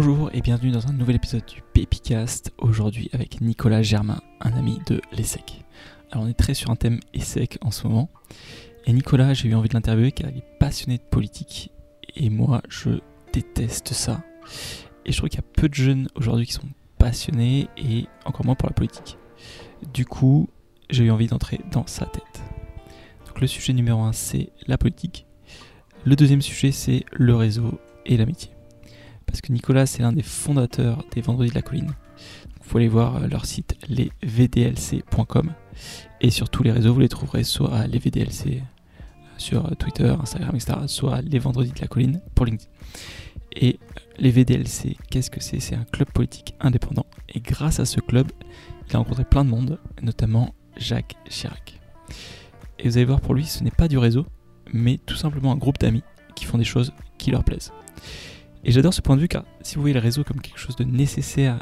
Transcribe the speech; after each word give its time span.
Bonjour 0.00 0.30
et 0.32 0.42
bienvenue 0.42 0.70
dans 0.70 0.86
un 0.86 0.92
nouvel 0.92 1.16
épisode 1.16 1.44
du 1.44 1.60
Pépicast, 1.74 2.52
aujourd'hui 2.58 3.10
avec 3.12 3.40
Nicolas 3.40 3.82
Germain, 3.82 4.20
un 4.40 4.52
ami 4.52 4.78
de 4.86 5.00
l'ESSEC. 5.10 5.64
Alors 6.12 6.24
on 6.24 6.28
est 6.28 6.38
très 6.38 6.54
sur 6.54 6.70
un 6.70 6.76
thème 6.76 7.00
ESSEC 7.14 7.58
en 7.62 7.72
ce 7.72 7.88
moment, 7.88 8.08
et 8.86 8.92
Nicolas 8.92 9.34
j'ai 9.34 9.48
eu 9.48 9.56
envie 9.56 9.68
de 9.68 9.74
l'interviewer 9.74 10.12
car 10.12 10.30
il 10.30 10.36
est 10.36 10.58
passionné 10.60 10.98
de 10.98 11.02
politique, 11.02 11.72
et 12.14 12.30
moi 12.30 12.62
je 12.68 13.00
déteste 13.32 13.92
ça. 13.92 14.22
Et 15.04 15.10
je 15.10 15.16
trouve 15.16 15.30
qu'il 15.30 15.40
y 15.40 15.42
a 15.42 15.50
peu 15.60 15.68
de 15.68 15.74
jeunes 15.74 16.06
aujourd'hui 16.14 16.46
qui 16.46 16.52
sont 16.52 16.68
passionnés, 16.98 17.66
et 17.76 18.06
encore 18.24 18.46
moins 18.46 18.54
pour 18.54 18.68
la 18.68 18.74
politique. 18.74 19.18
Du 19.92 20.06
coup, 20.06 20.48
j'ai 20.90 21.06
eu 21.06 21.10
envie 21.10 21.26
d'entrer 21.26 21.58
dans 21.72 21.88
sa 21.88 22.06
tête. 22.06 22.44
Donc 23.26 23.40
le 23.40 23.48
sujet 23.48 23.72
numéro 23.72 24.00
1 24.02 24.12
c'est 24.12 24.50
la 24.68 24.78
politique, 24.78 25.26
le 26.04 26.14
deuxième 26.14 26.40
sujet 26.40 26.70
c'est 26.70 27.04
le 27.10 27.34
réseau 27.34 27.80
et 28.06 28.16
l'amitié 28.16 28.52
parce 29.28 29.42
que 29.42 29.52
Nicolas, 29.52 29.86
c'est 29.86 30.02
l'un 30.02 30.12
des 30.12 30.22
fondateurs 30.22 31.04
des 31.12 31.20
Vendredis 31.20 31.50
de 31.50 31.54
la 31.54 31.62
Colline. 31.62 31.86
vous 31.86 32.68
pouvez 32.68 32.84
aller 32.84 32.88
voir 32.88 33.16
euh, 33.16 33.26
leur 33.28 33.44
site 33.44 33.76
lesvdlc.com 33.88 35.52
et 36.20 36.30
sur 36.30 36.48
tous 36.48 36.62
les 36.62 36.72
réseaux, 36.72 36.94
vous 36.94 37.00
les 37.00 37.08
trouverez 37.08 37.44
soit 37.44 37.74
à 37.74 37.86
lesvdlc 37.86 38.46
euh, 38.46 38.60
sur 39.36 39.66
euh, 39.66 39.74
Twitter, 39.74 40.14
Instagram, 40.20 40.54
etc., 40.54 40.78
soit 40.86 41.20
les 41.20 41.38
Vendredis 41.38 41.72
de 41.72 41.80
la 41.80 41.86
Colline 41.86 42.20
pour 42.34 42.46
LinkedIn. 42.46 42.70
Et 43.54 43.78
les 44.18 44.30
VDLC, 44.30 44.96
qu'est-ce 45.10 45.30
que 45.30 45.40
c'est? 45.40 45.60
C'est 45.60 45.74
un 45.74 45.84
club 45.84 46.10
politique 46.10 46.54
indépendant. 46.60 47.06
Et 47.28 47.40
grâce 47.40 47.80
à 47.80 47.84
ce 47.84 48.00
club, 48.00 48.30
il 48.88 48.96
a 48.96 48.98
rencontré 48.98 49.24
plein 49.24 49.44
de 49.44 49.50
monde, 49.50 49.78
notamment 50.02 50.54
Jacques 50.76 51.16
Chirac. 51.28 51.80
Et 52.78 52.88
vous 52.88 52.96
allez 52.96 53.04
voir, 53.04 53.20
pour 53.20 53.34
lui, 53.34 53.44
ce 53.44 53.62
n'est 53.62 53.70
pas 53.70 53.88
du 53.88 53.98
réseau, 53.98 54.26
mais 54.72 54.98
tout 54.98 55.16
simplement 55.16 55.52
un 55.52 55.56
groupe 55.56 55.78
d'amis 55.78 56.02
qui 56.34 56.44
font 56.44 56.58
des 56.58 56.64
choses 56.64 56.92
qui 57.18 57.30
leur 57.30 57.44
plaisent. 57.44 57.72
Et 58.68 58.70
j'adore 58.70 58.92
ce 58.92 59.00
point 59.00 59.16
de 59.16 59.22
vue 59.22 59.28
car 59.28 59.44
si 59.62 59.76
vous 59.76 59.80
voyez 59.80 59.94
le 59.94 60.00
réseau 60.00 60.24
comme 60.24 60.42
quelque 60.42 60.58
chose 60.58 60.76
de 60.76 60.84
nécessaire, 60.84 61.58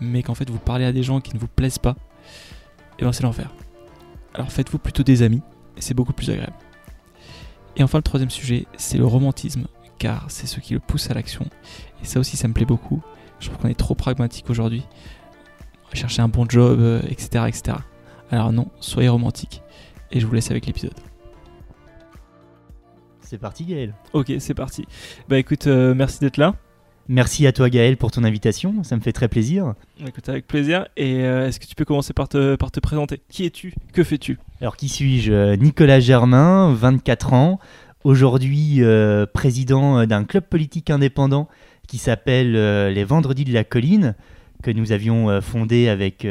mais 0.00 0.22
qu'en 0.22 0.32
fait 0.32 0.48
vous 0.48 0.58
parlez 0.58 0.86
à 0.86 0.92
des 0.92 1.02
gens 1.02 1.20
qui 1.20 1.34
ne 1.34 1.38
vous 1.38 1.48
plaisent 1.48 1.78
pas, 1.78 1.90
et 1.90 3.00
eh 3.00 3.04
ben 3.04 3.12
c'est 3.12 3.24
l'enfer. 3.24 3.52
Alors 4.32 4.50
faites-vous 4.50 4.78
plutôt 4.78 5.02
des 5.02 5.20
amis, 5.20 5.42
c'est 5.78 5.92
beaucoup 5.92 6.14
plus 6.14 6.30
agréable. 6.30 6.56
Et 7.76 7.82
enfin 7.82 7.98
le 7.98 8.02
troisième 8.02 8.30
sujet, 8.30 8.64
c'est 8.78 8.96
le 8.96 9.04
romantisme, 9.04 9.66
car 9.98 10.24
c'est 10.30 10.46
ce 10.46 10.58
qui 10.60 10.72
le 10.72 10.80
pousse 10.80 11.10
à 11.10 11.14
l'action. 11.14 11.44
Et 12.02 12.06
ça 12.06 12.20
aussi 12.20 12.38
ça 12.38 12.48
me 12.48 12.54
plaît 12.54 12.64
beaucoup. 12.64 13.02
Je 13.38 13.48
trouve 13.48 13.58
qu'on 13.60 13.68
est 13.68 13.74
trop 13.74 13.94
pragmatique 13.94 14.48
aujourd'hui. 14.48 14.82
Chercher 15.92 16.22
un 16.22 16.28
bon 16.28 16.48
job, 16.48 16.80
etc., 17.06 17.28
euh, 17.34 17.46
etc. 17.48 17.76
Alors 18.30 18.50
non, 18.50 18.68
soyez 18.80 19.10
romantique. 19.10 19.60
Et 20.10 20.20
je 20.20 20.26
vous 20.26 20.32
laisse 20.32 20.50
avec 20.50 20.64
l'épisode. 20.64 20.94
C'est 23.26 23.38
parti 23.38 23.64
Gaël. 23.64 23.92
Ok, 24.12 24.32
c'est 24.38 24.54
parti. 24.54 24.84
Bah 25.28 25.36
écoute, 25.36 25.66
euh, 25.66 25.94
merci 25.94 26.20
d'être 26.20 26.36
là. 26.36 26.54
Merci 27.08 27.44
à 27.48 27.52
toi 27.52 27.68
Gaël 27.68 27.96
pour 27.96 28.12
ton 28.12 28.22
invitation, 28.22 28.84
ça 28.84 28.94
me 28.94 29.00
fait 29.00 29.12
très 29.12 29.26
plaisir. 29.26 29.74
Écoute, 30.06 30.28
avec 30.28 30.46
plaisir. 30.46 30.86
Et 30.96 31.24
euh, 31.24 31.48
est-ce 31.48 31.58
que 31.58 31.66
tu 31.66 31.74
peux 31.74 31.84
commencer 31.84 32.12
par 32.12 32.28
te, 32.28 32.54
par 32.54 32.70
te 32.70 32.78
présenter? 32.78 33.20
Qui 33.28 33.44
es-tu? 33.44 33.74
Que 33.92 34.04
fais-tu? 34.04 34.38
Alors 34.60 34.76
qui 34.76 34.88
suis-je? 34.88 35.32
Euh, 35.32 35.56
Nicolas 35.56 35.98
Germain, 35.98 36.72
24 36.72 37.32
ans, 37.32 37.58
aujourd'hui 38.04 38.80
président 39.34 40.06
d'un 40.06 40.22
club 40.22 40.44
politique 40.44 40.90
indépendant 40.90 41.48
qui 41.88 41.98
s'appelle 41.98 42.52
les 42.92 43.04
Vendredis 43.04 43.44
de 43.44 43.52
la 43.52 43.64
Colline, 43.64 44.14
que 44.62 44.70
nous 44.70 44.92
avions 44.92 45.40
fondé 45.40 45.88
avec 45.88 46.24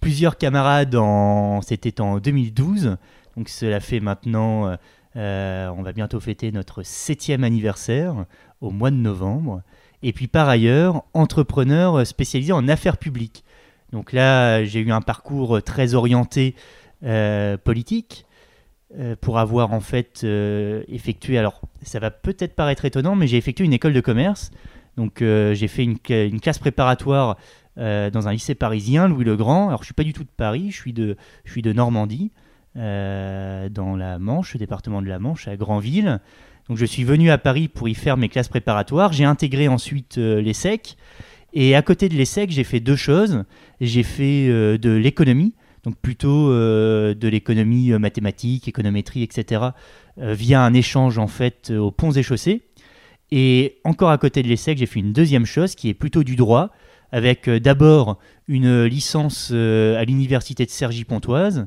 plusieurs 0.00 0.36
camarades 0.36 0.96
en... 0.96 1.60
C'était 1.62 2.00
en 2.00 2.18
2012, 2.18 2.96
donc 3.36 3.48
cela 3.48 3.78
fait 3.78 4.00
maintenant 4.00 4.76
euh, 5.16 5.68
on 5.76 5.82
va 5.82 5.92
bientôt 5.92 6.20
fêter 6.20 6.52
notre 6.52 6.82
septième 6.82 7.42
anniversaire 7.44 8.26
au 8.60 8.70
mois 8.70 8.90
de 8.90 8.96
novembre. 8.96 9.62
Et 10.02 10.12
puis 10.12 10.28
par 10.28 10.48
ailleurs, 10.48 11.04
entrepreneur 11.14 12.06
spécialisé 12.06 12.52
en 12.52 12.68
affaires 12.68 12.96
publiques. 12.96 13.44
Donc 13.92 14.12
là, 14.12 14.64
j'ai 14.64 14.80
eu 14.80 14.92
un 14.92 15.00
parcours 15.00 15.62
très 15.62 15.94
orienté 15.94 16.54
euh, 17.04 17.56
politique 17.56 18.24
euh, 18.98 19.16
pour 19.20 19.38
avoir 19.38 19.72
en 19.72 19.80
fait 19.80 20.24
effectué, 20.88 21.38
alors 21.38 21.60
ça 21.82 21.98
va 21.98 22.10
peut-être 22.10 22.54
paraître 22.54 22.84
étonnant, 22.84 23.16
mais 23.16 23.26
j'ai 23.26 23.36
effectué 23.36 23.64
une 23.64 23.72
école 23.72 23.92
de 23.92 24.00
commerce. 24.00 24.50
Donc 24.96 25.18
j'ai 25.20 25.68
fait 25.68 25.84
une, 25.84 25.98
classe 26.40 26.58
préparatoire 26.58 27.36
dans 27.76 28.28
un 28.28 28.32
lycée 28.32 28.54
parisien, 28.54 29.08
Louis 29.08 29.24
le 29.24 29.36
Grand. 29.36 29.68
Alors 29.68 29.80
je 29.80 29.86
suis 29.86 29.94
pas 29.94 30.04
du 30.04 30.12
tout 30.12 30.24
de 30.24 30.30
Paris, 30.36 30.70
je 30.70 30.76
suis 30.76 30.92
de, 30.92 31.16
je 31.44 31.50
suis 31.50 31.62
de 31.62 31.72
Normandie. 31.72 32.30
Euh, 32.76 33.68
dans 33.68 33.96
la 33.96 34.20
Manche, 34.20 34.54
le 34.54 34.60
département 34.60 35.02
de 35.02 35.08
la 35.08 35.18
Manche, 35.18 35.48
à 35.48 35.56
Granville. 35.56 36.20
Donc 36.68 36.78
je 36.78 36.84
suis 36.84 37.02
venu 37.02 37.32
à 37.32 37.38
Paris 37.38 37.66
pour 37.66 37.88
y 37.88 37.94
faire 37.94 38.16
mes 38.16 38.28
classes 38.28 38.48
préparatoires. 38.48 39.12
J'ai 39.12 39.24
intégré 39.24 39.66
ensuite 39.66 40.18
euh, 40.18 40.40
l'ESSEC. 40.40 40.96
Et 41.52 41.74
à 41.74 41.82
côté 41.82 42.08
de 42.08 42.14
l'ESSEC, 42.14 42.52
j'ai 42.52 42.62
fait 42.62 42.78
deux 42.78 42.94
choses. 42.94 43.44
J'ai 43.80 44.04
fait 44.04 44.46
euh, 44.48 44.78
de 44.78 44.90
l'économie, 44.90 45.54
donc 45.82 45.96
plutôt 45.96 46.50
de 46.50 47.28
l'économie 47.28 47.90
mathématique, 47.92 48.68
économétrie, 48.68 49.24
etc., 49.24 49.62
via 50.16 50.62
un 50.62 50.74
échange 50.74 51.18
en 51.18 51.26
fait 51.26 51.70
aux 51.70 51.90
ponts 51.90 52.12
et 52.12 52.22
chaussées. 52.22 52.62
Et 53.32 53.80
encore 53.82 54.10
à 54.10 54.18
côté 54.18 54.42
de 54.42 54.48
l'ESSEC, 54.48 54.78
j'ai 54.78 54.86
fait 54.86 55.00
une 55.00 55.12
deuxième 55.12 55.46
chose 55.46 55.74
qui 55.74 55.88
est 55.88 55.94
plutôt 55.94 56.22
du 56.22 56.36
droit, 56.36 56.70
avec 57.10 57.48
d'abord 57.48 58.18
une 58.46 58.84
licence 58.84 59.50
à 59.50 60.04
l'université 60.04 60.66
de 60.66 60.70
Cergy-Pontoise, 60.70 61.66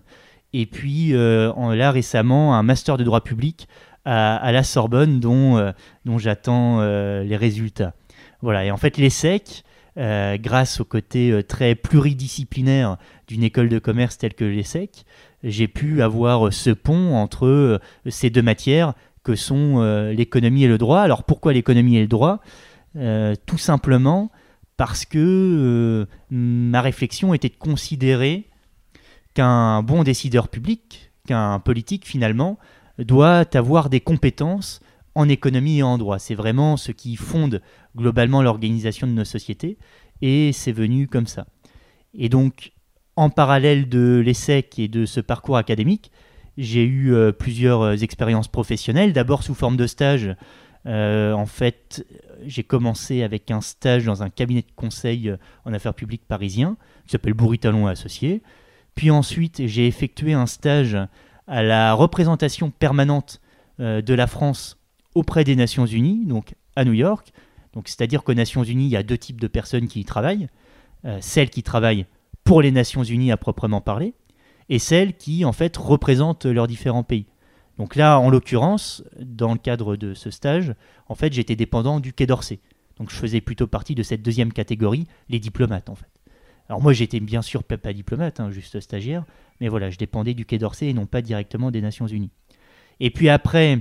et 0.53 0.66
puis 0.66 1.14
euh, 1.14 1.52
là 1.75 1.91
récemment 1.91 2.56
un 2.56 2.64
master 2.64 2.97
de 2.97 3.03
droit 3.03 3.22
public 3.22 3.68
à, 4.06 4.52
la 4.52 4.64
Sorbonne 4.64 5.19
dont, 5.19 5.58
euh, 5.58 5.72
dont 6.06 6.18
j'attends 6.18 6.81
euh, 6.81 7.24
les 7.24 7.38
résultats. 7.38 7.94
Voilà, 8.41 8.66
et 8.66 8.72
en 8.72 8.78
fait 8.78 8.97
l'ESSEC, 8.97 9.64
grâce 9.96 10.80
au 10.80 10.86
côté 10.86 11.41
très 11.47 11.75
pluridisciplinaire 11.75 12.97
d'une 13.28 13.44
école 13.44 13.69
de 13.69 13.80
commerce 13.80 14.18
telle 14.18 14.34
que 14.34 14.44
l'ESSEC, 14.44 15.06
j'ai 15.44 15.68
pu 15.68 16.02
avoir 16.02 16.52
ce 16.52 16.72
pont 16.72 17.16
entre 17.16 17.80
ces 18.08 18.30
deux 18.30 18.41
matières 18.41 18.96
que 19.24 19.35
sont 19.35 19.81
l'économie 20.12 20.66
et 20.66 20.68
le 20.68 20.78
droit. 20.78 21.00
Alors 21.00 21.24
pourquoi 21.24 21.53
l'économie 21.53 21.96
et 21.96 22.02
le 22.02 22.08
droit? 22.08 22.41
Tout 22.96 23.58
simplement 23.58 24.30
parce 24.75 25.06
que 25.06 26.06
ma 26.30 26.81
réflexion 26.81 27.34
était 27.34 27.50
de 27.50 27.56
considérer 27.56 28.50
qu'un 29.33 29.83
bon 29.83 30.03
décideur 30.03 30.47
public, 30.47 31.11
qu'un 31.27 31.59
politique 31.59 32.05
finalement, 32.05 32.57
doit 32.99 33.45
avoir 33.55 33.89
des 33.89 33.99
compétences 33.99 34.79
en 35.16 35.29
économie 35.29 35.79
et 35.79 35.83
en 35.83 35.97
droit. 35.97 36.19
C'est 36.19 36.35
vraiment 36.35 36.77
ce 36.77 36.91
qui 36.91 37.16
fonde 37.16 37.61
globalement 37.95 38.41
l'organisation 38.41 39.07
de 39.07 39.13
nos 39.13 39.25
sociétés 39.25 39.77
et 40.22 40.51
c'est 40.53 40.72
venu 40.72 41.07
comme 41.07 41.27
ça. 41.27 41.45
Et 42.13 42.29
donc, 42.29 42.72
en 43.16 43.29
parallèle 43.29 43.89
de 43.89 44.22
l'ESSEC 44.25 44.79
et 44.79 44.88
de 44.88 45.05
ce 45.05 45.19
parcours 45.19 45.57
académique, 45.57 46.11
j'ai 46.57 46.83
eu 46.83 47.13
euh, 47.13 47.31
plusieurs 47.31 47.81
euh, 47.81 47.95
expériences 47.95 48.47
professionnelles, 48.47 49.13
d'abord 49.13 49.43
sous 49.43 49.55
forme 49.55 49.77
de 49.77 49.88
stage. 49.88 50.35
Euh, 50.85 51.33
en 51.33 51.45
fait, 51.45 52.05
j'ai 52.45 52.63
commencé 52.63 53.23
avec 53.23 53.49
un 53.51 53.61
stage 53.61 54.05
dans 54.05 54.22
un 54.22 54.29
cabinet 54.29 54.61
de 54.61 54.72
conseil 54.75 55.33
en 55.66 55.73
affaires 55.73 55.93
publiques 55.93 56.27
parisien 56.27 56.77
qui 57.05 57.11
s'appelle 57.11 57.33
Bourritalon 57.33 57.88
Associés. 57.88 58.41
Puis 58.95 59.11
ensuite, 59.11 59.65
j'ai 59.65 59.87
effectué 59.87 60.33
un 60.33 60.45
stage 60.45 60.97
à 61.47 61.63
la 61.63 61.93
représentation 61.93 62.71
permanente 62.71 63.41
euh, 63.79 64.01
de 64.01 64.13
la 64.13 64.27
France 64.27 64.77
auprès 65.15 65.43
des 65.43 65.55
Nations 65.55 65.85
Unies, 65.85 66.25
donc 66.25 66.55
à 66.75 66.85
New 66.85 66.93
York. 66.93 67.31
Donc, 67.73 67.87
c'est-à-dire 67.87 68.23
qu'aux 68.23 68.33
Nations 68.33 68.63
Unies, 68.63 68.85
il 68.85 68.91
y 68.91 68.97
a 68.97 69.03
deux 69.03 69.17
types 69.17 69.41
de 69.41 69.47
personnes 69.47 69.87
qui 69.87 69.99
y 69.99 70.05
travaillent. 70.05 70.47
Euh, 71.05 71.17
celles 71.21 71.49
qui 71.49 71.63
travaillent 71.63 72.05
pour 72.43 72.61
les 72.61 72.71
Nations 72.71 73.03
Unies 73.03 73.31
à 73.31 73.37
proprement 73.37 73.81
parler, 73.81 74.13
et 74.69 74.79
celles 74.79 75.15
qui, 75.15 75.43
en 75.45 75.51
fait, 75.51 75.75
représentent 75.77 76.45
leurs 76.45 76.67
différents 76.67 77.03
pays. 77.03 77.25
Donc 77.77 77.95
là, 77.95 78.19
en 78.19 78.29
l'occurrence, 78.29 79.03
dans 79.19 79.53
le 79.53 79.59
cadre 79.59 79.95
de 79.95 80.13
ce 80.13 80.29
stage, 80.29 80.75
en 81.07 81.16
fait, 81.16 81.34
j'étais 81.34 81.55
dépendant 81.55 81.99
du 81.99 82.13
Quai 82.13 82.25
d'Orsay. 82.25 82.59
Donc 82.97 83.09
je 83.09 83.16
faisais 83.16 83.41
plutôt 83.41 83.67
partie 83.67 83.96
de 83.96 84.03
cette 84.03 84.22
deuxième 84.22 84.53
catégorie, 84.53 85.07
les 85.29 85.39
diplomates, 85.39 85.89
en 85.89 85.96
fait. 85.96 86.07
Alors 86.69 86.81
moi 86.81 86.93
j'étais 86.93 87.19
bien 87.19 87.41
sûr 87.41 87.63
pas, 87.63 87.93
diplomate, 87.93 88.39
hein, 88.39 88.49
juste 88.51 88.79
stagiaire, 88.79 89.25
mais 89.59 89.67
voilà, 89.67 89.89
je 89.89 89.97
dépendais 89.97 90.33
du 90.33 90.45
Quai 90.45 90.57
d'Orsay 90.57 90.87
et 90.87 90.93
non 90.93 91.05
pas 91.05 91.21
directement 91.21 91.71
des 91.71 91.81
Nations 91.81 92.07
Unies. 92.07 92.31
Et 92.99 93.09
puis 93.09 93.29
après 93.29 93.79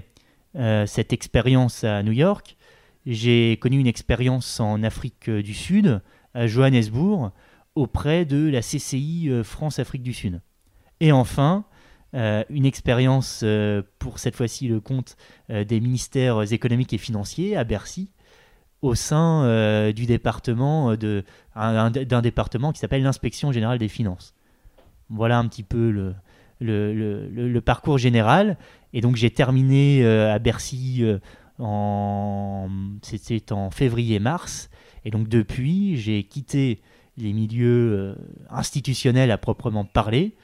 euh, 0.57 0.87
cette 0.87 1.13
expérience 1.13 1.85
à 1.85 2.03
New 2.03 2.13
York, 2.13 2.57
j'ai 3.07 3.57
connu 3.61 3.79
une 3.79 3.87
expérience 3.87 4.61
en 4.61 4.83
Afrique 4.83 5.31
du 5.31 5.55
Sud, 5.55 6.03
à 6.35 6.47
Johannesburg, 6.47 7.31
auprès 7.75 8.25
de 8.25 8.49
la 8.49 8.61
CCI 8.61 9.29
euh, 9.29 9.45
France-Afrique 9.45 10.03
du 10.03 10.13
Sud. 10.13 10.41
Et 11.01 11.13
enfin, 11.13 11.65
euh, 12.15 12.45
une 12.51 12.67
expérience 12.67 13.45
pour 13.99 14.19
cette 14.19 14.37
fois-ci 14.37 14.69
le 14.69 14.81
compte 14.81 15.17
des 15.49 15.81
ministères 15.81 16.53
économiques 16.53 16.93
et 16.93 16.99
financiers 16.99 17.57
à 17.57 17.65
Bercy, 17.65 18.13
au 18.83 18.97
sein 18.97 19.45
euh, 19.45 19.93
du 19.93 20.07
département 20.07 20.91
euh, 20.91 20.97
de 20.97 21.25
d'un 21.55 22.23
département 22.23 22.73
qui 22.73 22.81
s'appelle 22.81 23.03
l'inspection 23.03 23.53
générale 23.53 23.79
des 23.79 23.89
finances. 23.89 24.35
Voilà 25.09 25.39
un 25.39 25.47
petit 25.47 25.63
peu 25.63 25.91
le, 25.91 26.15
le, 26.61 27.29
le, 27.29 27.61
parcours 27.61 27.99
général. 27.99 28.57
Et 28.95 29.03
donc 29.03 29.17
j'ai 29.17 29.31
terminé 29.31 30.03
euh, 30.03 30.35
à 30.35 30.39
Bercy 30.39 31.05
en 31.59 32.69
c'était 33.03 33.53
en 33.53 33.71
février-mars. 33.71 34.71
Et 35.05 35.11
donc 35.11 35.29
depuis, 35.29 35.97
j'ai 35.97 36.25
quitté 36.25 36.81
les 37.19 37.35
milieux 37.35 38.17
institutionnels 38.49 39.31
à 39.31 39.37
proprement 39.37 39.85
parler 39.85 40.35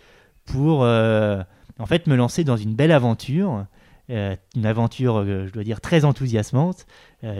pour 0.44 0.80
en 0.80 1.86
fait 1.86 2.06
me 2.06 2.16
lancer 2.16 2.44
dans 2.44 2.58
une 2.58 2.74
belle 2.74 2.92
aventure, 2.92 3.64
une 4.08 4.66
aventure, 4.66 5.24
je 5.24 5.50
dois 5.52 5.64
dire, 5.64 5.80
très 5.80 6.04
enthousiasmante, 6.04 6.86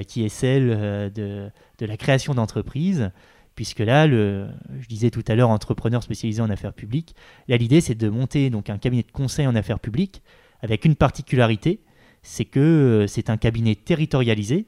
qui 0.06 0.24
est 0.24 0.28
celle 0.28 0.68
de, 1.12 1.50
la 1.80 1.96
création 1.96 2.34
d'entreprises 2.34 3.10
puisque 3.54 3.80
là, 3.80 4.06
je 4.06 4.86
disais 4.88 5.10
tout 5.10 5.24
à 5.26 5.34
l'heure, 5.34 5.50
entrepreneur 5.50 6.02
spécialisé 6.02 6.40
en 6.40 6.48
affaires 6.48 6.72
publiques, 6.72 7.16
là 7.48 7.56
l'idée 7.56 7.80
c'est 7.80 7.96
de 7.96 8.08
monter 8.08 8.50
donc 8.50 8.70
un 8.70 8.78
cabinet 8.78 9.02
de 9.02 9.10
conseil 9.10 9.48
en 9.48 9.56
affaires 9.56 9.80
publiques 9.80 10.22
avec 10.60 10.84
une 10.84 10.96
particularité, 10.96 11.80
c'est 12.22 12.44
que 12.44 12.60
euh, 12.60 13.06
c'est 13.06 13.30
un 13.30 13.36
cabinet 13.36 13.74
territorialisé, 13.74 14.66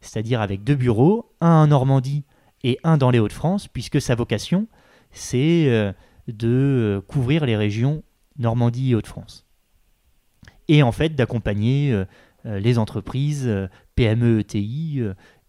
c'est-à-dire 0.00 0.40
avec 0.40 0.64
deux 0.64 0.74
bureaux, 0.74 1.32
un 1.40 1.62
en 1.62 1.66
Normandie 1.66 2.24
et 2.62 2.78
un 2.84 2.96
dans 2.96 3.10
les 3.10 3.18
Hauts-de-France, 3.18 3.68
puisque 3.68 4.00
sa 4.00 4.14
vocation 4.14 4.66
c'est 5.10 5.66
euh, 5.68 5.92
de 6.28 6.48
euh, 6.48 7.00
couvrir 7.00 7.46
les 7.46 7.56
régions 7.56 8.02
Normandie 8.38 8.92
et 8.92 8.94
Hauts-de-France. 8.94 9.46
Et 10.68 10.82
en 10.82 10.92
fait 10.92 11.14
d'accompagner 11.14 12.04
les 12.44 12.78
entreprises, 12.78 13.50
PME, 13.94 14.40
ETI, 14.40 15.02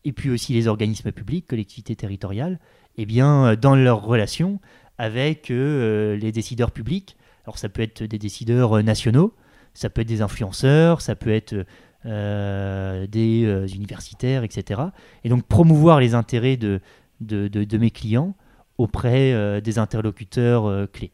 et 0.05 0.11
puis 0.11 0.29
aussi 0.29 0.53
les 0.53 0.67
organismes 0.67 1.11
publics, 1.11 1.47
collectivités 1.47 1.95
territoriales, 1.95 2.59
eh 2.97 3.05
bien, 3.05 3.45
euh, 3.45 3.55
dans 3.55 3.75
leurs 3.75 4.03
relations 4.03 4.59
avec 4.97 5.51
euh, 5.51 6.15
les 6.15 6.31
décideurs 6.31 6.71
publics. 6.71 7.17
Alors 7.45 7.57
ça 7.57 7.67
peut 7.67 7.81
être 7.81 8.03
des 8.03 8.19
décideurs 8.19 8.77
euh, 8.77 8.81
nationaux, 8.81 9.33
ça 9.73 9.89
peut 9.89 10.01
être 10.01 10.07
des 10.07 10.21
influenceurs, 10.21 11.01
ça 11.01 11.15
peut 11.15 11.31
être 11.31 11.65
des 12.05 13.65
universitaires, 13.73 14.43
etc. 14.43 14.79
Et 15.23 15.29
donc 15.29 15.43
promouvoir 15.43 15.99
les 15.99 16.13
intérêts 16.13 16.55
de, 16.55 16.79
de, 17.19 17.77
mes 17.79 17.89
clients 17.89 18.35
auprès 18.77 19.59
des 19.61 19.79
interlocuteurs 19.79 20.87
clés. 20.91 21.11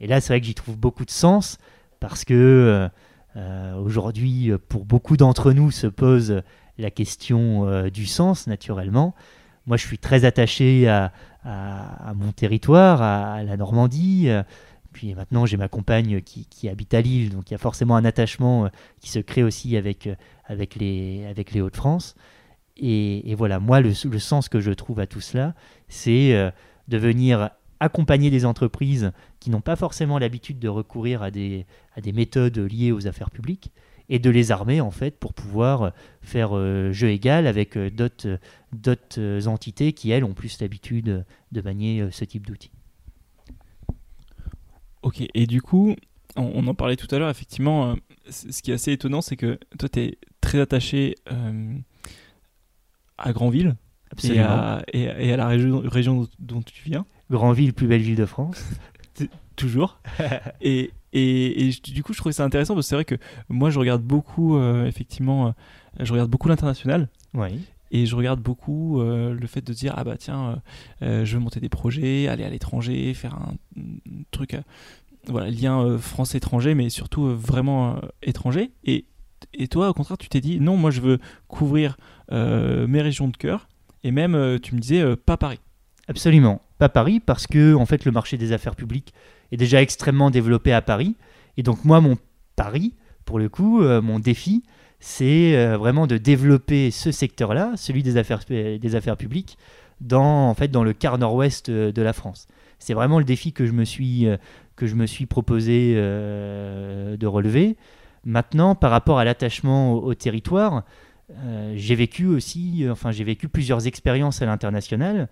Et 0.00 0.06
là, 0.06 0.22
c'est 0.22 0.32
vrai 0.32 0.40
que 0.40 0.46
j'y 0.46 0.54
trouve 0.54 0.78
beaucoup 0.78 1.04
de 1.04 1.10
sens 1.10 1.58
parce 2.00 2.24
que 2.24 2.88
aujourd'hui, 3.36 4.52
pour 4.68 4.84
beaucoup 4.84 5.16
d'entre 5.16 5.52
nous, 5.52 5.70
se 5.70 5.86
pose 5.86 6.42
la 6.78 6.90
question 6.90 7.88
du 7.88 8.06
sens, 8.06 8.46
naturellement. 8.46 9.14
Moi, 9.66 9.76
je 9.76 9.86
suis 9.86 9.98
très 9.98 10.24
attaché 10.24 10.88
à, 10.88 11.12
mon 12.14 12.32
territoire, 12.32 13.02
à, 13.02 13.42
la 13.42 13.56
Normandie. 13.56 14.28
Puis 14.92 15.14
maintenant, 15.14 15.46
j'ai 15.46 15.56
ma 15.56 15.68
compagne 15.68 16.20
qui, 16.20 16.68
habite 16.68 16.94
à 16.94 17.00
Lille, 17.00 17.30
donc 17.30 17.50
il 17.50 17.54
y 17.54 17.54
a 17.54 17.58
forcément 17.58 17.96
un 17.96 18.04
attachement 18.04 18.64
euh, 18.64 18.68
qui 19.00 19.10
se 19.10 19.18
crée 19.18 19.42
aussi 19.42 19.76
avec, 19.76 20.06
euh, 20.06 20.66
les, 20.76 21.60
Hauts-de-France. 21.60 22.16
Et, 22.76 23.34
voilà, 23.36 23.60
moi, 23.60 23.80
le, 23.80 23.92
sens 23.94 24.48
que 24.48 24.60
je 24.60 24.72
trouve 24.72 25.00
à 25.00 25.06
tout 25.06 25.20
cela, 25.20 25.54
c'est 25.88 26.34
euh, 26.34 26.50
de 26.88 26.98
venir 26.98 27.50
accompagner 27.80 28.30
des 28.30 28.44
entreprises 28.44 29.12
qui 29.40 29.50
n'ont 29.50 29.60
pas 29.60 29.76
forcément 29.76 30.18
l'habitude 30.18 30.58
de 30.58 30.68
recourir 30.68 31.22
à 31.22 31.30
des, 31.30 31.66
à 31.96 32.00
des 32.00 32.12
méthodes 32.12 32.58
liées 32.58 32.92
aux 32.92 33.06
affaires 33.06 33.30
publiques, 33.30 33.72
et 34.10 34.18
de 34.18 34.28
les 34.28 34.50
armer 34.50 34.82
en 34.82 34.90
fait 34.90 35.18
pour 35.18 35.32
pouvoir 35.32 35.82
euh, 35.82 35.90
faire 36.20 36.54
euh, 36.54 36.92
jeu 36.92 37.08
égal 37.08 37.46
avec 37.46 37.76
euh, 37.76 37.88
d'autres 37.90 39.46
entités 39.46 39.92
qui 39.94 40.10
elles 40.10 40.24
ont 40.24 40.34
plus 40.34 40.60
l'habitude 40.60 41.24
de 41.52 41.60
manier 41.62 42.06
ce 42.10 42.24
type 42.24 42.46
d'outils. 42.46 42.72
Ok, 45.02 45.22
et 45.32 45.46
du 45.46 45.62
coup, 45.62 45.96
on, 46.36 46.66
en 46.66 46.74
parlait 46.74 46.96
tout 46.96 47.06
à 47.14 47.18
l'heure, 47.18 47.30
effectivement, 47.30 47.96
ce 48.28 48.60
qui 48.60 48.70
est 48.70 48.74
assez 48.74 48.92
étonnant, 48.92 49.22
c'est 49.22 49.36
que 49.36 49.58
toi, 49.78 49.88
tu 49.88 50.00
es 50.00 50.18
très 50.42 50.60
attaché 50.60 51.14
à 53.16 53.32
Grandville 53.32 53.76
et 54.24 54.40
à, 54.40 54.82
et, 54.92 55.32
à, 55.32 55.36
la 55.38 55.46
région, 55.48 55.80
région 55.86 56.28
dont 56.38 56.60
tu 56.60 56.82
viens. 56.84 57.06
Grandville, 57.30 57.72
plus 57.72 57.86
belle 57.86 58.02
ville 58.02 58.16
de 58.16 58.26
France. 58.26 58.64
Toujours. 59.56 60.00
et, 60.60 60.92
et, 61.12 61.70
du 61.84 62.02
coup, 62.02 62.12
je 62.12 62.18
trouvais 62.18 62.32
ça 62.32 62.44
intéressant 62.44 62.74
parce 62.74 62.86
que 62.86 62.88
c'est 62.88 62.94
vrai 62.94 63.04
que 63.04 63.16
moi, 63.48 63.70
je 63.70 63.78
regarde 63.78 64.02
beaucoup, 64.02 64.56
euh, 64.56 64.86
effectivement, 64.86 65.48
euh, 65.48 65.50
je 66.00 66.12
regarde 66.12 66.30
beaucoup 66.30 66.48
l'international. 66.48 67.08
Oui. 67.34 67.60
Et 67.92 68.06
je 68.06 68.14
regarde 68.14 68.40
beaucoup 68.40 69.00
euh, 69.00 69.34
le 69.34 69.46
fait 69.48 69.62
de 69.62 69.72
dire 69.72 69.94
ah 69.96 70.04
bah 70.04 70.16
tiens, 70.16 70.62
je 71.00 71.34
veux 71.34 71.40
monter 71.40 71.58
des 71.58 71.68
projets, 71.68 72.28
aller 72.28 72.44
à 72.44 72.48
l'étranger, 72.48 73.12
faire 73.14 73.34
un, 73.34 73.54
truc, 74.30 74.56
voilà, 75.26 75.50
lien 75.50 75.98
France-étranger, 75.98 76.74
mais 76.74 76.88
surtout 76.88 77.34
vraiment 77.34 78.00
étranger. 78.22 78.70
Et, 78.84 79.06
et 79.54 79.66
toi, 79.66 79.88
au 79.88 79.92
contraire, 79.92 80.18
tu 80.18 80.28
t'es 80.28 80.40
dit 80.40 80.60
non, 80.60 80.76
moi 80.76 80.92
je 80.92 81.00
veux 81.00 81.18
couvrir 81.48 81.96
mes 82.30 83.02
régions 83.02 83.26
de 83.26 83.36
cœur. 83.36 83.68
Et 84.04 84.12
même, 84.12 84.60
tu 84.62 84.76
me 84.76 84.80
disais 84.80 85.16
pas 85.16 85.36
Paris. 85.36 85.58
Absolument, 86.10 86.60
pas 86.78 86.88
Paris, 86.88 87.20
parce 87.20 87.46
que 87.46 87.72
en 87.74 87.86
fait, 87.86 88.04
le 88.04 88.10
marché 88.10 88.36
des 88.36 88.50
affaires 88.50 88.74
publiques 88.74 89.14
est 89.52 89.56
déjà 89.56 89.80
extrêmement 89.80 90.32
développé 90.32 90.72
à 90.72 90.82
Paris. 90.82 91.14
Et 91.56 91.62
donc 91.62 91.84
moi, 91.84 92.00
mon 92.00 92.18
pari, 92.56 92.94
pour 93.24 93.38
le 93.38 93.48
coup, 93.48 93.80
euh, 93.80 94.02
mon 94.02 94.18
défi, 94.18 94.64
c'est 94.98 95.56
euh, 95.56 95.78
vraiment 95.78 96.08
de 96.08 96.16
développer 96.16 96.90
ce 96.90 97.12
secteur-là, 97.12 97.74
celui 97.76 98.02
des 98.02 98.16
affaires, 98.16 98.40
des 98.48 98.94
affaires 98.96 99.16
publiques, 99.16 99.56
dans, 100.00 100.48
en 100.48 100.54
fait, 100.54 100.66
dans 100.66 100.82
le 100.82 100.94
quart 100.94 101.16
nord-ouest 101.16 101.68
euh, 101.68 101.92
de 101.92 102.02
la 102.02 102.12
France. 102.12 102.48
C'est 102.80 102.94
vraiment 102.94 103.20
le 103.20 103.24
défi 103.24 103.52
que 103.52 103.64
je 103.64 103.72
me 103.72 103.84
suis, 103.84 104.26
que 104.74 104.88
je 104.88 104.96
me 104.96 105.06
suis 105.06 105.26
proposé 105.26 105.94
de 105.94 107.26
relever. 107.26 107.76
Maintenant, 108.24 108.74
par 108.74 108.90
rapport 108.90 109.18
à 109.18 109.24
l'attachement 109.24 109.92
au, 109.92 110.14
territoire, 110.14 110.84
j'ai 111.74 111.94
vécu 111.94 112.24
aussi, 112.24 112.86
enfin 112.90 113.10
j'ai 113.10 113.22
vécu 113.22 113.50
plusieurs 113.50 113.86
expériences 113.86 114.40
à 114.40 114.46
l'international 114.46 115.28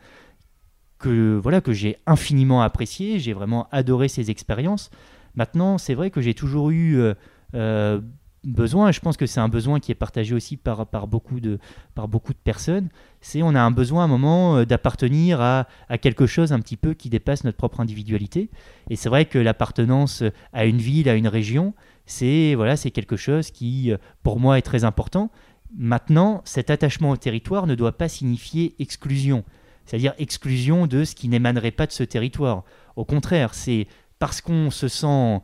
que 0.98 1.38
voilà 1.42 1.60
que 1.60 1.72
j'ai 1.72 1.96
infiniment 2.06 2.62
apprécié. 2.62 3.18
J'ai 3.18 3.32
vraiment 3.32 3.68
adoré 3.70 4.08
ces 4.08 4.30
expériences. 4.30 4.90
Maintenant, 5.34 5.78
c'est 5.78 5.94
vrai 5.94 6.10
que 6.10 6.20
j'ai 6.20 6.34
toujours 6.34 6.70
eu 6.70 6.98
euh, 6.98 7.14
euh, 7.54 8.00
besoin, 8.44 8.88
et 8.88 8.92
je 8.92 9.00
pense 9.00 9.16
que 9.16 9.26
c'est 9.26 9.38
un 9.38 9.48
besoin 9.48 9.78
qui 9.78 9.92
est 9.92 9.94
partagé 9.94 10.34
aussi 10.34 10.56
par, 10.56 10.86
par, 10.86 11.06
beaucoup, 11.06 11.38
de, 11.38 11.60
par 11.94 12.08
beaucoup 12.08 12.32
de 12.32 12.38
personnes, 12.38 12.88
c'est 13.20 13.42
on 13.42 13.54
a 13.54 13.60
un 13.60 13.70
besoin 13.70 14.02
à 14.02 14.04
un 14.06 14.08
moment 14.08 14.56
euh, 14.56 14.64
d'appartenir 14.64 15.40
à, 15.40 15.68
à, 15.88 15.96
quelque 15.96 16.26
chose 16.26 16.52
un 16.52 16.58
petit 16.58 16.76
peu 16.76 16.94
qui 16.94 17.08
dépasse 17.08 17.44
notre 17.44 17.56
propre 17.56 17.78
individualité. 17.78 18.50
Et 18.90 18.96
c'est 18.96 19.08
vrai 19.08 19.26
que 19.26 19.38
l'appartenance 19.38 20.24
à 20.52 20.64
une 20.64 20.78
ville, 20.78 21.08
à 21.08 21.14
une 21.14 21.28
région, 21.28 21.72
c'est 22.04 22.54
voilà, 22.56 22.76
c'est 22.76 22.90
quelque 22.90 23.16
chose 23.16 23.52
qui, 23.52 23.92
pour 24.22 24.40
moi, 24.40 24.58
est 24.58 24.62
très 24.62 24.82
important. 24.82 25.30
Maintenant, 25.76 26.40
cet 26.44 26.70
attachement 26.70 27.10
au 27.10 27.16
territoire 27.16 27.66
ne 27.66 27.74
doit 27.74 27.96
pas 27.96 28.08
signifier 28.08 28.74
exclusion 28.78 29.44
c'est-à-dire 29.88 30.12
exclusion 30.18 30.86
de 30.86 31.04
ce 31.04 31.14
qui 31.14 31.28
n'émanerait 31.28 31.70
pas 31.70 31.86
de 31.86 31.92
ce 31.92 32.04
territoire. 32.04 32.62
Au 32.96 33.06
contraire, 33.06 33.54
c'est 33.54 33.86
parce 34.18 34.42
qu'on 34.42 34.70
se 34.70 34.86
sent 34.86 35.40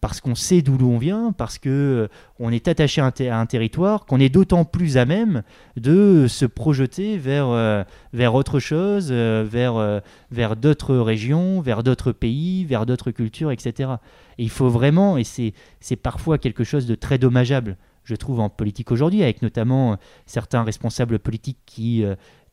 parce 0.00 0.20
qu'on 0.20 0.34
sait 0.34 0.60
d'où 0.60 0.76
on 0.86 0.98
vient, 0.98 1.32
parce 1.32 1.58
que 1.58 1.68
euh, 1.68 2.08
on 2.38 2.52
est 2.52 2.68
attaché 2.68 3.00
à 3.00 3.38
un, 3.38 3.46
territoire, 3.46 4.04
qu'on 4.04 4.20
est 4.20 4.28
d'autant 4.28 4.64
plus 4.64 4.98
à 4.98 5.06
même 5.06 5.42
de 5.76 6.26
se 6.28 6.44
projeter 6.44 7.16
vers, 7.16 7.48
euh, 7.48 7.82
vers 8.12 8.34
autre 8.34 8.58
chose, 8.58 9.08
euh, 9.10 9.44
vers, 9.48 10.02
vers 10.30 10.56
d'autres 10.56 10.96
régions, 10.96 11.60
vers 11.60 11.82
d'autres 11.82 12.12
pays, 12.12 12.64
vers 12.64 12.84
d'autres 12.84 13.10
cultures, 13.10 13.50
etc. 13.50 13.92
Et 14.38 14.42
il 14.42 14.50
faut 14.50 14.68
vraiment, 14.68 15.16
et 15.16 15.24
c'est 15.24 15.96
parfois 15.96 16.38
quelque 16.38 16.64
chose 16.64 16.86
de 16.86 16.94
très 16.94 17.16
dommageable, 17.16 17.76
je 18.04 18.16
trouve, 18.16 18.40
en 18.40 18.50
politique 18.50 18.92
aujourd'hui, 18.92 19.22
avec 19.22 19.40
notamment 19.40 19.96
certains 20.26 20.62
responsables 20.62 21.18
politiques 21.18 21.58
qui 21.64 22.04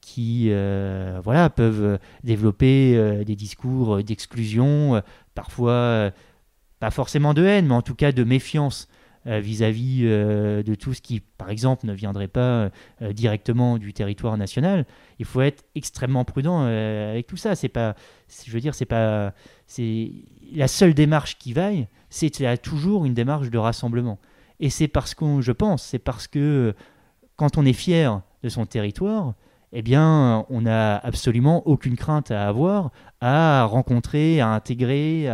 qui 0.07 0.47
euh, 0.51 1.19
voilà, 1.21 1.49
peuvent 1.49 1.99
développer 2.23 2.95
euh, 2.95 3.25
des 3.25 3.35
discours 3.35 4.01
d'exclusion, 4.01 5.01
parfois 5.35 6.11
pas 6.79 6.91
forcément 6.91 7.33
de 7.33 7.43
haine, 7.43 7.67
mais 7.67 7.73
en 7.73 7.81
tout 7.81 7.93
cas 7.93 8.13
de 8.13 8.23
méfiance 8.23 8.87
euh, 9.25 9.41
vis-à-vis 9.41 10.03
de 10.03 10.75
tout 10.75 10.93
ce 10.93 11.01
qui, 11.01 11.19
par 11.19 11.49
exemple, 11.49 11.85
ne 11.85 11.91
viendrait 11.91 12.29
pas 12.29 12.69
directement 13.01 13.77
du 13.77 13.91
territoire 13.91 14.37
national. 14.37 14.85
Il 15.19 15.25
faut 15.25 15.41
être 15.41 15.65
extrêmement 15.75 16.23
prudent 16.23 16.61
avec 16.61 17.27
tout 17.27 17.35
ça. 17.35 17.55
C'est 17.55 17.67
pas, 17.67 17.93
je 18.45 18.51
veux 18.51 18.61
dire, 18.61 18.75
c'est 18.75 18.85
pas, 18.85 19.33
c'est 19.65 20.11
la 20.53 20.69
seule 20.69 20.93
démarche 20.93 21.37
qui 21.37 21.51
vaille, 21.51 21.89
c'est 22.09 22.31
toujours 22.61 23.03
une 23.03 23.13
démarche 23.13 23.49
de 23.49 23.57
rassemblement. 23.57 24.19
Et 24.61 24.69
c'est 24.69 24.87
parce 24.87 25.13
qu'on, 25.13 25.41
je 25.41 25.51
pense, 25.51 25.83
c'est 25.83 25.99
parce 25.99 26.27
que 26.27 26.73
quand 27.35 27.57
on 27.57 27.65
est 27.65 27.73
fier 27.73 28.21
de 28.41 28.47
son 28.47 28.65
territoire, 28.65 29.33
eh 29.73 29.81
bien, 29.81 30.45
on 30.49 30.61
n'a 30.61 30.97
absolument 30.97 31.67
aucune 31.67 31.97
crainte 31.97 32.31
à 32.31 32.47
avoir 32.47 32.91
à 33.19 33.65
rencontrer, 33.65 34.39
à 34.39 34.49
intégrer, 34.49 35.27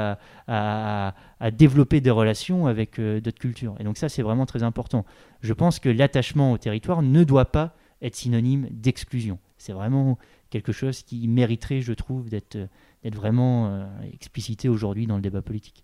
à, 0.47 1.13
développer 1.51 2.01
des 2.01 2.09
relations 2.09 2.67
avec 2.67 2.99
euh, 2.99 3.19
d'autres 3.19 3.39
cultures. 3.39 3.75
Et 3.79 3.83
donc 3.83 3.97
ça, 3.97 4.07
c'est 4.07 4.21
vraiment 4.21 4.45
très 4.45 4.63
important. 4.63 5.05
Je 5.41 5.53
pense 5.53 5.79
que 5.79 5.89
l'attachement 5.89 6.53
au 6.53 6.57
territoire 6.57 7.01
ne 7.01 7.23
doit 7.23 7.51
pas 7.51 7.75
être 8.01 8.15
synonyme 8.15 8.67
d'exclusion. 8.71 9.39
C'est 9.57 9.73
vraiment 9.73 10.17
quelque 10.49 10.71
chose 10.71 11.03
qui 11.03 11.27
mériterait, 11.27 11.81
je 11.81 11.93
trouve, 11.93 12.29
d'être 12.29 12.57
vraiment 13.03 13.67
euh, 13.67 13.85
explicité 14.13 14.69
aujourd'hui 14.69 15.05
dans 15.05 15.15
le 15.15 15.21
débat 15.21 15.41
politique. 15.41 15.83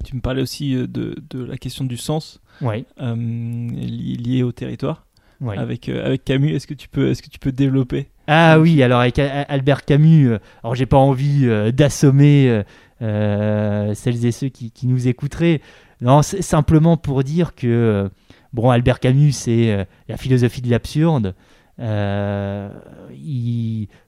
Et 0.00 0.02
tu 0.04 0.16
me 0.16 0.20
parlais 0.20 0.42
aussi 0.42 0.74
euh, 0.74 0.86
de, 0.88 1.44
la 1.44 1.56
question 1.56 1.84
du 1.84 1.96
sens 1.96 2.40
ouais. 2.60 2.84
lié 3.00 4.42
au 4.42 4.52
territoire 4.52 5.07
avec, 5.46 5.88
euh, 5.88 6.04
avec 6.04 6.24
Camus. 6.24 6.54
Est-ce 6.54 6.66
que, 6.66 6.74
tu 6.74 6.88
peux, 6.88 7.10
est-ce 7.10 7.22
que 7.22 7.28
tu 7.28 7.38
peux 7.38 7.52
développer 7.52 8.08
Ah 8.26 8.58
oui, 8.58 8.82
alors 8.82 9.00
avec 9.00 9.18
Albert 9.18 9.84
Camus, 9.84 10.36
alors 10.62 10.74
j'ai 10.74 10.86
pas 10.86 10.96
envie 10.96 11.46
d'assommer 11.72 12.62
celles 13.00 14.24
et 14.24 14.32
ceux 14.32 14.48
qui, 14.48 14.70
qui 14.70 14.86
nous 14.86 15.08
écouteraient. 15.08 15.60
Non, 16.00 16.22
c'est 16.22 16.42
simplement 16.42 16.96
pour 16.96 17.24
dire 17.24 17.54
que 17.54 18.10
bon, 18.52 18.70
Albert 18.70 19.00
Camus, 19.00 19.32
c'est 19.32 19.86
la 20.08 20.16
philosophie 20.16 20.62
de 20.62 20.70
l'absurde. 20.70 21.34
Euh, 21.80 22.70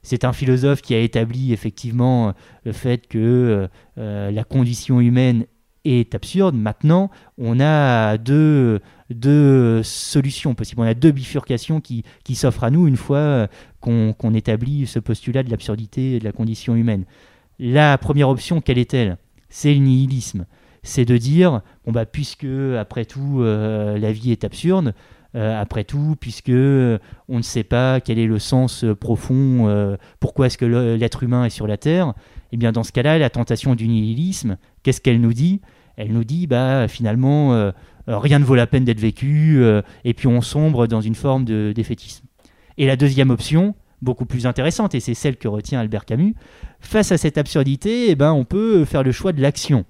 c'est 0.01 0.25
un 0.25 0.33
philosophe 0.33 0.81
qui 0.81 0.93
a 0.93 0.99
établi 0.99 1.53
effectivement 1.53 2.33
le 2.65 2.71
fait 2.71 3.07
que 3.07 3.69
euh, 3.97 4.31
la 4.31 4.43
condition 4.43 4.99
humaine 4.99 5.45
est 5.85 6.13
absurde. 6.13 6.55
Maintenant, 6.55 7.09
on 7.37 7.59
a 7.59 8.17
deux, 8.17 8.79
deux 9.13 9.83
solutions 9.83 10.55
possibles, 10.55 10.81
on 10.81 10.85
a 10.85 10.93
deux 10.93 11.11
bifurcations 11.11 11.81
qui, 11.81 12.03
qui 12.23 12.35
s'offrent 12.35 12.63
à 12.63 12.69
nous 12.69 12.87
une 12.87 12.97
fois 12.97 13.47
qu'on 13.79 14.33
établit 14.33 14.87
ce 14.87 14.99
postulat 14.99 15.43
de 15.43 15.49
l'absurdité 15.49 16.19
de 16.19 16.23
la 16.23 16.31
condition 16.31 16.75
humaine. 16.75 17.05
La 17.59 17.97
première 17.97 18.29
option, 18.29 18.61
quelle 18.61 18.77
est-elle? 18.77 19.17
C'est 19.49 19.73
le 19.73 19.79
nihilisme. 19.79 20.45
C'est 20.83 21.05
de 21.05 21.17
dire, 21.17 21.61
bon 21.85 21.91
bah, 21.91 22.05
puisque 22.05 22.47
après 22.79 23.05
tout 23.05 23.41
euh, 23.41 23.97
la 23.99 24.11
vie 24.11 24.31
est 24.31 24.43
absurde, 24.43 24.93
euh, 25.33 25.61
après 25.61 25.85
tout, 25.85 26.17
puisque 26.19 26.49
euh, 26.49 26.97
on 27.29 27.37
ne 27.37 27.41
sait 27.41 27.63
pas 27.63 28.01
quel 28.01 28.19
est 28.19 28.25
le 28.25 28.37
sens 28.37 28.83
euh, 28.83 28.93
profond, 28.93 29.97
pourquoi 30.19 30.47
est-ce 30.47 30.57
que 30.57 30.65
l'être 30.65 31.23
humain 31.23 31.45
est 31.45 31.49
sur 31.49 31.67
la 31.67 31.77
Terre, 31.77 32.09
et 32.09 32.55
eh 32.55 32.57
bien 32.57 32.73
dans 32.73 32.83
ce 32.83 32.91
cas-là, 32.91 33.17
la 33.17 33.29
tentation 33.29 33.75
du 33.75 33.87
nihilisme, 33.87 34.57
qu'est-ce 34.83 34.99
qu'elle 34.99 35.21
nous 35.21 35.33
dit? 35.33 35.61
Elle 35.95 36.11
nous 36.11 36.25
dit, 36.25 36.47
bah 36.47 36.89
finalement, 36.89 37.71
rien 38.07 38.39
ne 38.39 38.43
vaut 38.43 38.55
la 38.55 38.67
peine 38.67 38.85
d'être 38.85 38.99
vécu, 38.99 39.63
et 40.03 40.13
puis 40.13 40.27
on 40.27 40.41
sombre 40.41 40.87
dans 40.87 41.01
une 41.01 41.15
forme 41.15 41.45
de 41.45 41.71
défaitisme. 41.75 42.25
Et 42.77 42.87
la 42.87 42.95
deuxième 42.95 43.29
option, 43.29 43.75
beaucoup 44.01 44.25
plus 44.25 44.47
intéressante, 44.47 44.95
et 44.95 44.99
c'est 44.99 45.13
celle 45.13 45.37
que 45.37 45.47
retient 45.47 45.79
Albert 45.79 46.05
Camus, 46.05 46.35
face 46.79 47.11
à 47.11 47.17
cette 47.17 47.37
absurdité, 47.37 48.09
eh 48.09 48.15
ben, 48.15 48.31
on 48.31 48.45
peut 48.45 48.85
faire 48.85 49.03
le 49.03 49.11
choix 49.11 49.31
de 49.31 49.41
l'action. 49.41 49.85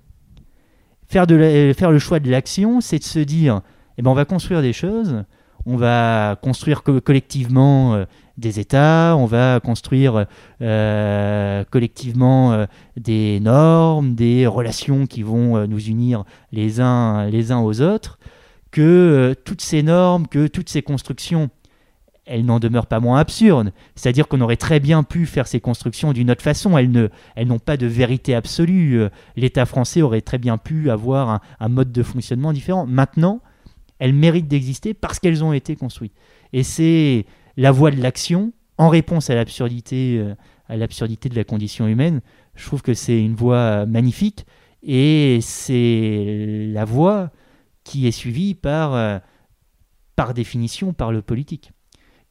Faire, 1.07 1.25
faire 1.27 1.91
le 1.91 1.99
choix 1.99 2.19
de 2.19 2.29
l'action, 2.29 2.81
c'est 2.81 2.99
de 2.99 3.03
se 3.03 3.19
dire, 3.19 3.61
eh 3.97 4.01
ben, 4.01 4.11
on 4.11 4.15
va 4.15 4.25
construire 4.25 4.61
des 4.61 4.73
choses, 4.73 5.23
on 5.65 5.77
va 5.77 6.37
construire 6.41 6.83
collectivement 6.83 7.95
euh, 7.95 8.05
des 8.37 8.59
États, 8.59 9.15
on 9.17 9.25
va 9.25 9.59
construire 9.59 10.25
euh, 10.61 11.63
collectivement 11.69 12.53
euh, 12.53 12.65
des 12.97 13.39
normes, 13.39 14.15
des 14.15 14.47
relations 14.47 15.05
qui 15.05 15.23
vont 15.23 15.67
nous 15.67 15.79
unir 15.79 16.23
les 16.51 16.79
uns, 16.79 17.27
les 17.29 17.51
uns 17.51 17.59
aux 17.59 17.81
autres, 17.81 18.19
que 18.71 19.35
toutes 19.45 19.61
ces 19.61 19.83
normes, 19.83 20.27
que 20.27 20.47
toutes 20.47 20.69
ces 20.69 20.81
constructions, 20.81 21.49
elles 22.25 22.45
n'en 22.45 22.59
demeurent 22.59 22.87
pas 22.87 22.99
moins 22.99 23.19
absurdes. 23.19 23.73
C'est-à-dire 23.95 24.27
qu'on 24.27 24.41
aurait 24.41 24.55
très 24.55 24.79
bien 24.79 25.03
pu 25.03 25.25
faire 25.25 25.47
ces 25.47 25.59
constructions 25.59 26.13
d'une 26.13 26.31
autre 26.31 26.43
façon. 26.43 26.77
Elles, 26.77 27.09
elles 27.35 27.47
n'ont 27.47 27.59
pas 27.59 27.77
de 27.77 27.87
vérité 27.87 28.33
absolue. 28.33 29.01
L'État 29.35 29.65
français 29.65 30.01
aurait 30.01 30.21
très 30.21 30.37
bien 30.37 30.57
pu 30.57 30.89
avoir 30.89 31.41
un 31.59 31.69
mode 31.69 31.91
de 31.91 32.03
fonctionnement 32.03 32.53
différent. 32.53 32.85
Maintenant, 32.85 33.41
elles 34.01 34.13
méritent 34.13 34.47
d'exister 34.47 34.95
parce 34.95 35.19
qu'elles 35.19 35.43
ont 35.43 35.53
été 35.53 35.75
construites. 35.75 36.15
Et 36.53 36.63
c'est 36.63 37.25
la 37.57 37.71
voie 37.71 37.91
de 37.91 38.01
l'action 38.01 38.53
en 38.77 38.89
réponse 38.89 39.29
à 39.29 39.35
l'absurdité, 39.35 40.17
euh, 40.17 40.35
à 40.67 40.75
l'absurdité 40.75 41.29
de 41.29 41.35
la 41.35 41.43
condition 41.43 41.87
humaine. 41.87 42.21
Je 42.55 42.65
trouve 42.65 42.81
que 42.81 42.93
c'est 42.93 43.23
une 43.23 43.35
voie 43.35 43.85
magnifique 43.85 44.45
et 44.81 45.39
c'est 45.41 46.65
la 46.71 46.85
voie 46.85 47.31
qui 47.83 48.07
est 48.07 48.11
suivie 48.11 48.55
par, 48.55 48.95
euh, 48.95 49.19
par 50.15 50.33
définition 50.33 50.93
par 50.93 51.11
le 51.11 51.21
politique. 51.21 51.71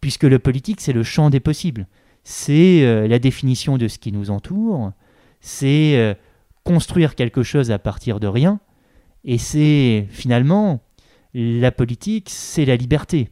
Puisque 0.00 0.24
le 0.24 0.38
politique, 0.38 0.80
c'est 0.80 0.92
le 0.92 1.02
champ 1.02 1.30
des 1.30 1.40
possibles. 1.40 1.86
C'est 2.24 2.84
euh, 2.84 3.06
la 3.06 3.18
définition 3.18 3.78
de 3.78 3.86
ce 3.86 3.98
qui 3.98 4.12
nous 4.12 4.30
entoure, 4.30 4.92
c'est 5.40 6.16
construire 6.64 7.14
quelque 7.14 7.42
chose 7.42 7.70
à 7.70 7.78
partir 7.78 8.20
de 8.20 8.26
rien, 8.26 8.60
et 9.24 9.38
c'est 9.38 10.06
finalement 10.10 10.82
la 11.32 11.72
politique, 11.72 12.28
c'est 12.28 12.64
la 12.64 12.76
liberté. 12.76 13.30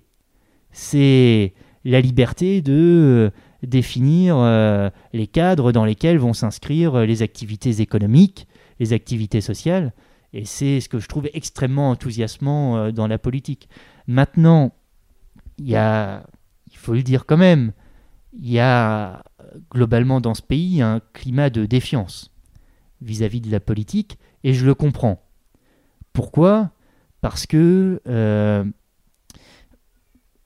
C'est 0.72 1.52
la 1.88 2.00
liberté 2.00 2.60
de 2.60 3.30
euh, 3.32 3.66
définir 3.66 4.36
euh, 4.36 4.90
les 5.12 5.26
cadres 5.26 5.72
dans 5.72 5.84
lesquels 5.84 6.18
vont 6.18 6.34
s'inscrire 6.34 6.94
euh, 6.94 7.06
les 7.06 7.22
activités 7.22 7.80
économiques, 7.80 8.46
les 8.78 8.92
activités 8.92 9.40
sociales. 9.40 9.92
Et 10.34 10.44
c'est 10.44 10.80
ce 10.80 10.88
que 10.90 10.98
je 10.98 11.08
trouve 11.08 11.28
extrêmement 11.32 11.90
enthousiasmant 11.90 12.92
dans 12.92 13.06
la 13.06 13.16
politique. 13.16 13.70
Maintenant, 14.06 14.74
il 15.56 15.70
y 15.70 15.76
a, 15.76 16.26
il 16.70 16.76
faut 16.76 16.92
le 16.92 17.02
dire 17.02 17.24
quand 17.24 17.38
même, 17.38 17.72
il 18.34 18.50
y 18.50 18.58
a 18.58 19.22
globalement 19.72 20.20
dans 20.20 20.34
ce 20.34 20.42
pays 20.42 20.82
un 20.82 21.00
climat 21.14 21.48
de 21.48 21.64
défiance 21.64 22.30
vis-à-vis 23.00 23.40
-vis 23.40 23.46
de 23.46 23.50
la 23.50 23.60
politique, 23.60 24.18
et 24.44 24.52
je 24.52 24.66
le 24.66 24.74
comprends. 24.74 25.22
Pourquoi? 26.12 26.72
Parce 27.22 27.46
que 27.46 28.02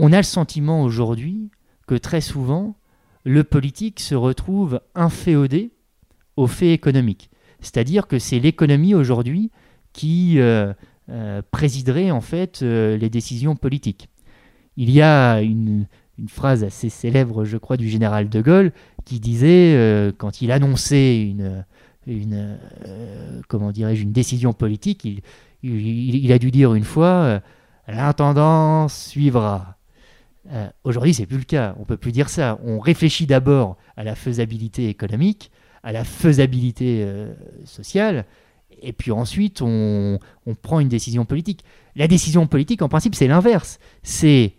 on 0.03 0.13
a 0.13 0.19
le 0.19 0.23
sentiment 0.25 0.83
aujourd'hui 0.83 1.51
que 1.87 1.95
très 1.95 2.21
souvent, 2.21 2.77
le 3.25 3.45
politique 3.45 4.01
se 4.01 4.15
retrouve 4.15 4.81
inféodé 4.95 5.71
aux 6.37 6.47
faits 6.47 6.71
économiques. 6.71 7.31
C'est-à-dire 7.61 8.07
que 8.07 8.19
c'est 8.19 8.39
l'économie 8.39 8.95
aujourd'hui 8.95 9.51
qui 9.95 10.39
euh, 10.39 10.75
euh, 11.09 11.41
présiderait 11.51 12.11
en 12.11 12.21
fait 12.21 12.61
les 12.63 13.09
décisions 13.09 13.57
politiques. 13.57 14.11
Il 14.77 14.91
y 14.91 15.01
a 15.01 15.41
une, 15.41 15.87
phrase 16.29 16.63
assez 16.63 16.89
célèbre, 16.89 17.45
je 17.45 17.57
crois, 17.57 17.77
du 17.77 17.89
général 17.89 18.29
de 18.29 18.43
Gaulle 18.43 18.73
qui 19.05 19.19
disait, 19.19 20.13
quand 20.19 20.43
il 20.43 20.53
annonçait 20.53 21.23
une, 21.23 21.65
comment 23.49 23.73
dirais-je, 23.73 24.03
une 24.03 24.13
décision 24.13 24.53
politique, 24.53 25.05
il, 25.05 25.23
il, 25.63 26.33
a 26.33 26.39
dû 26.39 26.51
dire 26.51 26.75
une 26.75 26.85
fois 26.85 27.07
euh, 27.07 27.41
l'intendant 27.89 28.89
suivra. 28.89 29.77
Euh, 30.51 30.69
aujourd'hui, 30.85 31.15
c'est 31.15 31.27
plus 31.27 31.39
le 31.39 31.45
cas. 31.45 31.75
On 31.79 31.85
peut 31.85 31.97
plus 31.97 32.13
dire 32.13 32.29
ça. 32.29 32.59
On 32.65 32.79
réfléchit 32.79 33.27
d'abord 33.27 33.77
à 33.97 34.05
la 34.05 34.15
faisabilité 34.15 34.89
économique, 34.89 35.51
à 35.83 35.93
la 35.93 36.05
faisabilité 36.05 37.03
euh, 37.03 37.33
sociale, 37.65 38.25
et 38.81 38.93
puis 38.93 39.13
ensuite 39.13 39.61
on, 39.63 40.19
prend 40.63 40.81
une 40.81 40.89
décision 40.89 41.25
politique. 41.25 41.65
La 41.95 42.09
décision 42.09 42.47
politique, 42.47 42.83
en 42.83 42.89
principe, 42.89 43.15
c'est 43.15 43.29
l'inverse. 43.29 43.79
C'est 44.03 44.55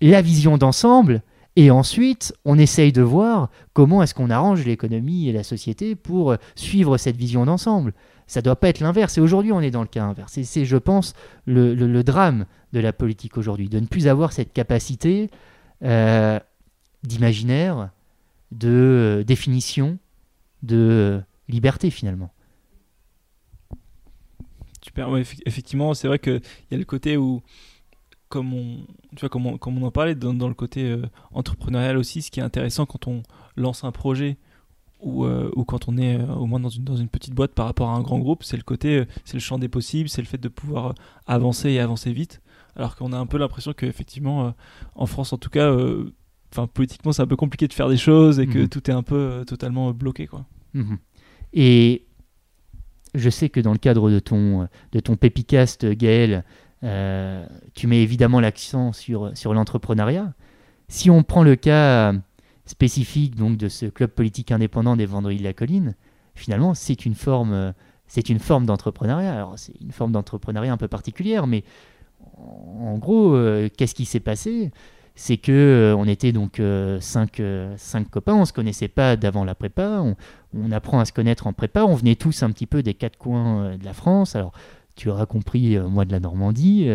la 0.00 0.22
vision 0.22 0.58
d'ensemble, 0.58 1.22
et 1.56 1.70
ensuite 1.70 2.34
on 2.44 2.58
essaye 2.58 2.92
de 2.92 3.02
voir 3.02 3.50
comment 3.72 4.02
est-ce 4.02 4.14
qu'on 4.14 4.30
arrange 4.30 4.64
l'économie 4.64 5.28
et 5.28 5.32
la 5.32 5.42
société 5.42 5.94
pour 5.94 6.34
suivre 6.54 6.96
cette 6.96 7.16
vision 7.16 7.44
d'ensemble. 7.44 7.92
Ça 8.32 8.40
ne 8.40 8.44
doit 8.44 8.56
pas 8.56 8.70
être 8.70 8.80
l'inverse. 8.80 9.18
Et 9.18 9.20
aujourd'hui, 9.20 9.52
on 9.52 9.60
est 9.60 9.70
dans 9.70 9.82
le 9.82 9.86
cas 9.86 10.04
inverse. 10.04 10.38
Et 10.38 10.44
c'est, 10.44 10.64
je 10.64 10.78
pense, 10.78 11.12
le, 11.44 12.02
drame 12.02 12.46
de 12.72 12.80
la 12.80 12.94
politique 12.94 13.36
aujourd'hui, 13.36 13.68
de 13.68 13.78
ne 13.78 13.84
plus 13.84 14.08
avoir 14.08 14.32
cette 14.32 14.54
capacité 14.54 15.28
euh, 15.82 16.40
d'imaginaire, 17.02 17.90
de 18.50 18.70
euh, 18.70 19.22
définition, 19.22 19.98
de 20.62 20.76
euh, 20.78 21.20
liberté 21.46 21.90
finalement. 21.90 22.32
Super, 24.80 25.14
effectivement, 25.44 25.92
c'est 25.92 26.08
vrai 26.08 26.18
qu'il 26.18 26.40
y 26.70 26.74
a 26.74 26.78
le 26.78 26.86
côté 26.86 27.18
où, 27.18 27.42
comme 28.30 28.54
on, 28.54 28.86
tu 29.14 29.20
vois, 29.20 29.28
comme 29.28 29.44
on, 29.44 29.58
comme 29.58 29.76
on 29.76 29.86
en 29.86 29.90
parlait, 29.90 30.14
dans, 30.14 30.48
le 30.48 30.54
côté 30.54 30.96
entrepreneurial 31.32 31.98
aussi, 31.98 32.22
ce 32.22 32.30
qui 32.30 32.40
est 32.40 32.42
intéressant 32.42 32.86
quand 32.86 33.08
on 33.08 33.22
lance 33.56 33.84
un 33.84 33.92
projet, 33.92 34.38
euh, 35.04 35.50
ou, 35.56 35.64
quand 35.64 35.88
on 35.88 35.98
est 35.98 36.16
euh, 36.16 36.32
au 36.34 36.46
moins 36.46 36.60
dans 36.60 36.68
une, 36.68 36.84
dans 36.84 36.96
une 36.96 37.08
petite 37.08 37.34
boîte 37.34 37.52
par 37.52 37.66
rapport 37.66 37.90
à 37.90 37.94
un 37.94 38.02
grand 38.02 38.18
groupe, 38.18 38.44
c'est 38.44 38.56
le 38.56 38.62
côté, 38.62 38.98
euh, 38.98 39.06
c'est 39.24 39.34
le 39.34 39.40
champ 39.40 39.58
des 39.58 39.68
possibles, 39.68 40.08
c'est 40.08 40.22
le 40.22 40.26
fait 40.26 40.38
de 40.38 40.48
pouvoir 40.48 40.94
avancer 41.26 41.70
et 41.70 41.80
avancer 41.80 42.12
vite. 42.12 42.40
Alors 42.76 42.96
qu'on 42.96 43.12
a 43.12 43.18
un 43.18 43.26
peu 43.26 43.36
l'impression 43.36 43.72
qu'effectivement, 43.72 44.54
en 44.94 45.06
France 45.06 45.34
en 45.34 45.36
tout 45.36 45.50
cas, 45.50 45.70
enfin 46.50 46.66
politiquement, 46.66 47.12
c'est 47.12 47.20
un 47.20 47.26
peu 47.26 47.36
compliqué 47.36 47.68
de 47.68 47.72
faire 47.74 47.90
des 47.90 47.98
choses 47.98 48.40
et 48.40 48.46
que 48.46 48.60
mhm. 48.60 48.68
tout 48.70 48.90
est 48.90 48.94
un 48.94 49.02
peu 49.02 49.44
totalement 49.46 49.90
bloqué. 49.90 50.26
Quoi. 50.26 50.46
Mhm. 50.72 50.96
Et 51.52 52.06
je 53.14 53.28
sais 53.28 53.50
que 53.50 53.60
dans 53.60 53.72
le 53.72 53.78
cadre 53.78 54.10
de 54.10 54.20
ton, 54.20 54.68
de 54.92 55.00
ton 55.00 55.16
Pépicast, 55.16 55.84
Gaël, 55.84 56.44
tu 57.74 57.86
mets 57.86 58.02
évidemment 58.02 58.40
l'accent 58.40 58.94
sur, 58.94 59.36
sur 59.36 59.52
l'entrepreneuriat. 59.52 60.32
Si 60.88 61.10
on 61.10 61.22
prend 61.22 61.42
le 61.42 61.56
cas 61.56 62.14
spécifique 62.64 63.34
donc 63.36 63.56
de 63.56 63.68
ce 63.68 63.86
club 63.86 64.10
politique 64.10 64.52
indépendant 64.52 64.96
des 64.96 65.06
Vendredis 65.06 65.38
de 65.38 65.44
la 65.44 65.52
Colline, 65.52 65.94
finalement, 66.34 66.74
c'est 66.74 67.04
une 67.04 67.14
forme, 67.14 67.74
c'est 68.06 68.28
une 68.28 68.38
forme 68.38 68.66
d'entrepreneuriat. 68.66 69.34
Alors, 69.34 69.58
c'est 69.58 69.74
une 69.80 69.92
forme 69.92 70.12
d'entrepreneuriat 70.12 70.72
un 70.72 70.76
peu 70.76 70.88
particulière, 70.88 71.46
mais 71.46 71.64
en 72.36 72.98
gros, 72.98 73.34
euh, 73.34 73.68
qu'est-ce 73.76 73.94
qui 73.94 74.04
s'est 74.04 74.20
passé? 74.20 74.70
C'est 75.14 75.36
que 75.36 75.52
euh, 75.52 75.96
on 75.96 76.06
était 76.06 76.32
donc 76.32 76.58
euh, 76.58 76.98
cinq, 77.00 77.42
cinq, 77.76 78.08
copains, 78.10 78.34
on 78.34 78.44
se 78.44 78.52
connaissait 78.52 78.88
pas 78.88 79.16
d'avant 79.16 79.44
la 79.44 79.54
prépa, 79.54 80.00
on, 80.00 80.16
on, 80.54 80.72
apprend 80.72 81.00
à 81.00 81.04
se 81.04 81.12
connaître 81.12 81.46
en 81.46 81.52
prépa, 81.52 81.84
on 81.84 81.94
venait 81.94 82.16
tous 82.16 82.42
un 82.42 82.50
petit 82.50 82.66
peu 82.66 82.82
des 82.82 82.94
quatre 82.94 83.18
coins 83.18 83.76
de 83.76 83.84
la 83.84 83.92
France. 83.92 84.36
Alors, 84.36 84.52
tu 84.94 85.08
auras 85.10 85.26
compris, 85.26 85.78
moi 85.78 86.04
de 86.04 86.12
la 86.12 86.20
Normandie, 86.20 86.88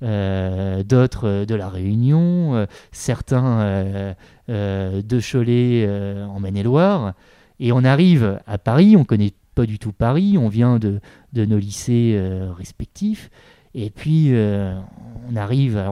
d'autres 0.00 1.44
de 1.44 1.54
la 1.54 1.68
Réunion, 1.68 2.66
certains 2.92 4.14
de 4.48 5.20
Cholet 5.20 5.88
en 6.28 6.40
Maine-et-Loire. 6.40 7.14
Et 7.60 7.72
on 7.72 7.84
arrive 7.84 8.40
à 8.46 8.58
Paris, 8.58 8.96
on 8.96 9.04
connaît 9.04 9.32
pas 9.54 9.66
du 9.66 9.78
tout 9.78 9.92
Paris, 9.92 10.36
on 10.38 10.48
vient 10.48 10.78
de, 10.78 11.00
nos 11.34 11.58
lycées 11.58 12.20
respectifs. 12.56 13.30
Et 13.74 13.90
puis, 13.90 14.32
on 14.34 15.36
arrive, 15.36 15.82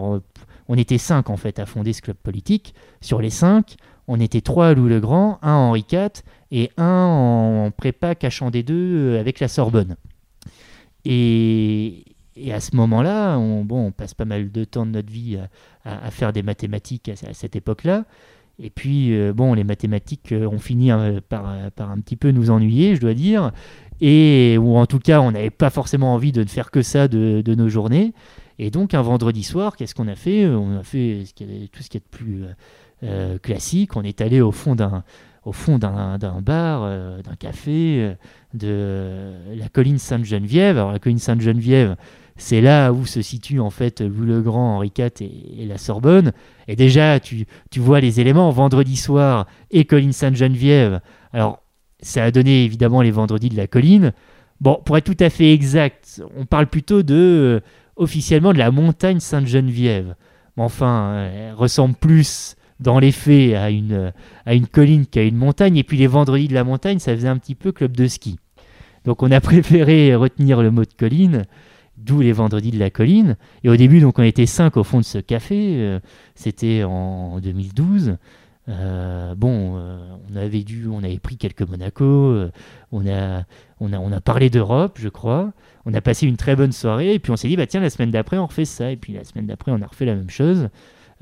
on 0.69 0.77
était 0.77 0.99
cinq 0.99 1.31
en 1.31 1.37
fait 1.37 1.59
à 1.59 1.67
fonder 1.67 1.93
ce 1.93 2.03
club 2.03 2.17
politique. 2.17 2.75
Sur 3.01 3.21
les 3.21 3.31
cinq, 3.31 3.77
on 4.09 4.21
était 4.21 4.41
trois 4.41 4.69
à 4.69 4.75
Louis-le-Grand, 4.75 5.39
un 5.43 5.49
à 5.49 5.55
Henri 5.55 5.85
IV 5.91 6.23
et 6.51 6.71
un 6.77 7.07
en 7.07 7.71
prépa 7.71 8.15
cachant 8.15 8.51
des 8.51 8.63
deux 8.63 9.17
avec 9.19 9.41
la 9.41 9.49
Sorbonne. 9.49 9.97
Et, 11.05 12.05
à 12.51 12.61
ce 12.61 12.75
moment-là, 12.77 13.39
on, 13.39 13.65
bon, 13.65 13.87
on 13.87 13.93
passe 13.93 14.15
pas 14.15 14.25
mal 14.25 14.51
de 14.51 14.65
temps 14.65 14.87
de 14.87 14.93
notre 14.93 15.11
vie 15.13 15.39
à, 15.85 16.11
faire 16.11 16.33
des 16.33 16.43
mathématiques 16.43 17.09
à, 17.09 17.35
cette 17.35 17.57
époque-là. 17.57 18.05
Et 18.59 18.71
puis, 18.71 19.15
euh, 19.15 19.33
bon, 19.33 19.55
les 19.55 19.65
mathématiques 19.65 20.33
euh, 20.33 20.47
ont 20.47 20.59
fini 20.59 20.93
euh, 20.93 21.21
par, 21.27 21.49
un 21.49 22.01
petit 22.01 22.17
peu 22.17 22.31
nous 22.31 22.51
ennuyer, 22.51 22.95
je 22.95 23.01
dois 23.01 23.15
dire. 23.15 23.51
Et, 24.01 24.57
ou 24.59 24.77
en 24.77 24.87
tout 24.87 24.99
cas, 24.99 25.21
on 25.21 25.33
n'avait 25.33 25.51
pas 25.51 25.71
forcément 25.71 26.15
envie 26.15 26.33
de 26.33 26.43
ne 26.43 26.49
faire 26.49 26.71
que 26.71 26.83
ça 26.83 27.09
de, 27.09 27.43
de 27.45 27.55
nos 27.55 27.69
journées. 27.69 28.13
Et 28.59 28.71
donc, 28.71 28.95
un 28.95 29.03
vendredi 29.03 29.43
soir, 29.43 29.77
qu'est-ce 29.77 29.95
qu'on 29.95 30.09
a 30.09 30.15
fait? 30.15 30.47
On 30.47 30.79
a 30.79 30.83
fait 30.83 31.25
tout 31.73 31.83
ce 31.83 31.89
qui 31.89 31.97
est 31.97 32.01
de 32.01 32.05
plus 32.11 32.45
classique. 33.43 33.97
On 33.97 34.03
est 34.03 34.21
allé 34.21 34.41
au 34.41 34.53
fond 34.53 34.77
d'un 34.77 35.03
au 35.45 35.53
fond 35.53 35.79
d'un 35.79 36.41
bar, 36.41 36.83
euh, 36.85 37.21
d'un 37.23 37.35
café, 37.35 37.99
euh, 37.99 38.15
de 38.55 39.59
la 39.59 39.69
colline 39.69 39.99
Sainte-Geneviève. 39.99 40.77
Alors 40.79 40.93
la 40.93 40.99
colline 40.99 41.19
Sainte-Geneviève, 41.19 41.97
c'est 42.37 42.61
là 42.61 42.93
où 42.93 43.07
se 43.07 43.23
situe 43.23 43.61
en 43.61 43.71
fait 43.71 44.01
Louis-le-Grand, 44.01 44.77
Henri 44.77 44.93
IV 44.97 45.11
et, 45.21 45.67
la 45.67 45.79
Sorbonne. 45.79 46.33
Et 46.69 46.77
déjà, 46.77 47.19
tu, 47.19 47.47
tu, 47.71 47.81
vois 47.81 48.01
les 48.01 48.21
éléments, 48.21 48.51
vendredi 48.51 48.97
soir 48.97 49.47
et 49.71 49.85
colline 49.85 50.13
Sainte-Geneviève. 50.13 51.01
Alors, 51.33 51.61
ça 52.01 52.25
a 52.25 52.31
donné 52.31 52.65
évidemment 52.65 53.03
les 53.03 53.11
vendredis 53.11 53.49
de 53.49 53.57
la 53.57 53.67
colline. 53.67 54.13
Bon, 54.61 54.81
pour 54.85 54.97
être 54.97 55.05
tout 55.05 55.25
à 55.25 55.29
fait 55.29 55.53
exact, 55.53 56.23
on 56.37 56.47
parle 56.47 56.69
plutôt 56.69 57.03
de, 57.03 57.15
euh, 57.15 57.61
officiellement, 57.97 58.53
de 58.53 58.59
la 58.59 58.71
montagne 58.71 59.19
Sainte-Geneviève. 59.19 60.15
Mais 60.57 60.63
enfin, 60.63 61.31
elle 61.35 61.55
ressemble 61.55 61.95
plus 61.97 62.57
dans 62.83 62.99
les 62.99 63.13
faits 63.13 63.55
à 63.55 63.71
une, 63.71 64.13
à 64.45 64.55
une 64.55 64.67
colline 64.67 65.05
une 65.15 65.37
montagne. 65.37 65.77
Et 65.77 65.85
puis 65.85 65.97
les 65.97 66.07
vendredis 66.07 66.49
de 66.49 66.55
la 66.55 66.65
montagne, 66.65 66.99
ça 66.99 67.15
faisait 67.15 67.29
un 67.29 67.39
petit 67.39 67.55
peu 67.55 67.73
club 67.73 67.97
de 67.97 68.07
ski. 68.07 68.39
Donc 69.05 69.23
on 69.23 69.31
a 69.31 69.41
préféré 69.41 70.15
retenir 70.15 70.63
le 70.63 70.71
mot 70.71 70.83
de 70.83 70.95
colline, 70.99 71.45
d'où 71.97 72.21
les 72.21 72.33
vendredis 72.33 72.71
de 72.71 72.79
la 72.79 72.91
colline. 72.91 73.37
Et 73.65 73.69
au 73.69 73.77
début, 73.77 74.01
donc 74.01 74.19
on 74.19 74.23
était 74.23 74.47
cinq 74.47 74.77
au 74.77 74.85
fond 74.85 74.99
de 74.99 75.05
ce 75.05 75.19
café. 75.19 75.77
Euh, 75.79 76.01
c'était 76.35 76.83
en 76.85 77.41
2012. 77.41 78.17
Euh, 78.69 79.35
bon, 79.35 79.77
euh, 79.77 79.99
on 80.31 80.37
avait 80.37 80.63
dû, 80.63 80.87
on 80.87 81.03
avait 81.03 81.19
pris 81.19 81.37
quelques 81.37 81.69
Monaco, 81.69 82.37
on, 82.93 83.07
a, 83.09 83.43
on, 83.81 83.93
a, 83.93 83.99
on 83.99 84.13
a 84.13 84.21
parlé 84.21 84.51
d'Europe, 84.51 84.99
je 85.01 85.09
crois. 85.09 85.53
On 85.85 85.95
a 85.95 86.01
passé 86.01 86.29
une 86.29 86.37
très 86.37 86.55
bonne 86.55 86.71
soirée, 86.71 87.15
et 87.15 87.19
puis 87.19 87.33
on 87.33 87.37
s'est 87.37 87.49
dit, 87.49 87.57
bah 87.57 87.67
tiens, 87.67 87.81
la 87.81 87.91
semaine 87.91 88.13
d'après, 88.13 88.39
on 88.39 88.47
refait 88.47 88.65
ça. 88.65 88.93
Et 88.93 88.97
puis 88.97 89.13
la 89.15 89.25
semaine 89.25 89.47
d'après, 89.47 89.73
on 89.73 89.83
a 89.83 89.87
refait 89.87 90.05
la 90.05 90.15
même 90.15 90.31
chose. 90.31 90.69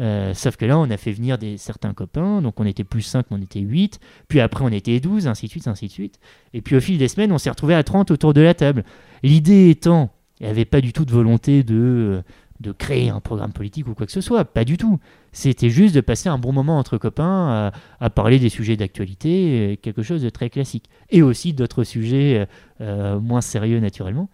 Euh, 0.01 0.33
sauf 0.35 0.57
que 0.57 0.65
là, 0.65 0.79
on 0.79 0.91
a 0.91 0.97
fait 0.97 1.13
venir 1.13 1.37
des, 1.37 1.59
certains 1.59 1.93
copains, 1.93 2.41
donc 2.41 2.59
on 2.59 2.65
était 2.65 2.85
plus 2.85 3.03
5, 3.03 3.27
on 3.31 3.41
était 3.41 3.61
8, 3.61 4.01
puis 4.29 4.41
après 4.41 4.65
on 4.65 4.69
était 4.69 4.99
12, 4.99 5.27
ainsi 5.27 5.47
de 5.47 5.51
suite, 5.51 5.69
ainsi 5.69 5.87
de 5.87 5.93
suite. 5.93 6.19
Et 6.55 6.63
puis 6.63 6.75
au 6.75 6.81
fil 6.81 6.97
des 6.99 7.09
semaines, 7.09 7.33
on 7.33 7.39
s'est 7.39 7.51
retrouvé 7.51 7.75
à 7.75 7.83
30 7.83 8.11
autour 8.11 8.33
de 8.33 8.41
la 8.41 8.55
table. 8.55 8.85
L'idée 9.23 9.69
étant, 9.71 10.11
il 10.41 10.45
n'y 10.45 10.51
avait 10.51 10.65
pas 10.65 10.81
du 10.81 10.95
tout 10.95 11.05
de 11.05 11.13
volonté 11.13 11.63
de, 11.63 12.23
de 12.61 12.73
créer 12.73 13.09
un 13.09 13.21
programme 13.21 13.53
politique 13.53 13.89
ou 13.89 13.95
quoi 13.95 14.07
que 14.07 14.13
ce 14.13 14.21
soit, 14.21 14.45
pas 14.45 14.65
du 14.65 14.77
tout. 14.77 14.99
C'était 15.33 15.71
juste 15.71 15.95
de 15.95 16.01
passer 16.01 16.29
un 16.29 16.39
bon 16.39 16.53
moment 16.53 16.79
entre 16.79 16.99
copains 16.99 17.73
à, 18.01 18.11
parler 18.11 18.39
des 18.39 18.49
sujets 18.49 18.77
d'actualité, 18.77 19.79
quelque 19.83 20.03
chose 20.03 20.23
de 20.23 20.31
très 20.31 20.51
classique. 20.51 20.85
Et 21.09 21.23
aussi 21.23 21.53
d'autres 21.53 21.85
sujets 21.85 22.47
euh, 22.81 23.19
moins 23.21 23.41
sérieux 23.41 23.81
naturellement. 23.81 24.29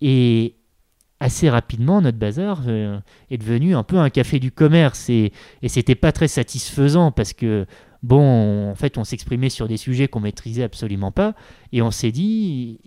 Et, 0.00 0.56
assez 1.24 1.48
rapidement, 1.48 2.02
notre 2.02 2.18
bazar 2.18 2.60
euh, 2.66 3.00
est 3.30 3.38
devenu 3.38 3.74
un 3.74 3.82
peu 3.82 3.96
un 3.96 4.10
café 4.10 4.38
du 4.38 4.52
commerce 4.52 5.08
et, 5.08 5.32
c'était 5.66 5.94
pas 5.94 6.12
très 6.12 6.28
satisfaisant 6.28 7.12
parce 7.12 7.32
que, 7.32 7.64
bon, 8.02 8.70
en 8.70 8.74
fait, 8.74 8.98
on 8.98 9.04
s'exprimait 9.04 9.48
sur 9.48 9.66
des 9.66 9.78
sujets 9.78 10.06
qu'on 10.06 10.20
maîtrisait 10.20 10.64
absolument 10.64 11.12
pas 11.12 11.34
et 11.72 11.80
on 11.80 11.90
s'est 11.90 12.12
dit, 12.12 12.78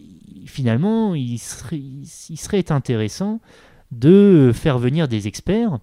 finalement, 0.45 1.15
il 1.15 1.39
serait, 1.39 1.77
il 1.79 2.37
serait 2.37 2.71
intéressant 2.71 3.41
de 3.91 4.51
faire 4.53 4.77
venir 4.77 5.07
des 5.07 5.27
experts 5.27 5.79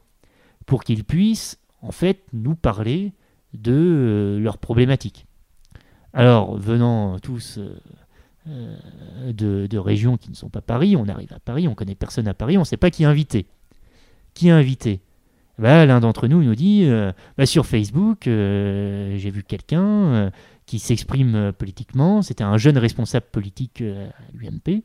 pour 0.65 0.85
qu'ils 0.85 1.03
puissent, 1.03 1.59
en 1.83 1.91
fait, 1.91 2.23
nous 2.33 2.55
parler 2.55 3.15
de 3.53 3.73
euh, 3.73 4.39
leurs 4.39 4.59
problématiques. 4.59 5.27
Alors, 6.13 6.57
venant 6.57 7.19
tous 7.19 7.59
euh, 7.59 7.77
euh, 8.47 8.77
de, 9.33 9.79
régions 9.79 10.17
qui 10.17 10.31
ne 10.31 10.35
sont 10.35 10.51
pas 10.51 10.61
Paris. 10.61 10.97
On 10.97 11.09
arrive 11.09 11.33
à 11.33 11.41
Paris, 11.41 11.67
on 11.69 11.75
connaît 11.75 11.95
personne 11.95 12.29
à 12.29 12.35
Paris, 12.35 12.57
on 12.57 12.61
ne 12.61 12.67
sait 12.67 12.77
pas 12.77 12.91
qui 12.91 13.05
est 13.05 13.07
invité. 13.07 13.47
Qui 14.35 14.49
est 14.49 14.53
invité? 14.53 15.01
Bah, 15.59 15.87
L'un 15.87 16.01
d'entre 16.01 16.29
nous 16.29 16.43
nous 16.43 16.55
dit 16.55 16.85
euh, 16.85 17.13
bah, 17.39 17.47
sur 17.47 17.65
Facebook, 17.65 18.27
euh, 18.27 19.17
j'ai 19.17 19.31
vu 19.31 19.45
quelqu'un 19.45 20.31
qui 20.67 20.79
s'exprime 20.79 21.53
politiquement. 21.57 22.23
C'était 22.23 22.45
un 22.45 22.59
jeune 22.59 22.79
responsable 22.79 23.27
politique 23.33 23.83
à 23.83 24.13
l'UMP. 24.35 24.83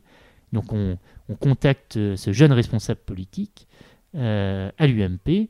Donc 0.52 0.72
on, 0.72 0.96
on, 1.28 1.34
contacte 1.34 1.94
ce 1.94 2.32
jeune 2.32 2.52
responsable 2.52 3.00
politique 3.04 3.68
à 4.14 4.86
l'UMP 4.86 5.48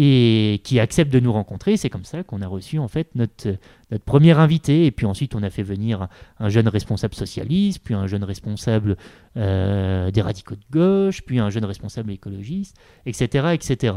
et 0.00 0.60
qui 0.62 0.78
accepte 0.78 1.12
de 1.12 1.18
nous 1.18 1.32
rencontrer. 1.32 1.76
C'est 1.76 1.90
comme 1.90 2.04
ça 2.04 2.22
qu'on 2.22 2.40
a 2.40 2.46
reçu 2.46 2.78
en 2.78 2.86
fait 2.86 3.10
notre, 3.16 3.56
premier 4.04 4.30
invité. 4.30 4.86
Et 4.86 4.92
puis 4.92 5.06
ensuite, 5.06 5.34
on 5.34 5.42
a 5.42 5.50
fait 5.50 5.64
venir 5.64 6.06
un 6.38 6.48
jeune 6.48 6.68
responsable 6.68 7.14
socialiste, 7.14 7.80
puis 7.82 7.94
un 7.94 8.06
jeune 8.06 8.22
responsable 8.22 8.96
euh, 9.36 10.12
des 10.12 10.22
radicaux 10.22 10.54
de 10.54 10.64
gauche, 10.70 11.22
puis 11.22 11.40
un 11.40 11.50
jeune 11.50 11.64
responsable 11.64 12.12
écologiste, 12.12 12.76
etc., 13.06 13.48
etc. 13.54 13.94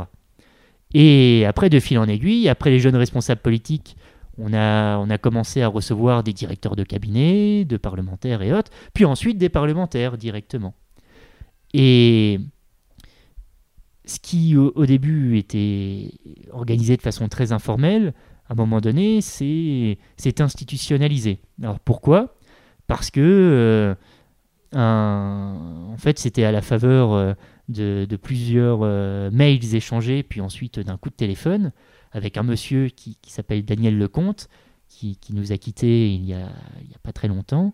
Et 0.95 1.45
après, 1.45 1.69
de 1.69 1.79
fil 1.79 1.99
en 1.99 2.07
aiguille, 2.07 2.49
après 2.49 2.71
les 2.71 2.79
jeunes 2.79 2.95
responsables 2.95 3.41
politiques, 3.41 3.95
on 4.39 4.53
a, 4.53 4.97
on 4.97 5.07
a 5.11 5.19
commencé 5.19 5.61
à 5.61 5.67
recevoir 5.67 6.23
des 6.23 6.33
directeurs 6.33 6.75
de 6.75 6.83
cabinet, 6.83 7.63
de 7.63 7.77
parlementaires 7.77 8.41
et 8.41 8.51
autres, 8.51 8.71
puis 8.95 9.05
ensuite 9.05 9.37
des 9.37 9.49
parlementaires 9.49 10.17
directement. 10.17 10.73
Et 11.75 12.39
qui 14.31 14.55
au, 14.55 14.85
début 14.85 15.37
était 15.37 16.13
organisé 16.53 16.95
de 16.95 17.01
façon 17.01 17.27
très 17.27 17.51
informelle, 17.51 18.13
à 18.47 18.53
un 18.53 18.55
moment 18.55 18.79
donné, 18.79 19.19
c'est 19.19 19.97
institutionnalisé. 20.39 21.39
Alors 21.61 21.81
pourquoi? 21.81 22.37
Parce 22.87 23.11
que 23.11 23.19
euh, 23.19 23.93
en 24.73 25.97
fait, 25.97 26.17
c'était 26.17 26.45
à 26.45 26.53
la 26.53 26.61
faveur 26.61 27.11
euh, 27.11 27.33
de, 27.67 28.15
plusieurs 28.15 28.79
euh, 28.83 29.29
mails 29.31 29.75
échangés, 29.75 30.23
puis 30.23 30.39
ensuite 30.39 30.79
d'un 30.79 30.95
coup 30.95 31.09
de 31.09 31.15
téléphone, 31.15 31.73
avec 32.13 32.37
un 32.37 32.43
monsieur 32.43 32.87
qui, 32.87 33.17
s'appelle 33.27 33.65
Daniel 33.65 33.97
Lecomte, 33.97 34.47
qui, 34.87 35.17
qui, 35.17 35.35
nous 35.35 35.51
a 35.51 35.57
quittés 35.57 36.13
il 36.13 36.21
n'y 36.21 36.33
a, 36.33 36.45
a, 36.45 36.99
pas 37.03 37.11
très 37.11 37.27
longtemps. 37.27 37.73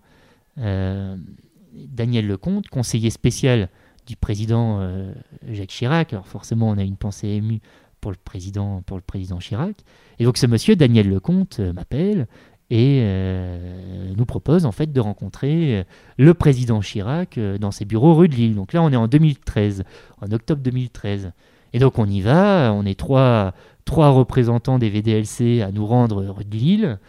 Daniel 0.57 2.25
Lecomte, 2.25 2.67
conseiller 2.67 3.11
spécial 3.11 3.69
du 4.07 4.15
président 4.15 4.79
euh, 4.79 5.13
Jacques 5.51 5.69
Chirac. 5.69 6.13
Alors 6.13 6.27
forcément, 6.27 6.69
on 6.69 6.77
a 6.77 6.83
une 6.83 6.95
pensée 6.95 7.27
émue 7.27 7.59
pour 8.01 8.11
le 8.11 8.17
président, 8.17 8.81
pour 8.85 8.97
le 8.97 9.03
président 9.03 9.37
Chirac. 9.37 9.75
Et 10.17 10.23
donc 10.23 10.37
ce 10.37 10.47
monsieur, 10.47 10.75
Daniel 10.75 11.09
Lecomte, 11.09 11.59
euh, 11.59 11.73
m'appelle 11.73 12.27
et 12.69 12.99
euh, 13.01 14.13
nous 14.17 14.25
propose 14.25 14.65
en 14.65 14.71
fait 14.71 14.91
de 14.91 14.99
rencontrer 14.99 15.85
le 16.17 16.33
président 16.33 16.81
Chirac 16.81 17.39
dans 17.39 17.71
ses 17.71 17.85
bureaux 17.85 18.13
rue 18.13 18.27
de 18.27 18.35
Lille. 18.35 18.55
Donc 18.55 18.73
là, 18.73 18.81
on 18.81 18.91
est 18.91 18.97
en 18.97 19.07
2013, 19.07 19.85
en 20.21 20.31
octobre 20.33 20.61
2013. 20.61 21.31
Et 21.71 21.79
donc 21.79 21.97
on 21.97 22.05
y 22.05 22.19
va, 22.19 22.73
on 22.73 22.85
est 22.85 22.99
trois, 22.99 23.53
trois 23.85 24.09
représentants 24.09 24.79
des 24.79 24.89
VDLC 24.89 25.61
à 25.61 25.71
nous 25.71 25.85
rendre 25.85 26.25
rue 26.25 26.43
de 26.43 26.57
Lille 26.57 26.99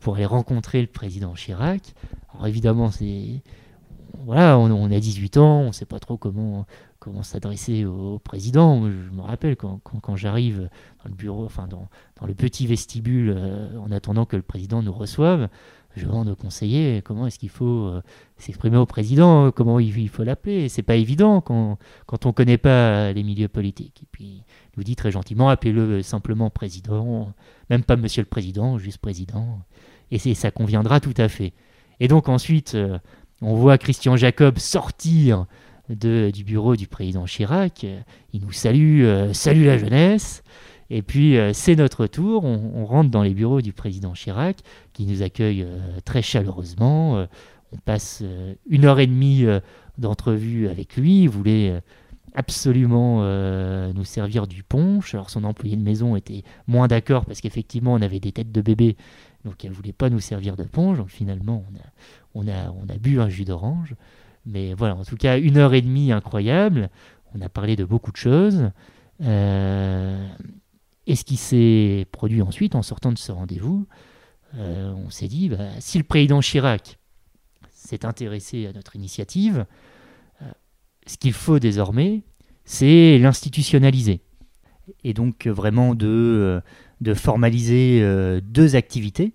pour 0.00 0.16
aller 0.16 0.26
rencontrer 0.26 0.82
le 0.82 0.88
président 0.88 1.32
Chirac. 1.32 1.94
Alors 2.34 2.46
évidemment, 2.46 2.90
c'est 2.90 3.40
voilà, 4.26 4.58
on, 4.58 4.90
a 4.90 4.98
18 4.98 5.36
ans, 5.36 5.60
on 5.60 5.66
ne 5.68 5.72
sait 5.72 5.86
pas 5.86 6.00
trop 6.00 6.16
comment, 6.16 6.66
s'adresser 7.22 7.84
au, 7.84 8.18
président. 8.18 8.82
Je 8.90 9.16
me 9.16 9.22
rappelle 9.22 9.56
quand, 9.56 10.16
j'arrive 10.16 10.68
dans 11.04 11.08
le 11.08 11.14
bureau, 11.14 11.44
enfin 11.44 11.68
dans, 11.68 11.88
le 12.26 12.34
petit 12.34 12.66
vestibule, 12.66 13.32
euh, 13.36 13.78
en 13.78 13.92
attendant 13.92 14.26
que 14.26 14.34
le 14.34 14.42
président 14.42 14.82
nous 14.82 14.92
reçoive, 14.92 15.48
je 15.94 16.04
demande 16.04 16.28
au 16.28 16.34
conseiller 16.34 17.02
comment 17.02 17.28
est-ce 17.28 17.38
qu'il 17.38 17.50
faut 17.50 17.86
euh, 17.86 18.02
s'exprimer 18.36 18.76
au 18.76 18.84
président, 18.84 19.52
comment 19.52 19.78
il, 19.78 20.08
faut 20.08 20.24
l'appeler. 20.24 20.68
C'est 20.68 20.82
pas 20.82 20.96
évident 20.96 21.40
quand, 21.40 21.78
quand 22.06 22.26
on 22.26 22.30
ne 22.30 22.34
connaît 22.34 22.58
pas 22.58 23.12
les 23.12 23.22
milieux 23.22 23.48
politiques. 23.48 24.02
Et 24.02 24.06
puis, 24.10 24.24
il 24.24 24.44
nous 24.76 24.82
dit 24.82 24.96
très 24.96 25.12
gentiment, 25.12 25.48
appelez-le 25.50 26.02
simplement 26.02 26.50
président, 26.50 27.32
même 27.70 27.84
pas 27.84 27.94
monsieur 27.94 28.22
le 28.22 28.28
président, 28.28 28.76
juste 28.76 28.98
président. 28.98 29.60
Et 30.10 30.18
ça 30.34 30.50
conviendra 30.50 30.98
tout 30.98 31.14
à 31.16 31.28
fait. 31.28 31.52
Et 32.00 32.08
donc 32.08 32.28
ensuite, 32.28 32.74
euh, 32.74 32.98
on 33.42 33.54
voit 33.54 33.78
Christian 33.78 34.16
Jacob 34.16 34.58
sortir 34.58 35.46
du 35.88 36.44
bureau 36.44 36.76
du 36.76 36.86
président 36.86 37.24
Chirac. 37.24 37.86
Il 38.32 38.40
nous 38.42 38.52
salue, 38.52 39.04
salut 39.32 39.64
la 39.64 39.78
jeunesse. 39.78 40.42
Et 40.90 41.02
puis 41.02 41.36
c'est 41.52 41.76
notre 41.76 42.06
tour, 42.06 42.44
on, 42.44 42.84
rentre 42.86 43.10
dans 43.10 43.22
les 43.22 43.34
bureaux 43.34 43.60
du 43.60 43.72
président 43.72 44.12
Chirac, 44.12 44.58
qui 44.92 45.04
nous 45.04 45.22
accueille 45.22 45.66
très 46.04 46.22
chaleureusement. 46.22 47.26
on 47.72 47.76
passe 47.84 48.22
une 48.68 48.84
heure 48.84 49.00
et 49.00 49.06
demie 49.06 49.44
d'entrevue 49.98 50.68
avec 50.68 50.96
lui. 50.96 51.22
Il 51.22 51.28
voulait 51.28 51.80
absolument 52.36 53.20
euh, 53.22 53.92
nous 53.94 54.04
servir 54.04 54.46
du 54.46 54.62
punch. 54.62 55.14
Alors 55.14 55.30
son 55.30 55.42
employé 55.42 55.74
de 55.74 55.82
maison 55.82 56.14
était 56.14 56.44
moins 56.68 56.86
d'accord 56.86 57.24
parce 57.24 57.40
qu'effectivement 57.40 57.94
on 57.94 58.02
avait 58.02 58.20
des 58.20 58.30
têtes 58.30 58.52
de 58.52 58.60
bébé, 58.60 58.96
donc 59.46 59.64
elle 59.64 59.72
voulait 59.72 59.92
pas 59.92 60.10
nous 60.10 60.20
servir 60.20 60.56
de 60.56 60.64
punch. 60.64 60.98
Donc 60.98 61.08
finalement 61.08 61.64
on 62.34 62.42
a, 62.44 62.44
on 62.44 62.48
a, 62.48 62.70
on 62.72 62.88
a 62.88 62.98
bu 62.98 63.20
un 63.20 63.28
jus 63.28 63.44
d'orange. 63.44 63.94
Mais 64.44 64.74
voilà, 64.74 64.96
en 64.96 65.04
tout 65.04 65.16
cas 65.16 65.38
une 65.38 65.56
heure 65.56 65.72
et 65.72 65.80
demie 65.80 66.12
incroyable. 66.12 66.90
On 67.34 67.40
a 67.40 67.48
parlé 67.48 67.76
de 67.76 67.84
beaucoup 67.84 68.12
de 68.12 68.16
choses. 68.16 68.70
Euh, 69.22 70.28
et 71.06 71.16
ce 71.16 71.24
qui 71.24 71.36
s'est 71.36 72.06
produit 72.12 72.42
ensuite 72.42 72.74
en 72.74 72.82
sortant 72.82 73.12
de 73.12 73.18
ce 73.18 73.32
rendez-vous, 73.32 73.86
euh, 74.56 74.92
on 74.92 75.10
s'est 75.10 75.28
dit, 75.28 75.48
bah, 75.48 75.68
si 75.80 75.98
le 75.98 76.04
président 76.04 76.40
Chirac 76.40 76.98
s'est 77.70 78.04
intéressé 78.04 78.66
à 78.66 78.72
notre 78.72 78.96
initiative, 78.96 79.64
ce 81.06 81.16
qu'il 81.16 81.32
faut 81.32 81.58
désormais, 81.58 82.24
c'est 82.64 83.18
l'institutionnaliser. 83.18 84.20
Et 85.04 85.14
donc 85.14 85.46
vraiment 85.46 85.94
de, 85.94 86.06
euh, 86.06 86.60
de 87.00 87.14
formaliser 87.14 88.00
euh, 88.02 88.40
deux 88.42 88.76
activités, 88.76 89.32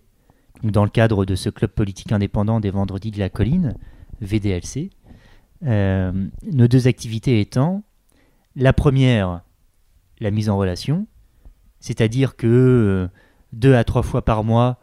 dans 0.64 0.84
le 0.84 0.90
cadre 0.90 1.26
de 1.26 1.36
ce 1.36 1.50
club 1.50 1.72
politique 1.72 2.12
indépendant 2.12 2.60
des 2.60 2.70
Vendredis 2.70 3.12
de 3.12 3.20
la 3.20 3.30
Colline, 3.30 3.76
VDLC. 4.22 4.92
Euh, 5.66 6.12
nos 6.52 6.68
deux 6.68 6.88
activités 6.88 7.40
étant, 7.40 7.84
la 8.56 8.74
première, 8.74 9.42
la 10.20 10.32
mise 10.32 10.50
en 10.50 10.58
relation, 10.58 11.08
c'est-à-dire 11.80 12.36
que 12.36 13.10
deux 13.54 13.76
à 13.76 13.84
trois 13.84 14.04
fois 14.04 14.24
par 14.24 14.44
mois, 14.44 14.80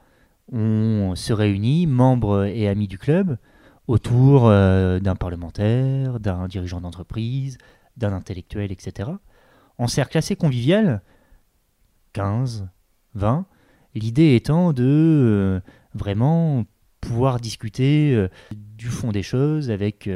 on 0.52 1.14
se 1.14 1.32
réunit, 1.32 1.86
membres 1.86 2.44
et 2.44 2.68
amis 2.68 2.88
du 2.88 2.98
club, 2.98 3.38
autour 3.86 4.46
euh, 4.46 5.00
d'un 5.00 5.16
parlementaire, 5.16 6.20
d'un 6.20 6.46
dirigeant 6.46 6.80
d'entreprise, 6.80 7.58
d'un 7.96 8.12
intellectuel, 8.12 8.70
etc. 8.70 9.10
En 9.78 9.86
cercle 9.86 10.18
assez 10.18 10.36
convivial, 10.36 11.02
15, 12.12 12.68
20, 13.14 13.46
l'idée 13.94 14.34
étant 14.34 14.72
de 14.72 14.84
euh, 14.84 15.60
vraiment 15.94 16.64
pouvoir 17.00 17.40
discuter 17.40 18.14
euh, 18.14 18.28
du 18.52 18.86
fond 18.86 19.12
des 19.12 19.22
choses 19.22 19.70
avec, 19.70 20.08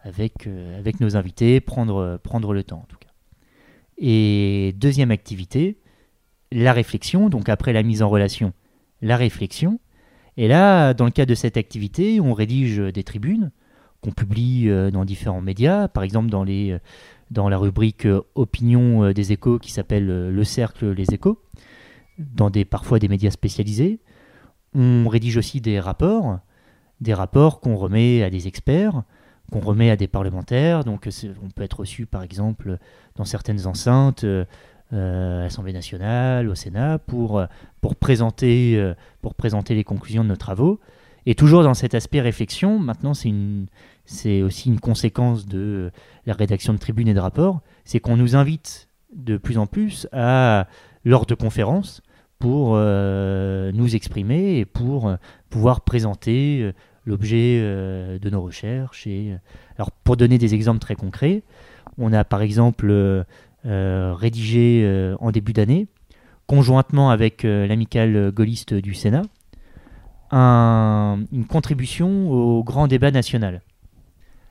avec, 0.00 0.46
avec 0.78 1.00
nos 1.00 1.16
invités, 1.16 1.60
prendre, 1.60 2.18
prendre 2.22 2.52
le 2.52 2.62
temps 2.62 2.80
en 2.80 2.86
tout 2.86 2.98
cas. 2.98 3.08
Et 3.98 4.74
deuxième 4.76 5.10
activité, 5.10 5.78
la 6.52 6.72
réflexion, 6.72 7.28
donc 7.28 7.48
après 7.48 7.72
la 7.72 7.82
mise 7.82 8.02
en 8.02 8.08
relation, 8.08 8.52
la 9.02 9.16
réflexion, 9.16 9.78
et 10.36 10.48
là, 10.48 10.94
dans 10.94 11.04
le 11.04 11.10
cadre 11.10 11.30
de 11.30 11.34
cette 11.34 11.56
activité, 11.56 12.20
on 12.20 12.34
rédige 12.34 12.78
des 12.78 13.04
tribunes 13.04 13.50
qu'on 14.04 14.10
publie 14.10 14.68
euh, 14.68 14.90
dans 14.90 15.04
différents 15.04 15.40
médias, 15.40 15.88
par 15.88 16.02
exemple 16.02 16.28
dans, 16.28 16.44
les, 16.44 16.72
euh, 16.72 16.78
dans 17.34 17.48
la 17.48 17.58
rubrique 17.58 18.06
euh, 18.06 18.22
Opinion 18.34 19.12
des 19.12 19.32
échos 19.32 19.58
qui 19.58 19.72
s'appelle 19.72 20.06
Le 20.06 20.44
Cercle 20.44 20.92
Les 20.92 21.12
échos, 21.12 21.42
dans 22.18 22.48
des, 22.48 22.64
parfois 22.64 22.98
des 22.98 23.08
médias 23.08 23.30
spécialisés. 23.30 24.00
On 24.74 25.08
rédige 25.08 25.36
aussi 25.36 25.60
des 25.60 25.78
rapports, 25.78 26.38
des 27.00 27.14
rapports 27.14 27.60
qu'on 27.60 27.76
remet 27.76 28.22
à 28.22 28.30
des 28.30 28.48
experts, 28.48 29.02
qu'on 29.52 29.60
remet 29.60 29.90
à 29.90 29.96
des 29.96 30.08
parlementaires. 30.08 30.84
Donc 30.84 31.08
on 31.44 31.50
peut 31.50 31.62
être 31.62 31.80
reçu 31.80 32.06
par 32.06 32.22
exemple 32.22 32.78
dans 33.16 33.24
certaines 33.24 33.66
enceintes 33.66 34.24
euh, 34.92 35.40
à 35.40 35.44
l'Assemblée 35.44 35.72
nationale, 35.72 36.48
au 36.48 36.54
Sénat, 36.54 36.98
pour, 36.98 37.38
euh, 37.38 37.46
pour, 37.80 37.96
présenter, 37.96 38.76
euh, 38.76 38.94
pour 39.22 39.34
présenter 39.34 39.74
les 39.74 39.82
conclusions 39.82 40.22
de 40.22 40.28
nos 40.28 40.36
travaux. 40.36 40.78
Et 41.26 41.34
toujours 41.34 41.62
dans 41.62 41.74
cet 41.74 41.94
aspect 41.94 42.20
réflexion, 42.20 42.78
maintenant 42.78 43.14
c'est 43.14 43.32
aussi 44.42 44.68
une 44.68 44.80
conséquence 44.80 45.46
de 45.46 45.90
la 46.26 46.34
rédaction 46.34 46.72
de 46.72 46.78
tribunes 46.78 47.08
et 47.08 47.14
de 47.14 47.20
rapports, 47.20 47.60
c'est 47.84 48.00
qu'on 48.00 48.16
nous 48.16 48.36
invite 48.36 48.88
de 49.14 49.36
plus 49.36 49.58
en 49.58 49.66
plus 49.66 50.08
à, 50.12 50.66
lors 51.04 51.26
de 51.26 51.34
conférences 51.34 52.02
pour 52.38 52.76
nous 52.76 53.96
exprimer 53.96 54.58
et 54.58 54.64
pour 54.64 55.14
pouvoir 55.48 55.80
présenter 55.82 56.72
l'objet 57.06 57.60
de 57.60 58.30
nos 58.30 58.42
recherches. 58.42 59.06
Et, 59.06 59.34
alors 59.76 59.90
pour 59.90 60.16
donner 60.16 60.36
des 60.36 60.54
exemples 60.54 60.80
très 60.80 60.94
concrets, 60.94 61.42
on 61.98 62.12
a 62.12 62.24
par 62.24 62.42
exemple 62.42 63.24
euh, 63.66 64.12
rédigé 64.14 64.82
euh, 64.84 65.16
en 65.20 65.30
début 65.30 65.54
d'année, 65.54 65.86
conjointement 66.46 67.08
avec 67.08 67.46
euh, 67.46 67.66
l'amicale 67.66 68.30
gaulliste 68.30 68.74
du 68.74 68.92
Sénat, 68.92 69.22
une 70.30 71.46
contribution 71.48 72.30
au 72.30 72.62
grand 72.62 72.88
débat 72.88 73.10
national. 73.10 73.62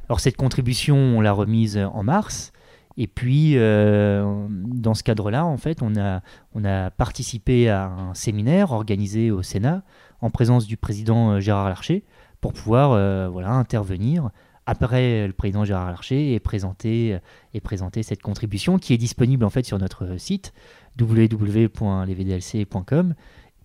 Alors 0.09 0.19
cette 0.19 0.37
contribution, 0.37 0.95
on 0.95 1.21
l'a 1.21 1.31
remise 1.31 1.77
en 1.77 2.03
mars, 2.03 2.51
et 2.97 3.07
puis 3.07 3.55
dans 3.55 4.93
ce 4.93 5.03
cadre-là, 5.03 5.45
en 5.45 5.57
fait, 5.57 5.81
on 5.81 5.95
a, 5.95 6.21
on 6.53 6.65
a 6.65 6.91
participé 6.91 7.69
à 7.69 7.87
un 7.87 8.13
séminaire 8.13 8.71
organisé 8.71 9.31
au 9.31 9.41
Sénat 9.41 9.81
en 10.21 10.29
présence 10.29 10.67
du 10.67 10.77
président 10.77 11.39
Gérard 11.39 11.69
Larcher 11.69 12.03
pour 12.41 12.53
pouvoir 12.53 12.89
voilà, 13.31 13.51
intervenir 13.51 14.29
après 14.65 15.25
le 15.25 15.33
président 15.33 15.65
Gérard 15.65 15.89
Larcher 15.89 16.33
et 16.33 16.39
présenter, 16.39 17.17
et 17.53 17.61
présenter 17.61 18.03
cette 18.03 18.21
contribution 18.21 18.77
qui 18.77 18.93
est 18.93 18.97
disponible 18.97 19.43
en 19.43 19.49
fait 19.49 19.65
sur 19.65 19.79
notre 19.79 20.17
site 20.17 20.53
www.lesvdlc.com 20.99 23.15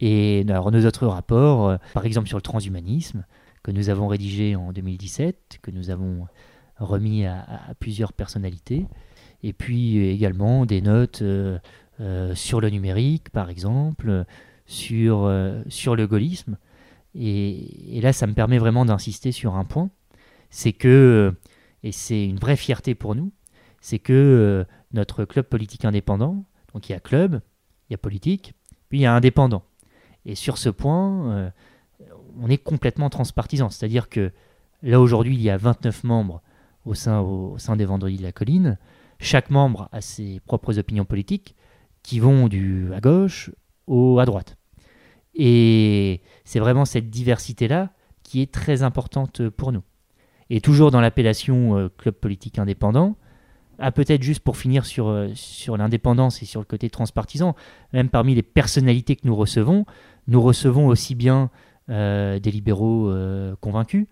et 0.00 0.44
alors, 0.48 0.70
nos 0.70 0.86
autres 0.86 1.06
rapports, 1.06 1.68
euh, 1.68 1.76
par 1.94 2.06
exemple 2.06 2.28
sur 2.28 2.38
le 2.38 2.42
transhumanisme, 2.42 3.24
que 3.62 3.70
nous 3.70 3.90
avons 3.90 4.08
rédigé 4.08 4.56
en 4.56 4.72
2017, 4.72 5.58
que 5.62 5.70
nous 5.70 5.90
avons 5.90 6.26
remis 6.78 7.26
à, 7.26 7.74
plusieurs 7.78 8.12
personnalités, 8.12 8.86
et 9.42 9.52
puis 9.52 9.98
également 9.98 10.66
des 10.66 10.80
notes 10.80 11.22
euh, 11.22 11.58
euh, 12.00 12.34
sur 12.34 12.60
le 12.60 12.70
numérique, 12.70 13.30
par 13.30 13.50
exemple, 13.50 14.24
sur, 14.66 15.32
sur 15.68 15.96
le 15.96 16.06
gaullisme. 16.06 16.56
et, 17.14 18.00
là, 18.00 18.12
ça 18.12 18.26
me 18.26 18.34
permet 18.34 18.58
vraiment 18.58 18.84
d'insister 18.84 19.32
sur 19.32 19.56
un 19.56 19.64
point, 19.64 19.90
c'est 20.50 20.72
que, 20.72 21.34
et 21.82 21.92
c'est 21.92 22.24
une 22.24 22.38
vraie 22.38 22.56
fierté 22.56 22.94
pour 22.94 23.14
nous, 23.14 23.32
c'est 23.80 23.98
que 23.98 24.12
euh, 24.12 24.64
notre 24.92 25.24
club 25.24 25.46
politique 25.46 25.84
indépendant, 25.84 26.44
donc 26.72 26.88
il 26.88 26.92
y 26.92 26.94
a 26.94 27.00
club, 27.00 27.40
il 27.88 27.92
y 27.92 27.94
a 27.94 27.98
politique, 27.98 28.54
puis 28.88 29.00
il 29.00 29.02
y 29.02 29.06
a 29.06 29.14
indépendant. 29.14 29.64
Et 30.24 30.34
sur 30.34 30.58
ce 30.58 30.68
point, 30.68 31.32
euh, 31.32 31.50
on 32.40 32.48
est 32.48 32.58
complètement 32.58 33.10
transpartisan. 33.10 33.70
C'est-à-dire 33.70 34.08
que 34.08 34.32
là 34.82 35.00
aujourd'hui, 35.00 35.34
il 35.34 35.42
y 35.42 35.50
a 35.50 35.56
29 35.56 36.04
membres 36.04 36.42
au 36.84 36.94
sein, 36.94 37.76
des 37.76 37.84
Vendredis 37.84 38.18
de 38.18 38.22
la 38.22 38.32
Colline. 38.32 38.78
Chaque 39.20 39.50
membre 39.50 39.88
a 39.92 40.00
ses 40.00 40.40
propres 40.46 40.78
opinions 40.78 41.04
politiques 41.04 41.54
qui 42.02 42.20
vont 42.20 42.48
du 42.48 42.92
à 42.94 43.00
gauche 43.00 43.50
au 43.86 44.18
à 44.18 44.24
droite. 44.24 44.56
Et 45.34 46.22
c'est 46.44 46.60
vraiment 46.60 46.84
cette 46.84 47.10
diversité-là 47.10 47.90
qui 48.22 48.40
est 48.40 48.52
très 48.52 48.82
importante 48.82 49.48
pour 49.50 49.72
nous 49.72 49.82
et 50.50 50.60
toujours 50.60 50.90
dans 50.90 51.00
l'appellation 51.00 51.76
euh, 51.76 51.88
club 51.96 52.14
politique 52.14 52.58
indépendant. 52.58 53.16
Ah, 53.78 53.92
peut-être 53.92 54.22
juste 54.22 54.40
pour 54.40 54.56
finir 54.56 54.86
sur, 54.86 55.08
euh, 55.08 55.28
sur 55.34 55.76
l'indépendance 55.76 56.42
et 56.42 56.46
sur 56.46 56.60
le 56.60 56.64
côté 56.64 56.90
transpartisan, 56.90 57.54
même 57.92 58.08
parmi 58.08 58.34
les 58.34 58.42
personnalités 58.42 59.14
que 59.14 59.26
nous 59.26 59.36
recevons, 59.36 59.84
nous 60.26 60.42
recevons 60.42 60.86
aussi 60.88 61.14
bien 61.14 61.50
des 61.88 62.50
libéraux 62.50 63.12
convaincus, 63.60 64.06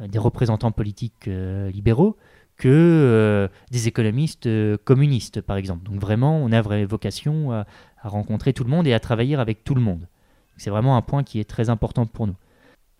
des 0.00 0.18
représentants 0.18 0.72
politiques 0.72 1.26
libéraux, 1.26 2.16
que 2.56 3.48
des 3.70 3.88
économistes 3.88 4.48
communistes, 4.84 5.40
par 5.40 5.56
exemple. 5.56 5.84
Donc 5.84 6.00
vraiment, 6.00 6.38
on 6.38 6.52
a 6.52 6.60
vraie 6.60 6.84
vocation 6.84 7.52
à, 7.52 7.66
rencontrer 8.02 8.52
tout 8.52 8.64
le 8.64 8.70
monde 8.70 8.86
et 8.86 8.92
à 8.92 9.00
travailler 9.00 9.36
avec 9.36 9.62
tout 9.64 9.74
le 9.74 9.80
monde. 9.80 10.08
C'est 10.56 10.70
vraiment 10.70 10.96
un 10.96 11.02
point 11.02 11.22
qui 11.22 11.38
est 11.40 11.48
très 11.48 11.70
important 11.70 12.06
pour 12.06 12.26
nous. 12.26 12.36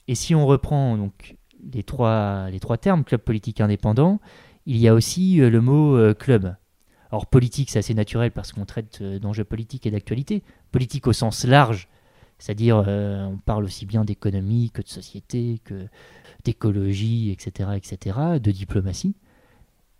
Et 0.08 0.14
si 0.14 0.34
on 0.34 0.46
reprend 0.46 0.96
donc 0.96 1.36
les 1.72 1.82
trois, 1.82 2.48
les 2.50 2.60
trois 2.60 2.78
termes, 2.78 3.04
club 3.04 3.20
politique 3.20 3.60
indépendant, 3.60 4.20
il 4.66 4.76
y 4.76 4.88
a 4.88 4.94
aussi 4.94 5.40
euh, 5.40 5.50
le 5.50 5.60
mot 5.60 5.96
euh, 5.96 6.14
club. 6.14 6.54
Alors 7.10 7.26
politique, 7.26 7.70
c'est 7.70 7.78
assez 7.78 7.94
naturel 7.94 8.30
parce 8.30 8.52
qu'on 8.52 8.64
traite 8.64 8.98
euh, 9.02 9.18
d'enjeux 9.18 9.44
politiques 9.44 9.86
et 9.86 9.90
d'actualité. 9.90 10.42
Politique 10.70 11.06
au 11.06 11.12
sens 11.12 11.44
large, 11.44 11.88
c'est-à-dire 12.40 12.78
on 12.86 13.38
parle 13.44 13.64
aussi 13.64 13.86
bien 13.86 14.04
d'économie 14.04 14.70
que 14.72 14.82
de 14.82 14.88
société, 14.88 15.60
que 15.64 15.86
d'écologie, 16.44 17.30
etc., 17.30 17.70
etc., 17.76 18.18
de 18.42 18.50
diplomatie. 18.50 19.14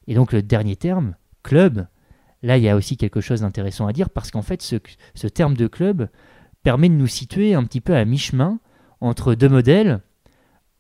Et 0.09 0.15
donc 0.15 0.33
le 0.33 0.43
dernier 0.43 0.75
terme, 0.75 1.15
club, 1.43 1.87
là 2.43 2.57
il 2.57 2.65
y 2.65 2.69
a 2.69 2.77
aussi 2.77 2.97
quelque 2.97 3.21
chose 3.21 3.43
d'intéressant 3.43 3.87
à 3.87 3.93
dire 3.93 4.11
parce 4.11 4.31
qu'en 4.31 4.43
fait 4.43 4.63
ce, 4.63 5.27
terme 5.29 5.57
de 5.57 5.67
club 5.67 6.09
permet 6.63 6.89
de 6.89 6.95
nous 6.95 7.07
situer 7.07 7.55
un 7.55 7.65
petit 7.65 7.81
peu 7.81 7.95
à 7.95 8.05
mi-chemin 8.05 8.59
entre 9.01 9.35
deux 9.35 9.49
modèles 9.49 10.01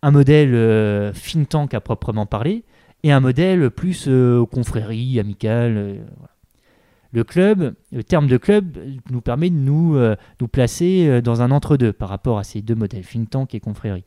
un 0.02 0.10
modèle 0.10 0.54
euh, 0.54 1.12
think 1.12 1.48
tank 1.48 1.74
à 1.74 1.80
proprement 1.80 2.26
parler 2.26 2.64
et 3.02 3.12
un 3.12 3.20
modèle 3.20 3.70
plus 3.70 4.08
confrérie, 4.50 5.18
amical. 5.20 6.04
Le 7.12 7.24
club, 7.24 7.74
le 7.92 8.04
terme 8.04 8.26
de 8.26 8.36
club 8.36 8.78
nous 9.10 9.20
permet 9.20 9.50
de 9.50 9.56
nous, 9.56 9.98
nous 10.40 10.48
placer 10.48 11.20
dans 11.22 11.42
un 11.42 11.50
entre-deux 11.50 11.92
par 11.92 12.08
rapport 12.08 12.38
à 12.38 12.44
ces 12.44 12.62
deux 12.62 12.74
modèles, 12.74 13.04
think 13.04 13.30
tank 13.30 13.54
et 13.54 13.60
confrérie. 13.60 14.04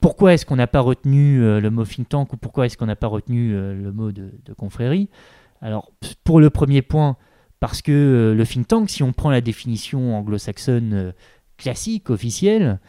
Pourquoi 0.00 0.34
est-ce 0.34 0.44
qu'on 0.44 0.56
n'a 0.56 0.66
pas 0.66 0.80
retenu 0.80 1.38
le 1.38 1.70
mot 1.70 1.84
think 1.84 2.08
tank 2.08 2.32
ou 2.32 2.36
pourquoi 2.36 2.66
est-ce 2.66 2.76
qu'on 2.76 2.86
n'a 2.86 2.96
pas 2.96 3.06
retenu 3.06 3.52
le 3.52 3.92
mot 3.92 4.10
de, 4.10 4.30
de 4.44 4.52
confrérie? 4.52 5.08
Alors, 5.60 5.92
pour 6.24 6.40
le 6.40 6.50
premier 6.50 6.82
point, 6.82 7.16
parce 7.60 7.82
que 7.82 8.34
le 8.36 8.46
think 8.46 8.66
tank, 8.66 8.90
si 8.90 9.02
on 9.02 9.12
prend 9.12 9.30
la 9.30 9.42
définition 9.42 10.16
anglo-saxonne 10.16 11.12
classique, 11.58 12.10
officiel, 12.10 12.80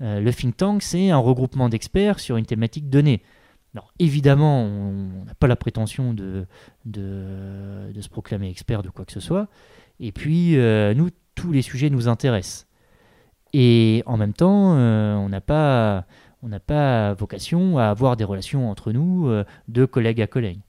euh, 0.00 0.20
le 0.20 0.32
think 0.32 0.56
tank, 0.56 0.82
c'est 0.82 1.10
un 1.10 1.18
regroupement 1.18 1.68
d'experts 1.68 2.20
sur 2.20 2.36
une 2.36 2.46
thématique 2.46 2.88
donnée. 2.88 3.22
Alors, 3.74 3.92
évidemment, 3.98 4.62
on 4.64 5.24
n'a 5.24 5.34
pas 5.34 5.46
la 5.46 5.56
prétention 5.56 6.12
de, 6.12 6.46
de, 6.86 8.00
se 8.00 8.08
proclamer 8.08 8.50
expert 8.50 8.82
de 8.82 8.88
quoi 8.88 9.04
que 9.04 9.12
ce 9.12 9.20
soit. 9.20 9.48
Et 10.00 10.12
puis, 10.12 10.56
euh, 10.56 10.94
nous, 10.94 11.10
tous 11.34 11.52
les 11.52 11.62
sujets 11.62 11.90
nous 11.90 12.08
intéressent. 12.08 12.66
Et 13.52 14.02
en 14.06 14.16
même 14.16 14.32
temps, 14.32 14.76
euh, 14.76 15.14
on 15.16 15.28
n'a 15.28 15.40
pas, 15.40 16.04
pas 16.66 17.14
vocation 17.14 17.78
à 17.78 17.86
avoir 17.86 18.16
des 18.16 18.24
relations 18.24 18.70
entre 18.70 18.92
nous 18.92 19.30
de 19.68 19.84
collègue 19.84 20.20
à 20.20 20.26
collègue. 20.26 20.60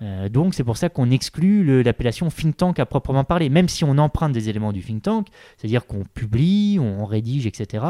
Euh, 0.00 0.28
donc 0.28 0.54
c'est 0.54 0.64
pour 0.64 0.76
ça 0.76 0.88
qu'on 0.88 1.10
exclut 1.10 1.82
l'appellation 1.82 2.28
think 2.28 2.56
tank 2.56 2.78
à 2.78 2.86
proprement 2.86 3.24
parler, 3.24 3.48
même 3.48 3.68
si 3.68 3.84
on 3.84 3.98
emprunte 3.98 4.32
des 4.32 4.48
éléments 4.48 4.72
du 4.72 4.82
think 4.82 5.02
tank, 5.02 5.28
c'est-à-dire 5.56 5.86
qu'on 5.86 6.04
publie, 6.04 6.78
on 6.80 7.04
rédige, 7.04 7.46
etc. 7.46 7.84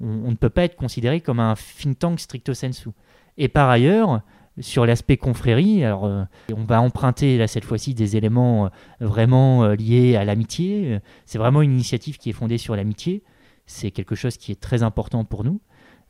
On, 0.00 0.30
ne 0.30 0.34
peut 0.34 0.50
pas 0.50 0.64
être 0.64 0.76
considéré 0.76 1.20
comme 1.20 1.38
un 1.38 1.54
think 1.54 1.98
tank 1.98 2.20
stricto 2.20 2.54
sensu. 2.54 2.88
Et 3.36 3.48
par 3.48 3.68
ailleurs, 3.68 4.22
sur 4.60 4.86
l'aspect 4.86 5.16
confrérie, 5.16 5.84
alors 5.84 6.04
euh, 6.04 6.24
on 6.54 6.64
va 6.64 6.80
emprunter 6.80 7.36
là 7.38 7.46
cette 7.48 7.64
fois-ci 7.64 7.94
des 7.94 8.16
éléments 8.16 8.66
euh, 8.66 8.68
vraiment 9.00 9.68
liés 9.68 10.16
à 10.16 10.24
l'amitié. 10.24 11.00
C'est 11.26 11.38
vraiment 11.38 11.62
une 11.62 11.72
initiative 11.72 12.18
qui 12.18 12.30
est 12.30 12.34
fondée 12.34 12.58
sur 12.58 12.76
l'amitié. 12.76 13.22
C'est 13.66 13.90
quelque 13.90 14.14
chose 14.14 14.36
qui 14.36 14.52
est 14.52 14.60
très 14.60 14.82
important 14.82 15.24
pour 15.24 15.44
nous. 15.44 15.60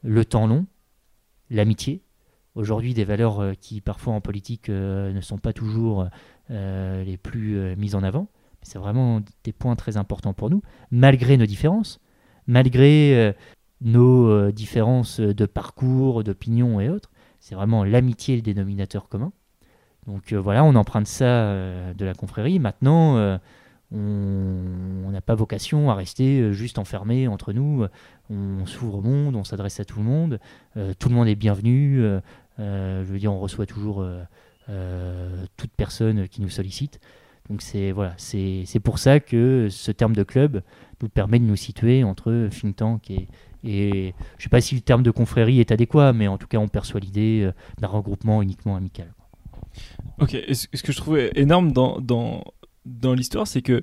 Le 0.02 0.24
temps 0.24 0.46
long, 0.46 0.66
l'amitié, 1.50 2.02
aujourd'hui 2.54 2.94
des 2.94 3.04
valeurs 3.04 3.40
euh, 3.40 3.52
qui 3.54 3.80
parfois 3.80 4.14
en 4.14 4.20
politique 4.20 4.68
euh, 4.68 5.12
ne 5.12 5.20
sont 5.20 5.38
pas 5.38 5.52
toujours 5.52 6.08
euh, 6.50 7.04
les 7.04 7.16
plus 7.16 7.76
mises 7.76 7.94
en 7.94 8.02
avant. 8.02 8.28
C'est 8.62 8.78
vraiment 8.78 9.20
des 9.44 9.52
points 9.52 9.76
très 9.76 9.96
importants 9.96 10.32
pour 10.32 10.48
nous, 10.48 10.62
malgré 10.90 11.36
nos 11.36 11.44
différences, 11.44 12.00
malgré 12.46 13.34
nos 13.82 14.50
différences 14.52 15.20
de 15.20 15.44
parcours, 15.44 16.24
d'opinion 16.24 16.80
et 16.80 16.88
autres. 16.88 17.10
C'est 17.44 17.54
vraiment 17.54 17.84
l'amitié 17.84 18.36
le 18.36 18.42
dénominateur 18.42 19.08
commun. 19.08 19.30
Donc 20.06 20.32
voilà, 20.32 20.64
on 20.64 20.74
emprunte 20.76 21.06
ça 21.06 21.52
de 21.92 22.04
la 22.04 22.14
confrérie. 22.14 22.58
Maintenant, 22.58 23.38
on 23.92 25.10
n'a 25.10 25.20
pas 25.20 25.34
vocation 25.34 25.90
à 25.90 25.94
rester 25.94 26.54
juste 26.54 26.78
enfermé 26.78 27.28
entre 27.28 27.52
nous. 27.52 27.84
On 28.30 28.64
s'ouvre 28.64 28.96
au 28.96 29.00
monde, 29.02 29.36
on 29.36 29.44
s'adresse 29.44 29.78
à 29.78 29.84
tout 29.84 29.98
le 29.98 30.04
monde. 30.06 30.40
tout 30.98 31.10
le 31.10 31.14
monde 31.14 31.28
est 31.28 31.34
bienvenu. 31.34 32.02
Euh, 32.60 33.04
je 33.04 33.12
veux 33.12 33.18
dire, 33.18 33.32
on 33.32 33.40
reçoit 33.40 33.66
toujours 33.66 34.02
euh, 34.02 34.22
euh, 34.68 35.44
toute 35.56 35.72
personne 35.72 36.28
qui 36.28 36.40
nous 36.40 36.48
sollicite. 36.48 37.00
Donc 37.50 37.60
c'est 37.60 37.92
voilà, 37.92 38.14
c'est 38.16 38.80
pour 38.82 38.98
ça 38.98 39.20
que 39.20 39.68
ce 39.70 39.92
terme 39.92 40.14
de 40.14 40.22
club 40.22 40.62
nous 41.02 41.10
permet 41.10 41.38
de 41.38 41.44
nous 41.44 41.56
situer 41.56 42.02
entre 42.02 42.48
think 42.50 42.76
tank 42.76 43.10
et, 43.10 43.28
et 43.64 44.14
je 44.36 44.40
ne 44.40 44.42
sais 44.42 44.48
pas 44.48 44.60
si 44.60 44.74
le 44.74 44.80
terme 44.80 45.02
de 45.02 45.10
confrérie 45.10 45.60
est 45.60 45.72
adéquat, 45.72 46.12
mais 46.12 46.28
en 46.28 46.38
tout 46.38 46.46
cas 46.46 46.58
on 46.58 46.68
perçoit 46.68 47.00
l'idée 47.00 47.50
d'un 47.78 47.88
regroupement 47.88 48.42
uniquement 48.42 48.76
amical. 48.76 49.12
Ok, 50.20 50.34
et 50.34 50.54
ce 50.54 50.66
que 50.66 50.92
je 50.92 50.96
trouvais 50.96 51.32
énorme 51.34 51.72
dans, 51.72 52.00
dans, 52.00 52.44
dans 52.84 53.14
l'histoire, 53.14 53.46
c'est 53.46 53.62
que 53.62 53.82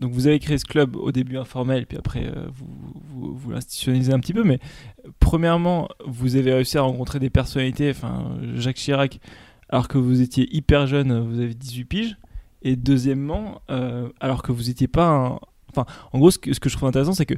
donc 0.00 0.12
vous 0.12 0.28
avez 0.28 0.38
créé 0.38 0.58
ce 0.58 0.64
club 0.64 0.96
au 0.96 1.10
début 1.10 1.38
informel, 1.38 1.86
puis 1.86 1.98
après 1.98 2.26
euh, 2.26 2.46
vous, 2.52 3.34
vous, 3.34 3.50
l'institutionnalisez 3.50 4.12
un 4.12 4.20
petit 4.20 4.32
peu, 4.32 4.44
mais 4.44 4.60
premièrement, 5.18 5.88
vous 6.06 6.36
avez 6.36 6.52
réussi 6.52 6.78
à 6.78 6.82
rencontrer 6.82 7.18
des 7.18 7.30
personnalités, 7.30 7.90
enfin 7.90 8.38
Jacques 8.54 8.76
Chirac, 8.76 9.18
alors 9.68 9.88
que 9.88 9.98
vous 9.98 10.20
étiez 10.20 10.54
hyper 10.54 10.86
jeune, 10.86 11.18
vous 11.20 11.40
avez 11.40 11.54
18 11.54 11.84
piges, 11.84 12.16
et 12.62 12.76
deuxièmement, 12.76 13.60
euh, 13.70 14.08
alors 14.20 14.42
que 14.42 14.52
vous 14.52 14.64
n'étiez 14.64 14.88
pas. 14.88 15.40
Enfin, 15.70 15.84
en 16.12 16.18
gros, 16.18 16.30
ce 16.30 16.38
que, 16.38 16.52
ce 16.52 16.60
que 16.60 16.68
je 16.68 16.76
trouve 16.76 16.88
intéressant, 16.88 17.12
c'est 17.12 17.26
que 17.26 17.34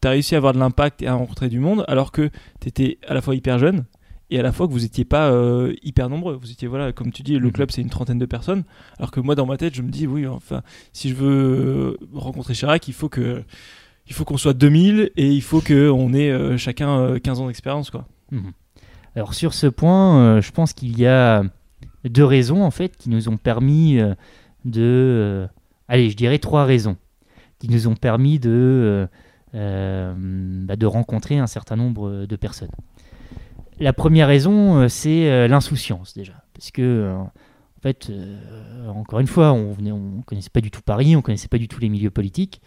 tu 0.00 0.08
as 0.08 0.10
réussi 0.10 0.34
à 0.34 0.38
avoir 0.38 0.52
de 0.52 0.58
l'impact 0.58 1.02
et 1.02 1.06
à 1.06 1.14
rencontrer 1.14 1.48
du 1.48 1.58
monde, 1.58 1.84
alors 1.88 2.12
que 2.12 2.30
tu 2.60 2.68
étais 2.68 2.98
à 3.06 3.14
la 3.14 3.20
fois 3.20 3.34
hyper 3.34 3.58
jeune, 3.58 3.84
et 4.30 4.38
à 4.38 4.42
la 4.42 4.52
fois 4.52 4.66
que 4.66 4.72
vous 4.72 4.80
n'étiez 4.80 5.04
pas 5.04 5.30
euh, 5.30 5.74
hyper 5.82 6.08
nombreux. 6.08 6.34
Vous 6.34 6.50
étiez, 6.50 6.66
voilà, 6.68 6.92
comme 6.92 7.12
tu 7.12 7.22
dis, 7.22 7.38
le 7.38 7.46
mhm. 7.46 7.52
club 7.52 7.70
c'est 7.70 7.82
une 7.82 7.90
trentaine 7.90 8.18
de 8.18 8.26
personnes, 8.26 8.64
alors 8.98 9.10
que 9.10 9.20
moi 9.20 9.34
dans 9.34 9.46
ma 9.46 9.56
tête 9.56 9.74
je 9.74 9.82
me 9.82 9.90
dis, 9.90 10.06
oui, 10.06 10.26
enfin, 10.26 10.62
si 10.92 11.10
je 11.10 11.14
veux 11.14 11.98
rencontrer 12.12 12.54
Chirac, 12.54 12.86
il 12.88 12.94
faut 12.94 13.08
que. 13.08 13.42
Il 14.08 14.14
faut 14.14 14.24
qu'on 14.24 14.36
soit 14.36 14.54
2000 14.54 15.10
et 15.16 15.32
il 15.32 15.42
faut 15.42 15.60
qu'on 15.60 16.14
ait 16.14 16.30
euh, 16.30 16.56
chacun 16.56 17.18
15 17.18 17.40
euh, 17.40 17.42
ans 17.42 17.46
d'expérience. 17.48 17.90
quoi. 17.90 18.06
Mhm. 18.30 18.52
Alors 19.16 19.34
sur 19.34 19.52
ce 19.52 19.66
point, 19.66 20.40
je 20.40 20.50
pense 20.52 20.74
qu'il 20.74 20.96
y 20.96 21.06
a 21.06 21.42
deux 22.04 22.24
raisons 22.24 22.62
en 22.62 22.70
fait 22.70 22.96
qui 22.96 23.10
nous 23.10 23.28
ont 23.28 23.36
permis 23.36 23.98
de... 24.64 25.48
allez, 25.88 26.10
je 26.10 26.16
dirais 26.16 26.38
trois 26.38 26.66
raisons 26.66 26.96
qui 27.58 27.68
nous 27.68 27.88
ont 27.88 27.96
permis 27.96 28.38
de, 28.38 29.08
bah, 29.52 30.76
de 30.76 30.86
rencontrer 30.86 31.38
un 31.38 31.46
certain 31.46 31.76
nombre 31.76 32.26
de 32.26 32.36
personnes. 32.36 32.70
La 33.78 33.92
première 33.92 34.28
raison, 34.28 34.78
euh, 34.78 34.88
c'est 34.88 35.30
euh, 35.30 35.48
l'insouciance 35.48 36.14
déjà. 36.14 36.32
Parce 36.54 36.70
que, 36.70 36.82
euh, 36.82 37.14
en 37.14 37.30
fait, 37.82 38.10
encore 38.88 39.20
une 39.20 39.26
fois, 39.26 39.52
on 39.52 39.76
ne 39.78 40.22
connaissait 40.22 40.50
pas 40.50 40.62
du 40.62 40.70
tout 40.70 40.80
Paris, 40.80 41.14
on 41.14 41.18
ne 41.18 41.22
connaissait 41.22 41.48
pas 41.48 41.58
du 41.58 41.68
tout 41.68 41.78
les 41.78 41.90
milieux 41.90 42.10
politiques. 42.10 42.62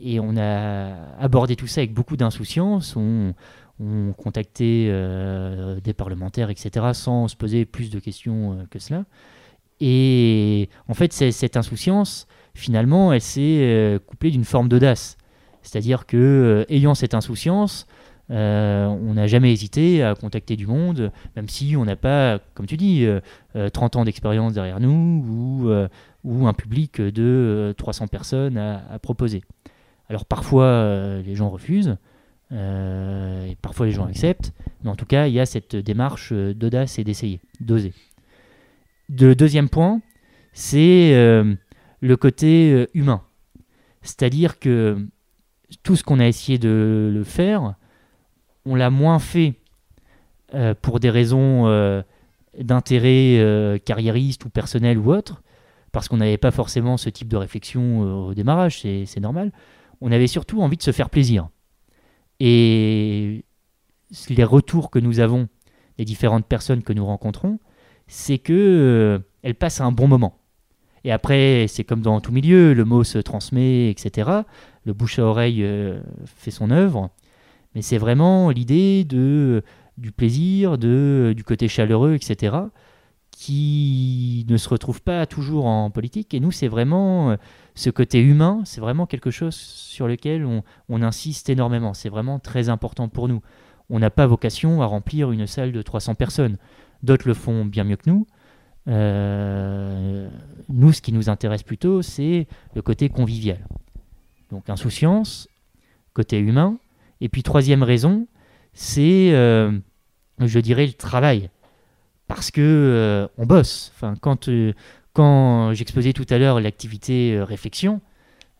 Et 0.00 0.18
on 0.18 0.36
a 0.36 1.14
abordé 1.20 1.54
tout 1.54 1.68
ça 1.68 1.80
avec 1.80 1.94
beaucoup 1.94 2.16
d'insouciance. 2.16 2.96
On, 2.96 3.34
on 3.78 4.12
contactait 4.12 4.88
des 5.82 5.94
parlementaires, 5.94 6.50
etc., 6.50 6.86
sans 6.92 7.28
se 7.28 7.36
poser 7.36 7.64
plus 7.64 7.88
de 7.88 8.00
questions 8.00 8.66
que 8.68 8.80
cela. 8.80 9.04
Et 9.80 10.68
en 10.88 10.94
fait, 10.94 11.12
cette 11.12 11.56
insouciance, 11.56 12.26
finalement, 12.52 13.12
elle 13.12 13.20
s'est 13.20 14.00
couplée 14.06 14.32
d'une 14.32 14.44
forme 14.44 14.68
d'audace. 14.68 15.16
C'est-à-dire 15.62 16.06
que, 16.06 16.66
ayant 16.68 16.94
cette 16.94 17.14
insouciance, 17.14 17.86
euh, 18.32 18.86
on 18.86 19.14
n'a 19.14 19.26
jamais 19.26 19.52
hésité 19.52 20.02
à 20.02 20.14
contacter 20.14 20.56
du 20.56 20.66
monde, 20.66 21.12
même 21.36 21.48
si 21.48 21.76
on 21.76 21.84
n'a 21.84 21.96
pas, 21.96 22.38
comme 22.54 22.66
tu 22.66 22.76
dis, 22.76 23.06
30 23.54 23.56
euh, 23.56 23.68
euh, 23.96 24.00
ans 24.00 24.04
d'expérience 24.04 24.54
derrière 24.54 24.80
nous 24.80 25.62
ou, 26.24 26.46
un 26.46 26.54
public 26.54 27.00
de 27.00 27.74
300 27.76 28.06
personnes 28.06 28.56
à, 28.56 28.98
proposer. 29.00 29.42
Alors 30.08 30.24
parfois 30.24 31.20
les 31.24 31.34
gens 31.34 31.50
refusent, 31.50 31.96
parfois 32.50 33.86
les 33.86 33.92
gens 33.92 34.06
acceptent, 34.06 34.52
mais 34.84 34.90
en 34.90 34.94
tout 34.96 35.06
cas 35.06 35.26
il 35.26 35.34
y 35.34 35.40
a 35.40 35.46
cette 35.46 35.74
démarche 35.74 36.32
d'audace 36.32 36.98
et 36.98 37.04
d'essayer, 37.04 37.40
d'oser. 37.60 37.92
Le 39.08 39.34
deuxième 39.34 39.68
point, 39.68 40.00
c'est 40.52 41.12
le 41.12 42.16
côté 42.16 42.86
humain. 42.94 43.22
C'est-à-dire 44.02 44.60
que 44.60 45.08
tout 45.82 45.96
ce 45.96 46.04
qu'on 46.04 46.20
a 46.20 46.26
essayé 46.26 46.58
de 46.58 47.10
le 47.12 47.24
faire, 47.24 47.74
on 48.64 48.74
l'a 48.74 48.90
moins 48.90 49.18
fait 49.18 49.54
euh, 50.54 50.74
pour 50.80 51.00
des 51.00 51.10
raisons 51.10 51.66
euh, 51.66 52.02
d'intérêt 52.58 53.38
euh, 53.38 53.78
carriériste 53.78 54.44
ou 54.44 54.50
personnel 54.50 54.98
ou 54.98 55.12
autre, 55.12 55.42
parce 55.92 56.08
qu'on 56.08 56.18
n'avait 56.18 56.38
pas 56.38 56.50
forcément 56.50 56.96
ce 56.96 57.08
type 57.08 57.28
de 57.28 57.36
réflexion 57.36 58.00
au 58.26 58.34
démarrage, 58.34 58.80
c'est 58.80 59.20
normal. 59.20 59.52
On 60.00 60.10
avait 60.10 60.26
surtout 60.26 60.62
envie 60.62 60.76
de 60.76 60.82
se 60.82 60.90
faire 60.90 61.10
plaisir. 61.10 61.48
Et 62.40 63.44
les 64.30 64.44
retours 64.44 64.90
que 64.90 64.98
nous 64.98 65.20
avons 65.20 65.48
des 65.98 66.04
différentes 66.04 66.46
personnes 66.46 66.82
que 66.82 66.94
nous 66.94 67.04
rencontrons, 67.04 67.58
c'est 68.08 68.38
que 68.38 69.20
elles 69.42 69.54
passent 69.54 69.82
un 69.82 69.92
bon 69.92 70.08
moment. 70.08 70.38
Et 71.04 71.12
après, 71.12 71.66
c'est 71.68 71.84
comme 71.84 72.00
dans 72.00 72.20
tout 72.20 72.32
milieu, 72.32 72.72
le 72.72 72.84
mot 72.84 73.04
se 73.04 73.18
transmet, 73.18 73.90
etc. 73.90 74.30
Le 74.84 74.92
bouche 74.92 75.18
à 75.18 75.24
oreille 75.24 75.66
fait 76.24 76.50
son 76.50 76.70
œuvre. 76.70 77.10
Mais 77.74 77.82
c'est 77.82 77.98
vraiment 77.98 78.50
l'idée 78.50 79.04
de 79.04 79.62
du 79.98 80.10
plaisir, 80.10 80.78
de, 80.78 81.32
du 81.36 81.44
côté 81.44 81.68
chaleureux, 81.68 82.14
etc., 82.14 82.56
qui 83.30 84.44
ne 84.48 84.56
se 84.56 84.68
retrouve 84.68 85.02
pas 85.02 85.26
toujours 85.26 85.66
en 85.66 85.90
politique. 85.90 86.34
Et 86.34 86.40
nous, 86.40 86.50
c'est 86.50 86.68
vraiment 86.68 87.36
ce 87.74 87.90
côté 87.90 88.20
humain, 88.20 88.62
c'est 88.64 88.80
vraiment 88.80 89.06
quelque 89.06 89.30
chose 89.30 89.54
sur 89.54 90.06
lequel 90.06 90.44
on, 90.44 91.02
insiste 91.02 91.48
énormément. 91.48 91.94
C'est 91.94 92.10
vraiment 92.10 92.38
très 92.38 92.68
important 92.68 93.08
pour 93.08 93.28
nous. 93.28 93.40
On 93.88 93.98
n'a 93.98 94.10
pas 94.10 94.26
vocation 94.26 94.82
à 94.82 94.86
remplir 94.86 95.32
une 95.32 95.46
salle 95.46 95.72
de 95.72 95.82
300 95.82 96.14
personnes. 96.14 96.58
D'autres 97.02 97.26
le 97.26 97.34
font 97.34 97.64
bien 97.64 97.84
mieux 97.84 97.96
que 97.96 98.08
nous. 98.08 98.26
Euh, 98.88 100.28
nous, 100.68 100.92
ce 100.92 101.00
qui 101.00 101.12
nous 101.12 101.30
intéresse 101.30 101.62
plutôt, 101.62 102.02
c'est 102.02 102.46
le 102.74 102.82
côté 102.82 103.08
convivial. 103.08 103.66
Donc 104.52 104.70
insouciance, 104.70 105.48
côté 106.12 106.38
humain, 106.38 106.78
et 107.20 107.28
puis 107.28 107.42
troisième 107.42 107.82
raison, 107.82 108.28
c'est, 108.74 109.32
euh, 109.32 109.72
je 110.38 110.60
dirais, 110.60 110.86
le 110.86 110.92
travail. 110.92 111.50
parce 112.28 112.50
que 112.50 113.28
on 113.36 113.46
bosse. 113.46 113.92
Quand, 114.20 114.48
quand 115.12 115.72
j'exposais 115.74 116.12
tout 116.12 116.26
à 116.30 116.38
l'heure 116.38 116.60
l'activité 116.60 117.42
réflexion, 117.42 118.00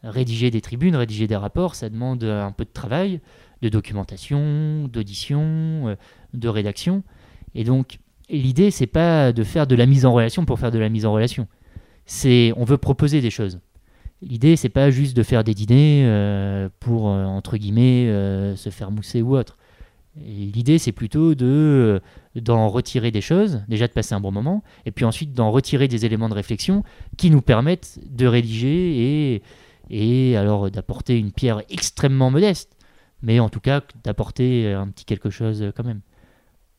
rédiger 0.03 0.51
des 0.51 0.61
tribunes, 0.61 0.97
rédiger 0.97 1.27
des 1.27 1.37
rapports, 1.37 1.75
ça 1.75 1.89
demande 1.89 2.25
un 2.25 2.53
peu 2.53 2.65
de 2.65 2.71
travail, 2.73 3.21
de 3.63 3.69
documentation, 3.69 4.89
d'audition, 4.89 5.97
de 6.35 6.49
rédaction. 6.49 7.03
Et 7.55 7.65
donc, 7.65 7.99
l'idée, 8.29 8.71
c'est 8.71 8.87
pas 8.87 9.33
de 9.33 9.45
faire 9.45 9.67
de 9.67 9.75
la 9.75 9.87
mise 9.87 10.05
en 10.05 10.13
relation 10.13 10.45
pour 10.45 10.59
faire 10.59 10.71
de 10.71 10.79
la 10.79 10.89
mise 10.89 11.07
en 11.07 11.13
relation. 11.13 11.47
C'est, 12.05 12.53
on 12.57 12.65
veut 12.65 12.79
proposer 12.79 13.21
des 13.21 13.31
choses. 13.31 13.61
L'idée, 14.23 14.55
c'est 14.55 14.69
pas 14.69 14.91
juste 14.91 15.17
de 15.17 15.25
faire 15.25 15.43
des 15.43 15.53
dîners 15.53 16.05
euh, 16.07 16.69
pour, 16.79 17.09
euh, 17.09 17.25
entre 17.25 17.57
guillemets, 17.57 18.07
euh, 18.07 18.55
se 18.55 18.71
faire 18.71 18.93
mousser 18.93 19.21
ou 19.21 19.37
autre. 19.37 19.59
L'idée, 20.17 20.79
c'est 20.79 20.93
plutôt 20.93 21.35
de 21.35 22.01
d'en 22.37 22.69
retirer 22.69 23.11
des 23.11 23.23
choses, 23.23 23.63
déjà 23.67 23.89
de 23.89 23.93
passer 23.93 24.15
un 24.15 24.21
bon 24.21 24.31
moment, 24.31 24.63
et 24.85 24.91
puis 24.91 25.07
ensuite 25.07 25.33
d'en 25.33 25.51
retirer 25.51 25.89
des 25.89 26.05
éléments 26.05 26.29
de 26.29 26.35
réflexion 26.35 26.85
qui 27.17 27.31
nous 27.31 27.41
permettent 27.41 27.99
de 28.11 28.27
rédiger 28.27 29.35
et, 29.35 29.43
et 29.91 30.37
alors 30.37 30.71
d'apporter 30.71 31.19
une 31.19 31.33
pierre 31.33 31.63
extrêmement 31.71 32.31
modeste, 32.31 32.77
mais 33.23 33.41
en 33.41 33.49
tout 33.49 33.61
cas 33.61 33.81
d'apporter 34.05 34.71
un 34.71 34.89
petit 34.89 35.07
quelque 35.07 35.31
chose 35.31 35.73
quand 35.75 35.85
même 35.85 36.03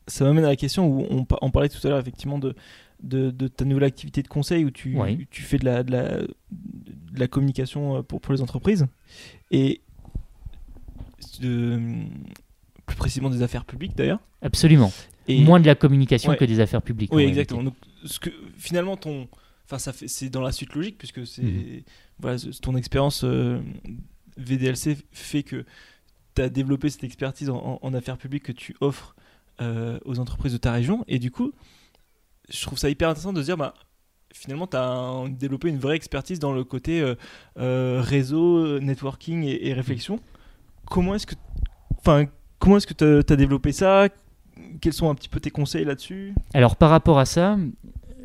ça 0.07 0.25
m'amène 0.25 0.45
à 0.45 0.49
la 0.49 0.55
question 0.55 0.87
où 0.87 1.25
on, 1.41 1.51
parlait 1.51 1.69
tout 1.69 1.85
à 1.85 1.89
l'heure 1.89 1.99
effectivement 1.99 2.37
de, 2.37 2.55
de, 3.03 3.47
ta 3.47 3.65
nouvelle 3.65 3.83
activité 3.83 4.23
de 4.23 4.27
conseil 4.27 4.65
où 4.65 4.71
tu, 4.71 4.97
tu 5.29 5.41
fais 5.41 5.57
de 5.57 5.65
la, 5.65 5.83
de 5.83 5.91
la, 5.91 6.21
de, 6.21 7.19
la, 7.19 7.27
communication 7.27 7.97
euh, 7.97 8.01
pour, 8.01 8.21
pour 8.21 8.33
les 8.33 8.41
entreprises 8.41 8.87
et 9.51 9.81
plus 11.39 12.95
précisément 12.95 13.29
des 13.29 13.41
affaires 13.41 13.65
publiques 13.65 13.95
d'ailleurs. 13.95 14.19
Absolument. 14.41 14.91
Et 15.27 15.41
Moins 15.41 15.59
de 15.59 15.65
la 15.65 15.75
communication 15.75 16.35
que 16.35 16.45
des 16.45 16.59
affaires 16.59 16.81
publiques. 16.81 17.13
Oui, 17.13 17.23
exactement. 17.23 17.63
Donc, 17.63 17.75
ce 18.05 18.19
que, 18.19 18.29
finalement, 18.57 18.97
ton, 18.97 19.27
enfin, 19.65 19.79
ça 19.79 19.93
fait, 19.93 20.07
c'est 20.07 20.29
dans 20.29 20.41
la 20.41 20.51
suite 20.51 20.73
logique 20.73 20.97
puisque 20.97 21.25
c'est, 21.25 21.43
mhm. 21.43 21.81
voilà, 22.19 22.37
ton 22.61 22.75
expérience 22.75 23.23
euh, 23.23 23.61
VDLC 24.37 24.97
fait 25.11 25.43
que 25.43 25.65
tu 26.35 26.41
as 26.41 26.49
développé 26.49 26.89
cette 26.89 27.03
expertise 27.03 27.49
en, 27.49 27.79
en, 27.81 27.93
affaires 27.93 28.17
publiques 28.17 28.43
que 28.43 28.51
tu 28.51 28.75
offres 28.81 29.15
euh, 29.61 29.99
aux 30.03 30.19
entreprises 30.19 30.53
de 30.53 30.57
ta 30.57 30.71
région. 30.71 31.05
Et 31.07 31.19
du 31.19 31.31
coup, 31.31 31.53
je 32.49 32.61
trouve 32.61 32.77
ça 32.77 32.89
hyper 32.89 33.09
intéressant 33.09 33.33
de 33.33 33.41
dire, 33.41 33.57
bah, 33.57 33.73
finalement, 34.33 34.67
tu 34.67 34.75
as 34.75 35.25
développé 35.29 35.69
une 35.69 35.77
vraie 35.77 35.95
expertise 35.95 36.39
dans 36.39 36.51
le 36.51 36.63
côté 36.63 37.01
euh, 37.01 37.15
euh, 37.59 38.01
réseau, 38.01 38.79
networking 38.79 39.43
et, 39.43 39.73
réflexion. 39.73 40.19
Comment 40.85 41.15
est-ce 41.15 41.27
que 41.27 41.35
enfin 41.99 42.25
comment 42.59 42.77
est-ce 42.77 42.87
que 42.87 42.93
tu 42.93 43.33
as, 43.33 43.35
développé 43.37 43.71
ça? 43.71 44.09
Quels 44.81 44.93
sont 44.93 45.09
un 45.09 45.15
petit 45.15 45.29
peu 45.29 45.39
tes 45.39 45.51
conseils 45.51 45.85
là-dessus? 45.85 46.33
Alors 46.53 46.75
par 46.75 46.89
rapport 46.89 47.19
à 47.19 47.25
ça, 47.25 47.57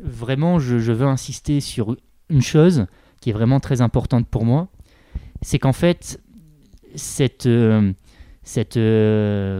vraiment 0.03 0.59
je, 0.59 0.75
veux 0.75 1.07
insister 1.07 1.61
sur 1.61 1.95
une 2.29 2.41
chose 2.41 2.85
qui 3.21 3.29
est 3.29 3.33
vraiment 3.33 3.59
très 3.59 3.81
importante 3.81 4.27
pour 4.27 4.45
moi, 4.45 4.67
c'est 5.41 5.59
qu'en 5.59 5.73
fait 5.73 6.21
cette 6.95 7.47
cette 8.43 8.79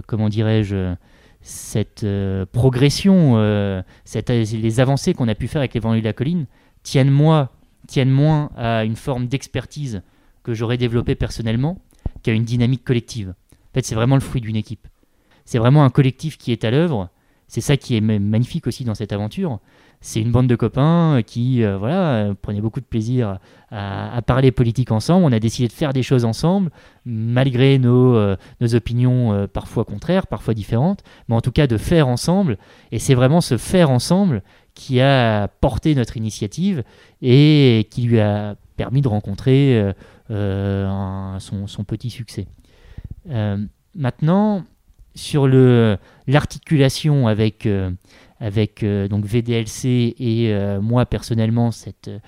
comment 0.07 0.29
dirais-je 0.29 0.95
cette 1.49 2.03
euh, 2.03 2.45
progression, 2.45 3.33
euh, 3.37 3.81
les 4.27 4.79
avancées 4.79 5.13
qu'on 5.13 5.27
a 5.27 5.35
pu 5.35 5.47
faire 5.47 5.61
avec 5.61 5.73
les 5.73 5.79
Vendées 5.79 5.99
de 5.99 6.05
la 6.05 6.13
Colline 6.13 6.45
tiennent, 6.83 7.47
tiennent 7.87 8.11
moins 8.11 8.51
à 8.55 8.85
une 8.85 8.95
forme 8.95 9.27
d'expertise 9.27 10.03
que 10.43 10.53
j'aurais 10.53 10.77
développée 10.77 11.15
personnellement 11.15 11.81
qu'à 12.21 12.33
une 12.33 12.43
dynamique 12.43 12.83
collective. 12.83 13.29
En 13.29 13.73
fait, 13.73 13.85
c'est 13.85 13.95
vraiment 13.95 14.15
le 14.15 14.21
fruit 14.21 14.41
d'une 14.41 14.55
équipe. 14.55 14.87
C'est 15.45 15.57
vraiment 15.57 15.83
un 15.83 15.89
collectif 15.89 16.37
qui 16.37 16.51
est 16.51 16.63
à 16.63 16.71
l'œuvre. 16.71 17.09
C'est 17.47 17.61
ça 17.61 17.77
qui 17.77 17.95
est 17.95 18.01
magnifique 18.01 18.67
aussi 18.67 18.83
dans 18.83 18.93
cette 18.93 19.11
aventure 19.11 19.59
c'est 20.01 20.21
une 20.21 20.31
bande 20.31 20.47
de 20.47 20.55
copains 20.55 21.21
qui 21.25 21.63
euh, 21.63 21.77
voilà, 21.77 22.13
euh, 22.13 22.33
prenaient 22.33 22.61
beaucoup 22.61 22.79
de 22.79 22.85
plaisir 22.85 23.37
à, 23.69 24.21
parler 24.25 24.51
politique 24.51 24.91
ensemble. 24.91 25.25
On 25.25 25.31
a 25.31 25.39
décidé 25.39 25.67
de 25.67 25.73
faire 25.73 25.91
des 25.91 26.03
choses 26.03 26.23
ensemble, 26.25 26.71
malgré 27.05 27.77
nos, 27.77 28.15
euh, 28.15 28.37
nos 28.61 28.75
opinions 28.75 29.47
parfois 29.51 29.83
contraires, 29.83 30.25
parfois 30.25 30.53
différentes, 30.53 31.03
mais 31.27 31.35
en 31.35 31.41
tout 31.41 31.51
cas 31.51 31.67
de 31.67 31.77
faire 31.77 32.07
ensemble. 32.07 32.57
Et 32.91 32.99
c'est 32.99 33.13
vraiment 33.13 33.41
ce 33.41 33.57
faire 33.57 33.89
ensemble 33.89 34.41
qui 34.73 35.01
a 35.01 35.49
porté 35.59 35.93
notre 35.95 36.15
initiative 36.15 36.83
et 37.21 37.87
qui 37.91 38.03
lui 38.03 38.19
a 38.19 38.55
permis 38.77 39.01
de 39.01 39.09
rencontrer 39.09 39.93
son, 40.29 41.67
son, 41.67 41.83
petit 41.83 42.09
succès. 42.09 42.47
maintenant, 43.93 44.63
sur 45.13 45.47
l'articulation 46.27 47.27
avec 47.27 47.67
avec 48.39 48.83
euh, 48.83 49.07
donc 49.07 49.25
VDLC 49.25 50.15
et 50.17 50.53
euh, 50.53 50.81
moi 50.81 51.05
personnellement 51.05 51.71
cette 51.71 52.07
euh, 52.07 52.19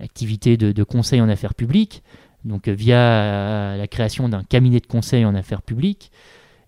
activité 0.00 0.56
de, 0.56 0.84
conseil 0.84 1.20
en 1.20 1.28
affaires 1.28 1.54
publiques, 1.54 2.02
donc 2.44 2.68
via 2.68 3.76
la 3.76 3.86
création 3.88 4.28
d'un 4.28 4.44
cabinet 4.44 4.78
de 4.78 4.86
conseil 4.86 5.24
en 5.24 5.34
affaires 5.34 5.62
publiques, 5.62 6.12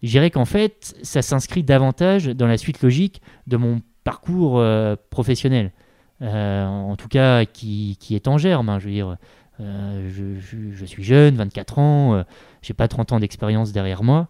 je 0.02 0.08
dirais 0.08 0.30
qu'en 0.30 0.46
fait, 0.46 0.96
ça 1.02 1.20
s'inscrit 1.20 1.62
davantage 1.62 2.24
dans 2.24 2.46
la 2.46 2.56
suite 2.56 2.80
logique 2.80 3.20
de 3.46 3.58
mon 3.58 3.82
parcours 4.02 4.64
professionnel, 5.11 5.72
en 6.22 6.96
tout 6.96 7.08
cas 7.08 7.44
qui, 7.44 7.98
qui, 8.00 8.14
est 8.14 8.28
en 8.28 8.38
germe. 8.38 8.70
Hein, 8.70 8.78
je 8.78 8.87
veux 8.87 8.92
dire, 8.92 9.18
je, 9.58 10.84
suis 10.87 11.04
jeune, 11.04 11.34
24 11.34 11.78
ans, 11.78 12.24
j'ai 12.62 12.72
pas 12.72 12.88
30 12.88 13.12
ans 13.12 13.20
d'expérience 13.20 13.70
derrière 13.70 14.02
moi. 14.02 14.28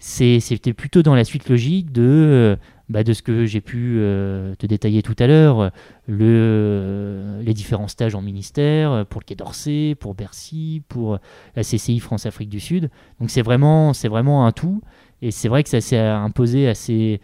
C'était 0.00 0.72
plutôt 0.72 1.02
dans 1.02 1.14
la 1.14 1.24
suite 1.24 1.48
logique 1.48 1.92
de 1.92 2.58
bah, 2.88 3.02
de 3.02 3.12
ce 3.12 3.22
que 3.22 3.46
j'ai 3.46 3.60
pu 3.60 3.96
euh, 3.98 4.54
te 4.56 4.66
détailler 4.66 5.02
tout 5.02 5.16
à 5.18 5.26
l'heure, 5.26 5.70
le, 6.06 7.40
les 7.42 7.54
différents 7.54 7.88
stages 7.88 8.14
en 8.14 8.20
ministère, 8.20 9.06
pour 9.06 9.20
le 9.20 9.24
Quai 9.24 9.34
d'Orsay, 9.34 9.94
pour 9.98 10.14
Bercy, 10.14 10.82
pour 10.88 11.18
la 11.56 11.62
CCI 11.62 11.98
France-Afrique 11.98 12.50
du 12.50 12.60
Sud. 12.60 12.90
Donc 13.20 13.30
c'est 13.30 13.42
vraiment, 13.42 13.92
vraiment 14.04 14.46
un 14.46 14.52
tout. 14.52 14.82
Et 15.22 15.30
c'est 15.30 15.48
vrai 15.48 15.62
que 15.62 15.70
ça 15.70 15.80
s'est 15.80 15.98
imposé 15.98 16.68
assez, 16.68 17.20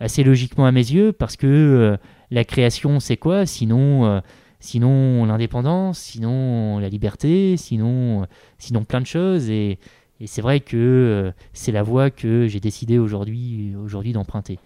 assez 0.00 0.24
logiquement 0.24 0.64
à 0.64 0.72
mes 0.72 0.80
yeux, 0.80 1.12
parce 1.12 1.36
que 1.36 1.46
euh, 1.46 1.96
la 2.30 2.44
création, 2.44 2.98
c'est 2.98 3.18
quoi? 3.18 3.44
Sinon, 3.44 4.06
euh, 4.06 4.20
sinon 4.60 5.26
l'indépendance, 5.26 5.98
sinon 5.98 6.78
la 6.78 6.88
liberté, 6.88 7.58
sinon, 7.58 8.26
sinon 8.58 8.84
plein 8.84 9.02
de 9.02 9.06
choses. 9.06 9.50
Et, 9.50 9.78
et 10.20 10.26
c'est 10.26 10.40
vrai 10.40 10.60
que 10.60 11.32
c'est 11.52 11.72
la 11.72 11.82
voie 11.82 12.08
que 12.08 12.46
j'ai 12.46 12.60
décidé 12.60 12.98
aujourd'hui, 12.98 13.74
aujourd'hui 13.76 14.12
d'emprunter. 14.12 14.58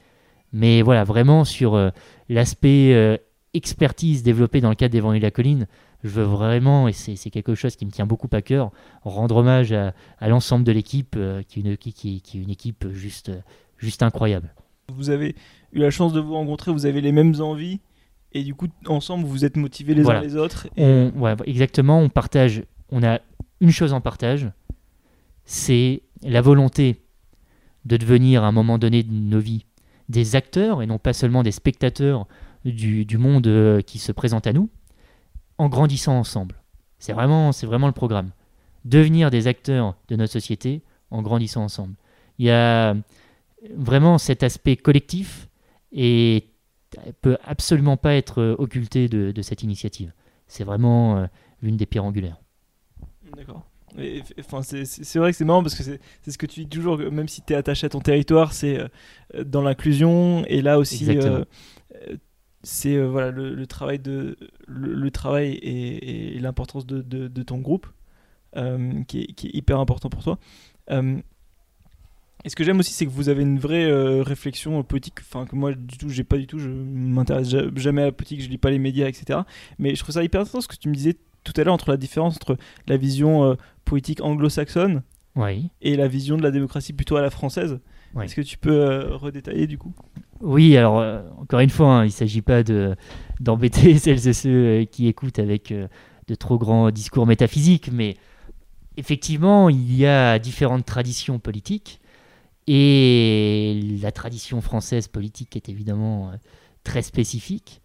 Mais 0.56 0.80
voilà, 0.80 1.04
vraiment 1.04 1.44
sur 1.44 1.74
euh, 1.74 1.90
l'aspect 2.30 2.94
euh, 2.94 3.18
expertise 3.52 4.22
développée 4.22 4.62
dans 4.62 4.70
le 4.70 4.74
cadre 4.74 4.92
des 4.92 5.00
Vendées 5.00 5.18
de 5.18 5.22
la 5.22 5.30
Colline, 5.30 5.66
je 6.02 6.08
veux 6.08 6.22
vraiment, 6.22 6.88
et 6.88 6.94
c'est 6.94 7.28
quelque 7.28 7.54
chose 7.54 7.76
qui 7.76 7.84
me 7.84 7.90
tient 7.90 8.06
beaucoup 8.06 8.28
à 8.32 8.40
cœur, 8.40 8.72
rendre 9.02 9.36
hommage 9.36 9.72
à, 9.72 9.92
l'ensemble 10.22 10.64
de 10.64 10.72
l'équipe, 10.72 11.14
euh, 11.18 11.42
qui, 11.42 11.62
qui, 11.76 11.92
qui, 11.92 12.38
est 12.38 12.40
une 12.40 12.48
équipe 12.48 12.88
juste, 12.90 13.30
juste 13.76 14.02
incroyable. 14.02 14.54
Vous 14.88 15.10
avez 15.10 15.34
eu 15.74 15.78
la 15.78 15.90
chance 15.90 16.14
de 16.14 16.20
vous 16.20 16.32
rencontrer, 16.32 16.72
vous 16.72 16.86
avez 16.86 17.02
les 17.02 17.12
mêmes 17.12 17.34
envies, 17.38 17.80
et 18.32 18.42
du 18.42 18.54
coup, 18.54 18.68
ensemble, 18.86 19.26
vous 19.26 19.44
êtes 19.44 19.58
motivés 19.58 19.92
les 19.92 20.08
uns 20.08 20.22
les 20.22 20.36
autres. 20.36 20.68
On, 20.78 21.12
exactement, 21.44 22.00
on 22.00 22.08
partage, 22.08 22.62
on 22.90 23.02
a 23.02 23.20
une 23.60 23.72
chose 23.72 23.92
en 23.92 24.00
partage, 24.00 24.50
c'est 25.44 26.02
la 26.22 26.40
volonté 26.40 27.02
de 27.84 27.98
devenir 27.98 28.42
à 28.42 28.46
un 28.46 28.52
moment 28.52 28.78
donné 28.78 29.02
de 29.02 29.12
nos 29.12 29.38
vies 29.38 29.66
des 30.08 30.36
acteurs 30.36 30.82
et 30.82 30.86
non 30.86 30.98
pas 30.98 31.12
seulement 31.12 31.42
des 31.42 31.52
spectateurs 31.52 32.26
du, 32.64 33.18
monde 33.18 33.46
euh, 33.46 33.80
qui 33.80 33.98
se 33.98 34.12
présente 34.12 34.46
à 34.46 34.52
nous, 34.52 34.68
en 35.58 35.68
grandissant 35.68 36.18
ensemble. 36.18 36.56
C'est 36.98 37.12
vraiment, 37.12 37.52
c'est 37.52 37.66
vraiment 37.66 37.86
le 37.86 37.92
programme. 37.92 38.30
Devenir 38.84 39.30
des 39.30 39.46
acteurs 39.46 39.96
de 40.08 40.16
notre 40.16 40.32
société 40.32 40.82
en 41.10 41.22
grandissant 41.22 41.62
ensemble. 41.62 41.94
Il 42.38 42.46
y 42.46 42.50
a 42.50 42.94
vraiment 43.74 44.18
cet 44.18 44.42
aspect 44.42 44.76
collectif 44.76 45.48
et 45.92 46.46
peut 47.20 47.38
absolument 47.44 47.96
pas 47.96 48.14
être 48.14 48.56
occulté 48.58 49.08
de, 49.08 49.42
cette 49.42 49.62
initiative. 49.62 50.12
C'est 50.46 50.64
vraiment 50.64 51.16
euh, 51.16 51.26
l'une 51.62 51.76
des 51.76 51.86
pierres 51.86 52.04
angulaires. 52.04 52.40
D'accord. 53.36 53.64
Enfin, 54.38 54.62
c'est 54.62 55.18
vrai 55.18 55.30
que 55.30 55.36
c'est 55.36 55.44
marrant 55.44 55.62
parce 55.62 55.74
que 55.74 55.82
c'est 55.82 56.30
ce 56.30 56.38
que 56.38 56.46
tu 56.46 56.60
dis 56.60 56.68
toujours, 56.68 56.98
même 56.98 57.28
si 57.28 57.42
tu 57.42 57.52
es 57.52 57.56
attaché 57.56 57.86
à 57.86 57.88
ton 57.88 58.00
territoire, 58.00 58.52
c'est 58.52 58.78
euh, 58.80 59.44
dans 59.44 59.62
l'inclusion 59.62 60.44
et 60.46 60.60
là 60.60 60.78
aussi, 60.78 61.08
euh, 61.08 61.44
euh, 61.94 62.16
c'est 62.62 62.98
voilà 62.98 63.30
le, 63.30 63.66
travail 63.66 63.98
de 63.98 64.36
le, 64.66 65.10
travail 65.10 65.52
et, 65.62 66.38
l'importance 66.40 66.84
de, 66.86 67.00
de, 67.00 67.42
ton 67.42 67.58
groupe 67.58 67.86
qui 68.54 69.22
est, 69.22 69.32
qui, 69.32 69.46
est, 69.46 69.54
hyper 69.54 69.78
important 69.78 70.10
pour 70.10 70.22
toi. 70.22 70.38
et 70.90 72.48
ce 72.48 72.56
que 72.56 72.64
j'aime 72.64 72.80
aussi, 72.80 72.92
c'est 72.92 73.06
que 73.06 73.10
vous 73.10 73.28
avez 73.28 73.42
une 73.42 73.58
vraie 73.58 73.90
réflexion 74.20 74.82
politique. 74.82 75.20
Enfin, 75.20 75.46
que 75.46 75.54
moi, 75.54 75.72
du 75.72 75.96
tout, 75.96 76.08
j'ai 76.08 76.24
pas 76.24 76.36
du 76.36 76.46
tout. 76.46 76.58
Je 76.58 76.68
m'intéresse 76.68 77.54
jamais 77.76 78.02
à 78.02 78.06
la 78.06 78.12
politique, 78.12 78.42
je 78.42 78.48
lis 78.48 78.58
pas 78.58 78.70
les 78.70 78.78
médias, 78.78 79.06
etc. 79.06 79.40
Mais 79.78 79.94
je 79.94 80.02
trouve 80.02 80.14
ça 80.14 80.24
hyper 80.24 80.40
intéressant 80.40 80.60
ce 80.60 80.68
que 80.68 80.76
tu 80.76 80.88
me 80.88 80.94
disais 80.94 81.16
tout 81.46 81.60
à 81.60 81.64
l'heure 81.64 81.74
entre 81.74 81.90
la 81.90 81.96
différence 81.96 82.36
entre 82.36 82.56
la 82.86 82.96
vision 82.96 83.56
politique 83.84 84.20
anglo-saxonne 84.20 85.02
et 85.80 85.96
la 85.96 86.08
vision 86.08 86.36
de 86.36 86.42
la 86.42 86.50
démocratie 86.50 86.92
plutôt 86.92 87.16
à 87.16 87.22
la 87.22 87.30
française. 87.30 87.78
Est-ce 88.20 88.34
que 88.34 88.42
tu 88.42 88.58
peux 88.58 89.14
redétailler 89.14 89.66
du 89.66 89.78
coup? 89.78 89.94
Oui, 90.40 90.76
alors 90.76 91.04
encore 91.38 91.60
une 91.60 91.70
fois, 91.70 91.88
hein, 91.88 92.02
il 92.02 92.08
ne 92.08 92.12
s'agit 92.12 92.42
pas 92.42 92.62
d'embêter 93.40 93.98
celles 93.98 94.28
et 94.28 94.32
ceux 94.32 94.84
qui 94.90 95.06
écoutent 95.06 95.38
avec 95.38 95.72
de 95.72 96.34
trop 96.34 96.58
grands 96.58 96.90
discours 96.90 97.26
métaphysiques, 97.26 97.90
mais 97.92 98.16
effectivement, 98.96 99.68
il 99.68 99.94
y 99.94 100.06
a 100.06 100.38
différentes 100.38 100.84
traditions 100.84 101.38
politiques 101.38 102.00
et 102.66 103.80
la 104.02 104.10
tradition 104.10 104.60
française 104.60 105.08
politique 105.08 105.56
est 105.56 105.68
évidemment 105.68 106.32
très 106.82 107.02
spécifique. 107.02 107.80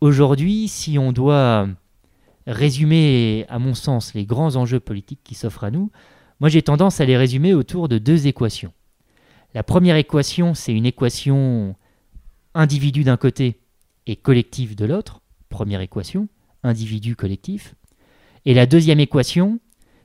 Aujourd'hui, 0.00 0.68
si 0.68 0.98
on 0.98 1.12
doit 1.12 1.68
résumer, 2.46 3.46
à 3.48 3.58
mon 3.58 3.74
sens, 3.74 4.14
les 4.14 4.26
grands 4.26 4.56
enjeux 4.56 4.80
politiques 4.80 5.20
qui 5.24 5.34
s'offrent 5.34 5.64
à 5.64 5.70
nous, 5.70 5.90
moi 6.40 6.48
j'ai 6.48 6.62
tendance 6.62 7.00
à 7.00 7.04
les 7.04 7.16
résumer 7.16 7.54
autour 7.54 7.88
de 7.88 7.98
deux 7.98 8.26
équations. 8.26 8.72
La 9.54 9.62
première 9.62 9.96
équation, 9.96 10.54
c'est 10.54 10.72
une 10.72 10.86
équation 10.86 11.76
individu 12.54 13.04
d'un 13.04 13.16
côté 13.16 13.60
et 14.06 14.16
collectif 14.16 14.76
de 14.76 14.84
l'autre. 14.84 15.20
Première 15.48 15.80
équation, 15.80 16.28
individu-collectif. 16.64 17.74
Et 18.44 18.54
la 18.54 18.66
deuxième 18.66 19.00
équation, 19.00 19.60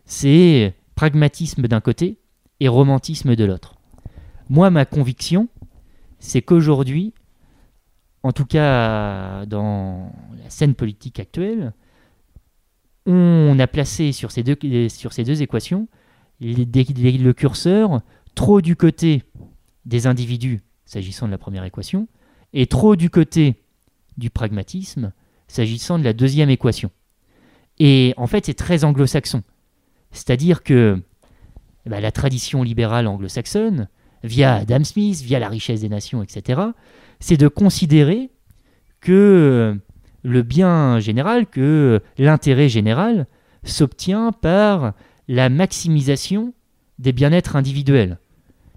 c'est 0.05 0.75
pragmatisme 0.95 1.67
d'un 1.67 1.81
côté 1.81 2.19
et 2.59 2.67
romantisme 2.67 3.35
de 3.35 3.43
l'autre. 3.43 3.75
Moi, 4.49 4.69
ma 4.69 4.85
conviction, 4.85 5.47
c'est 6.19 6.41
qu'aujourd'hui, 6.41 7.13
en 8.23 8.31
tout 8.31 8.45
cas 8.45 9.45
dans 9.45 10.11
la 10.43 10.49
scène 10.49 10.75
politique 10.75 11.19
actuelle, 11.19 11.73
on 13.12 13.57
a 13.57 13.68
placé 13.68 14.12
sur 14.12 14.32
ces 14.32 14.43
deux, 14.43 14.57
équations 15.41 15.88
le 16.39 17.32
curseur 17.32 18.01
trop 18.36 18.62
du 18.62 18.76
côté 18.76 19.24
des 19.86 20.05
individus, 20.05 20.62
s'agissant 20.86 21.26
de 21.26 21.32
la 21.32 21.39
première 21.39 21.64
équation, 21.64 22.07
et 22.53 22.68
trop 22.68 22.95
du 22.95 23.10
côté 23.10 23.55
du 24.18 24.30
pragmatisme, 24.30 25.12
s'agissant 25.47 25.97
de 25.97 26.03
la 26.03 26.14
deuxième 26.14 26.51
équation. 26.51 26.91
Et 27.80 28.14
en 28.18 28.28
fait, 28.28 28.45
c'est 28.45 28.53
très 28.53 28.84
anglo-saxon. 28.84 29.41
C'est-à-dire 30.12 30.64
que 30.64 31.01
bah, 31.86 31.99
la 31.99 32.12
tradition 32.12 32.62
libérale 32.62 33.07
anglo-saxonne, 33.07 33.88
via 34.24 34.55
Adam 34.55 34.84
Smith, 34.84 35.22
via 35.22 35.39
la 35.39 35.49
richesse 35.49 35.82
des 35.82 35.89
nations, 35.89 36.22
etc., 36.22 36.62
c'est 37.20 37.38
de 37.38 37.47
considérer 37.47 38.30
que 39.01 39.80
le 40.24 40.41
bien 40.41 40.99
général, 40.99 41.45
que 41.45 42.01
l'intérêt 42.17 42.70
général 42.70 43.28
s'obtient 43.63 44.32
par 44.32 44.93
la 45.28 45.49
maximisation 45.49 46.53
des 46.97 47.13
bien-être 47.13 47.55
individuels. 47.55 48.17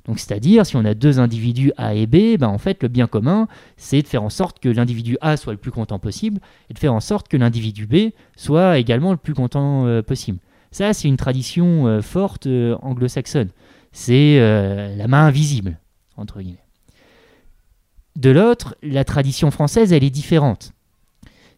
Donc, 0.05 0.19
c'est-à-dire, 0.19 0.67
si 0.67 0.77
on 0.77 0.85
a 0.85 0.95
deux 0.95 1.21
individus 1.21 1.73
A 1.77 1.95
et 1.95 2.07
B, 2.07 2.37
ben, 2.39 2.49
en 2.49 2.59
fait, 2.59 2.83
le 2.83 2.89
bien 2.89 3.07
commun, 3.07 3.47
c'est 3.77 4.03
de 4.03 4.07
faire 4.07 4.23
en 4.23 4.31
sorte 4.31 4.59
que 4.59 4.69
l'individu 4.69 5.17
A 5.21 5.37
soit 5.37 5.53
le 5.53 5.59
plus 5.59 5.71
content 5.71 5.99
possible 5.99 6.41
et 6.69 6.75
de 6.75 6.79
faire 6.79 6.93
en 6.93 7.01
sorte 7.01 7.29
que 7.29 7.37
l'individu 7.37 7.87
B 7.87 8.11
soit 8.37 8.79
également 8.79 9.13
le 9.13 9.17
plus 9.17 9.35
content 9.35 9.87
euh, 9.87 10.03
possible. 10.03 10.39
Ça, 10.73 10.93
c'est 10.93 11.07
une 11.07 11.17
tradition 11.17 11.87
euh, 11.87 12.01
forte 12.01 12.47
euh, 12.47 12.77
anglo-saxonne. 12.83 13.51
C'est 13.93 14.39
la 14.97 15.07
main 15.07 15.27
invisible, 15.27 15.79
entre 16.17 16.41
guillemets. 16.41 16.65
De 18.17 18.31
l'autre, 18.31 18.75
la 18.83 19.05
tradition 19.05 19.51
française, 19.51 19.93
elle 19.93 20.03
est 20.03 20.09
différente. 20.09 20.73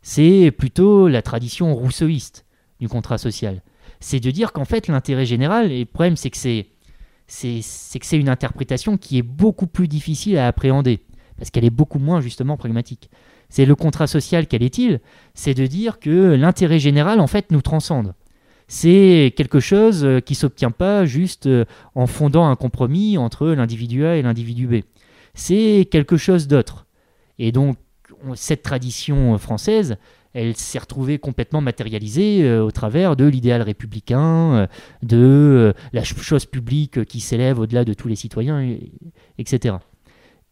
C'est 0.05 0.53
plutôt 0.57 1.09
la 1.09 1.21
tradition 1.21 1.75
rousseauiste 1.75 2.47
du 2.79 2.89
contrat 2.89 3.19
social. 3.19 3.63
C'est 3.99 4.21
de 4.21 4.31
dire 4.31 4.53
qu'en 4.53 4.65
fait, 4.65 4.87
l'intérêt 4.87 5.27
général, 5.27 5.73
et 5.73 5.81
le 5.81 5.85
problème, 5.87 6.17
c'est 6.17 6.31
que 6.31 6.37
c'est, 6.37 6.67
c'est, 7.27 7.61
que 7.99 8.07
c'est 8.07 8.19
une 8.19 8.29
interprétation 8.29 8.97
qui 8.97 9.19
est 9.19 9.23
beaucoup 9.23 9.67
plus 9.67 9.89
difficile 9.89 10.39
à 10.39 10.47
appréhender, 10.47 11.01
parce 11.37 11.51
qu'elle 11.51 11.65
est 11.65 11.71
beaucoup 11.71 11.99
moins 11.99 12.21
justement 12.21 12.57
pragmatique. 12.57 13.11
C'est 13.49 13.65
le 13.65 13.75
contrat 13.75 14.07
social, 14.07 14.47
quel 14.47 14.63
est-il? 14.63 15.01
C'est 15.35 15.55
de 15.55 15.67
dire 15.67 15.99
que 15.99 16.35
l'intérêt 16.35 16.79
général, 16.79 17.19
en 17.19 17.27
fait, 17.27 17.51
nous 17.51 17.63
transcende. 17.63 18.15
C'est 18.69 19.35
quelque 19.37 19.59
chose 19.59 20.07
qui 20.25 20.35
ne 20.35 20.37
s'obtient 20.37 20.71
pas 20.71 21.05
juste 21.05 21.49
en 21.97 22.07
fondant 22.07 22.47
un 22.47 22.57
compromis 22.57 23.19
entre 23.19 23.49
l'individu 23.49 24.07
A 24.07 24.17
et 24.17 24.23
l'individu 24.23 24.67
B 24.67 24.83
c'est 25.35 25.89
quelque 25.91 26.17
chose 26.17 26.49
d'autre. 26.49 26.87
Et 27.39 27.53
donc, 27.53 27.77
cette 28.35 28.63
tradition 28.63 29.37
française, 29.39 29.97
elle 30.35 30.57
s'est 30.57 30.81
retrouvée 30.81 31.19
complètement 31.19 31.61
matérialisée 31.61 32.43
euh, 32.43 32.65
au 32.65 32.73
travers 32.73 33.15
de 33.17 33.25
l'idéal 33.25 33.63
républicain, 33.63 34.55
euh, 34.55 34.67
de 35.03 35.17
euh, 35.17 35.73
la 35.93 36.03
chose 36.03 36.45
publique 36.45 37.05
qui 37.05 37.21
s'élève 37.21 37.61
au-delà 37.61 37.85
de 37.85 37.95
tous 37.95 38.09
les 38.09 38.17
citoyens, 38.17 38.77
etc. 39.39 39.77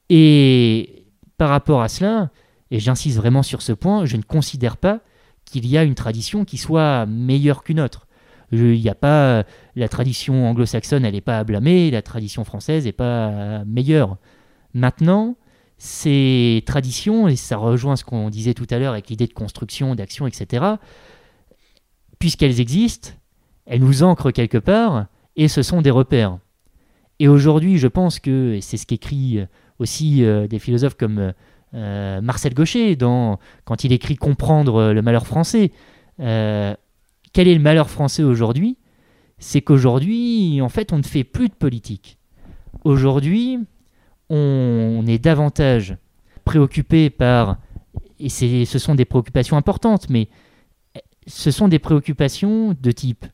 Et 0.08 1.04
par 1.36 1.48
rapport 1.48 1.82
à 1.82 1.88
cela, 1.88 2.30
et 2.70 2.78
j'insiste 2.78 3.16
vraiment 3.16 3.42
sur 3.42 3.60
ce 3.60 3.72
point, 3.72 4.04
je 4.06 4.16
ne 4.16 4.22
considère 4.22 4.76
pas 4.76 5.00
qu'il 5.44 5.66
y 5.66 5.76
a 5.76 5.82
une 5.82 5.96
tradition 5.96 6.44
qui 6.44 6.58
soit 6.58 7.04
meilleure 7.06 7.64
qu'une 7.64 7.80
autre. 7.80 8.06
Il 8.52 8.80
n'y 8.80 8.88
a 8.88 8.94
pas 8.94 9.44
la 9.76 9.88
tradition 9.88 10.46
anglo-saxonne, 10.48 11.04
elle 11.04 11.14
n'est 11.14 11.20
pas 11.20 11.38
à 11.38 11.44
blâmer, 11.44 11.90
la 11.90 12.02
tradition 12.02 12.44
française 12.44 12.84
n'est 12.84 12.92
pas 12.92 13.64
meilleure. 13.64 14.18
Maintenant, 14.74 15.36
ces 15.84 16.62
traditions, 16.64 17.26
et 17.26 17.34
ça 17.34 17.56
rejoint 17.56 17.96
ce 17.96 18.04
qu'on 18.04 18.30
disait 18.30 18.54
tout 18.54 18.68
à 18.70 18.78
l'heure 18.78 18.92
avec 18.92 19.10
l'idée 19.10 19.26
de 19.26 19.32
construction, 19.32 19.96
d'action, 19.96 20.28
etc., 20.28 20.64
puisqu'elles 22.20 22.60
existent, 22.60 23.10
elles 23.66 23.80
nous 23.80 24.04
ancrent 24.04 24.30
quelque 24.30 24.58
part, 24.58 25.06
et 25.34 25.48
ce 25.48 25.64
sont 25.64 25.82
des 25.82 25.90
repères. 25.90 26.38
Et 27.18 27.26
aujourd'hui, 27.26 27.78
je 27.78 27.88
pense 27.88 28.20
que, 28.20 28.54
et 28.54 28.60
c'est 28.60 28.76
ce 28.76 28.86
qu'écrit 28.86 29.44
aussi 29.80 30.24
euh, 30.24 30.46
des 30.46 30.60
philosophes 30.60 30.94
comme 30.94 31.32
euh, 31.74 32.20
Marcel 32.20 32.54
Gaucher, 32.54 32.94
dans, 32.94 33.40
quand 33.64 33.82
il 33.82 33.92
écrit 33.92 34.14
Comprendre 34.14 34.92
le 34.92 35.02
malheur 35.02 35.26
français, 35.26 35.72
euh, 36.20 36.76
quel 37.32 37.48
est 37.48 37.54
le 37.54 37.60
malheur 37.60 37.90
français 37.90 38.22
aujourd'hui? 38.22 38.78
C'est 39.38 39.62
qu'aujourd'hui, 39.62 40.60
en 40.62 40.68
fait, 40.68 40.92
on 40.92 40.98
ne 40.98 41.02
fait 41.02 41.24
plus 41.24 41.48
de 41.48 41.54
politique. 41.54 42.18
Aujourd'hui, 42.84 43.58
on 44.34 45.04
est 45.06 45.18
davantage 45.18 45.96
préoccupé 46.44 47.10
par, 47.10 47.58
et 48.18 48.30
ce 48.30 48.78
sont 48.78 48.94
des 48.94 49.04
préoccupations 49.04 49.58
importantes, 49.58 50.08
mais 50.08 50.28
ce 51.26 51.50
sont 51.50 51.68
des 51.68 51.78
préoccupations 51.78 52.74
de 52.80 52.90
type 52.92 53.26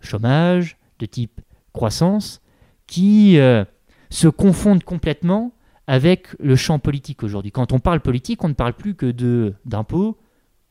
chômage, 0.00 0.78
de 0.98 1.04
type 1.04 1.42
croissance, 1.74 2.40
qui 2.86 3.38
euh, 3.38 3.64
se 4.08 4.28
confondent 4.28 4.82
complètement 4.82 5.52
avec 5.86 6.28
le 6.40 6.56
champ 6.56 6.78
politique 6.78 7.22
aujourd'hui. 7.22 7.52
Quand 7.52 7.72
on 7.72 7.78
parle 7.78 8.00
politique, 8.00 8.42
on 8.42 8.48
ne 8.48 8.54
parle 8.54 8.72
plus 8.72 8.94
que 8.94 9.06
de 9.06 9.52
d'impôts, 9.66 10.16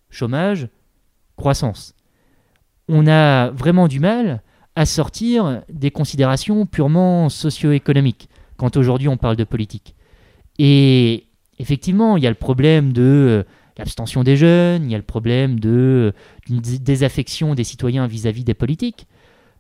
chômage, 0.10 0.68
croissance. 1.36 1.94
On 2.90 3.06
a 3.06 3.52
vraiment 3.52 3.88
du 3.88 4.00
mal 4.00 4.42
à 4.76 4.86
sortir 4.86 5.62
des 5.70 5.92
considérations 5.92 6.66
purement 6.66 7.30
socio-économiques 7.30 8.30
quand 8.58 8.78
aujourd'hui 8.78 9.08
on 9.08 9.18
parle 9.18 9.36
de 9.36 9.44
politique. 9.44 9.96
Et 10.60 11.26
effectivement, 11.60 12.18
il 12.18 12.24
y 12.24 12.28
a 12.28 12.30
le 12.30 12.36
problème 12.36 12.94
de 12.94 13.02
euh, 13.02 13.44
l'abstention 13.78 14.24
des 14.24 14.38
jeunes, 14.38 14.86
il 14.86 14.92
y 14.92 14.96
a 14.96 14.98
le 14.98 15.04
problème 15.04 15.60
de 15.60 16.14
d'une 16.46 16.60
désaffection 16.60 17.56
des 17.56 17.64
citoyens 17.64 18.08
vis-à-vis 18.08 18.44
des 18.44 18.54
politiques, 18.54 19.08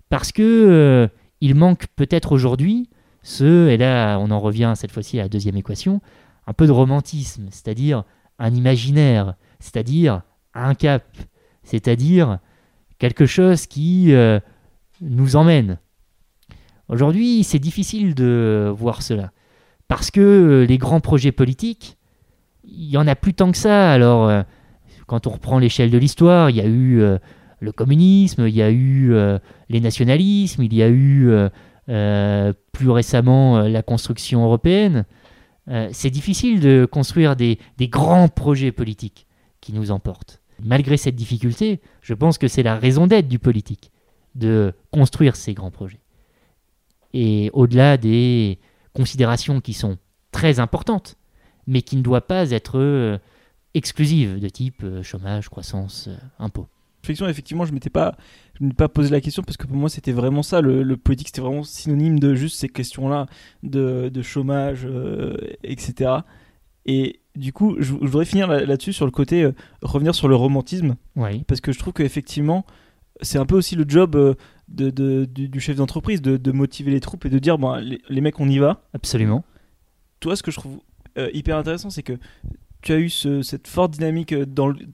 parce 0.09 0.31
que 0.31 0.41
euh, 0.41 1.07
il 1.41 1.55
manque 1.55 1.87
peut-être 1.95 2.31
aujourd'hui 2.31 2.89
ce, 3.23 3.67
et 3.69 3.77
là 3.77 4.17
on 4.19 4.31
en 4.31 4.39
revient 4.39 4.73
cette 4.75 4.91
fois-ci 4.91 5.19
à 5.19 5.23
la 5.23 5.29
deuxième 5.29 5.57
équation, 5.57 6.01
un 6.47 6.53
peu 6.53 6.67
de 6.67 6.71
romantisme, 6.71 7.47
c'est-à-dire 7.51 8.03
un 8.39 8.53
imaginaire, 8.53 9.35
c'est-à-dire 9.59 10.21
un 10.53 10.75
cap, 10.75 11.03
c'est-à-dire 11.63 12.39
quelque 12.99 13.25
chose 13.25 13.65
qui 13.65 14.13
euh, 14.13 14.39
nous 15.01 15.35
emmène. 15.35 15.79
Aujourd'hui, 16.89 17.43
c'est 17.43 17.59
difficile 17.59 18.13
de 18.13 18.71
voir 18.75 19.01
cela. 19.01 19.31
Parce 19.87 20.11
que 20.11 20.21
euh, 20.21 20.65
les 20.65 20.77
grands 20.77 20.99
projets 20.99 21.31
politiques, 21.31 21.97
il 22.63 22.89
y 22.89 22.97
en 22.97 23.07
a 23.07 23.15
plus 23.15 23.33
tant 23.33 23.51
que 23.51 23.57
ça. 23.57 23.91
Alors, 23.91 24.27
euh, 24.27 24.43
quand 25.07 25.27
on 25.27 25.31
reprend 25.31 25.59
l'échelle 25.59 25.91
de 25.91 25.97
l'histoire, 25.97 26.49
il 26.49 26.55
y 26.55 26.61
a 26.61 26.65
eu 26.65 27.01
euh, 27.01 27.17
le 27.59 27.71
communisme, 27.71 28.47
il 28.47 28.55
y 28.55 28.61
a 28.61 28.71
eu 28.71 29.13
les 29.69 29.79
nationalismes, 29.79 30.63
il 30.63 30.73
y 30.73 30.83
a 30.83 30.89
eu 30.89 31.31
plus 32.71 32.89
récemment 32.89 33.59
la 33.61 33.81
construction 33.81 34.43
européenne. 34.43 35.05
c'est 35.91 36.09
difficile 36.09 36.59
de 36.59 36.85
construire 36.85 37.35
des, 37.35 37.57
des 37.77 37.87
grands 37.87 38.27
projets 38.27 38.71
politiques 38.71 39.25
qui 39.61 39.73
nous 39.73 39.89
emportent. 39.89 40.41
Malgré 40.63 40.97
cette 40.97 41.15
difficulté, 41.15 41.81
je 42.01 42.13
pense 42.13 42.37
que 42.37 42.47
c'est 42.47 42.61
la 42.61 42.75
raison 42.75 43.07
d'être 43.07 43.27
du 43.27 43.39
politique, 43.39 43.91
de 44.35 44.73
construire 44.91 45.35
ces 45.35 45.53
grands 45.53 45.71
projets. 45.71 46.04
Et 47.17 47.49
au-delà 47.53 47.95
des 47.95 48.59
considérations 48.93 49.61
qui 49.61 49.71
sont 49.71 49.97
très 50.31 50.59
importantes, 50.59 51.15
mais 51.65 51.81
qui 51.81 51.95
ne 51.95 52.01
doivent 52.01 52.27
pas 52.27 52.51
être 52.51 52.77
euh, 52.77 53.17
exclusives, 53.73 54.37
de 54.37 54.49
type 54.49 54.83
euh, 54.83 55.01
chômage, 55.01 55.47
croissance, 55.47 56.09
euh, 56.09 56.17
impôts. 56.39 56.67
effectivement, 57.07 57.63
je 57.63 57.71
m'étais 57.71 57.89
pas, 57.89 58.17
je 58.59 58.67
pas 58.67 58.89
posé 58.89 59.11
la 59.11 59.21
question 59.21 59.43
parce 59.43 59.55
que 59.55 59.65
pour 59.65 59.77
moi, 59.77 59.87
c'était 59.87 60.11
vraiment 60.11 60.43
ça. 60.43 60.59
Le, 60.59 60.97
politique, 60.97 61.29
c'était 61.29 61.39
vraiment 61.39 61.63
synonyme 61.63 62.19
de 62.19 62.35
juste 62.35 62.57
ces 62.57 62.67
questions-là 62.67 63.27
de, 63.63 64.09
de, 64.13 64.21
chômage, 64.21 64.85
etc. 65.63 66.15
Et 66.85 67.21
du 67.37 67.53
coup, 67.53 67.77
je, 67.79 67.93
voudrais 67.93 68.25
finir 68.25 68.49
là-dessus 68.49 68.91
sur 68.91 69.05
le 69.05 69.11
côté 69.11 69.49
revenir 69.81 70.13
sur 70.13 70.27
le 70.27 70.35
romantisme, 70.35 70.97
oui. 71.15 71.45
parce 71.47 71.61
que 71.61 71.71
je 71.71 71.79
trouve 71.79 71.93
qu'effectivement, 71.93 72.65
c'est 73.21 73.37
un 73.37 73.45
peu 73.45 73.55
aussi 73.55 73.77
le 73.77 73.85
job 73.87 74.35
de, 74.67 75.25
du, 75.25 75.59
chef 75.59 75.77
d'entreprise 75.77 76.21
de, 76.21 76.51
motiver 76.51 76.91
les 76.91 76.99
troupes 76.99 77.25
et 77.25 77.29
de 77.29 77.39
dire 77.39 77.57
bon, 77.57 77.75
les, 78.09 78.21
mecs, 78.21 78.39
on 78.39 78.49
y 78.49 78.57
va. 78.57 78.81
Absolument. 78.93 79.43
Toi, 80.19 80.35
ce 80.35 80.43
que 80.43 80.51
je 80.51 80.57
trouve 80.57 80.79
euh, 81.17 81.29
hyper 81.33 81.57
intéressant, 81.57 81.89
c'est 81.89 82.03
que 82.03 82.17
tu 82.81 82.91
as 82.91 82.97
eu 82.97 83.09
cette 83.09 83.67
forte 83.67 83.91
dynamique, 83.91 84.33
euh, 84.33 84.45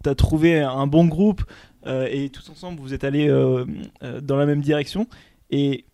tu 0.04 0.10
as 0.10 0.16
trouvé 0.16 0.60
un 0.60 0.88
bon 0.88 1.06
groupe 1.06 1.44
euh, 1.88 2.08
et 2.10 2.30
tous 2.30 2.50
ensemble, 2.50 2.80
vous 2.80 2.94
êtes 2.94 3.04
allés 3.04 3.28
dans 4.22 4.38
la 4.38 4.46
même 4.46 4.62
direction. 4.62 5.08
Et 5.50 5.86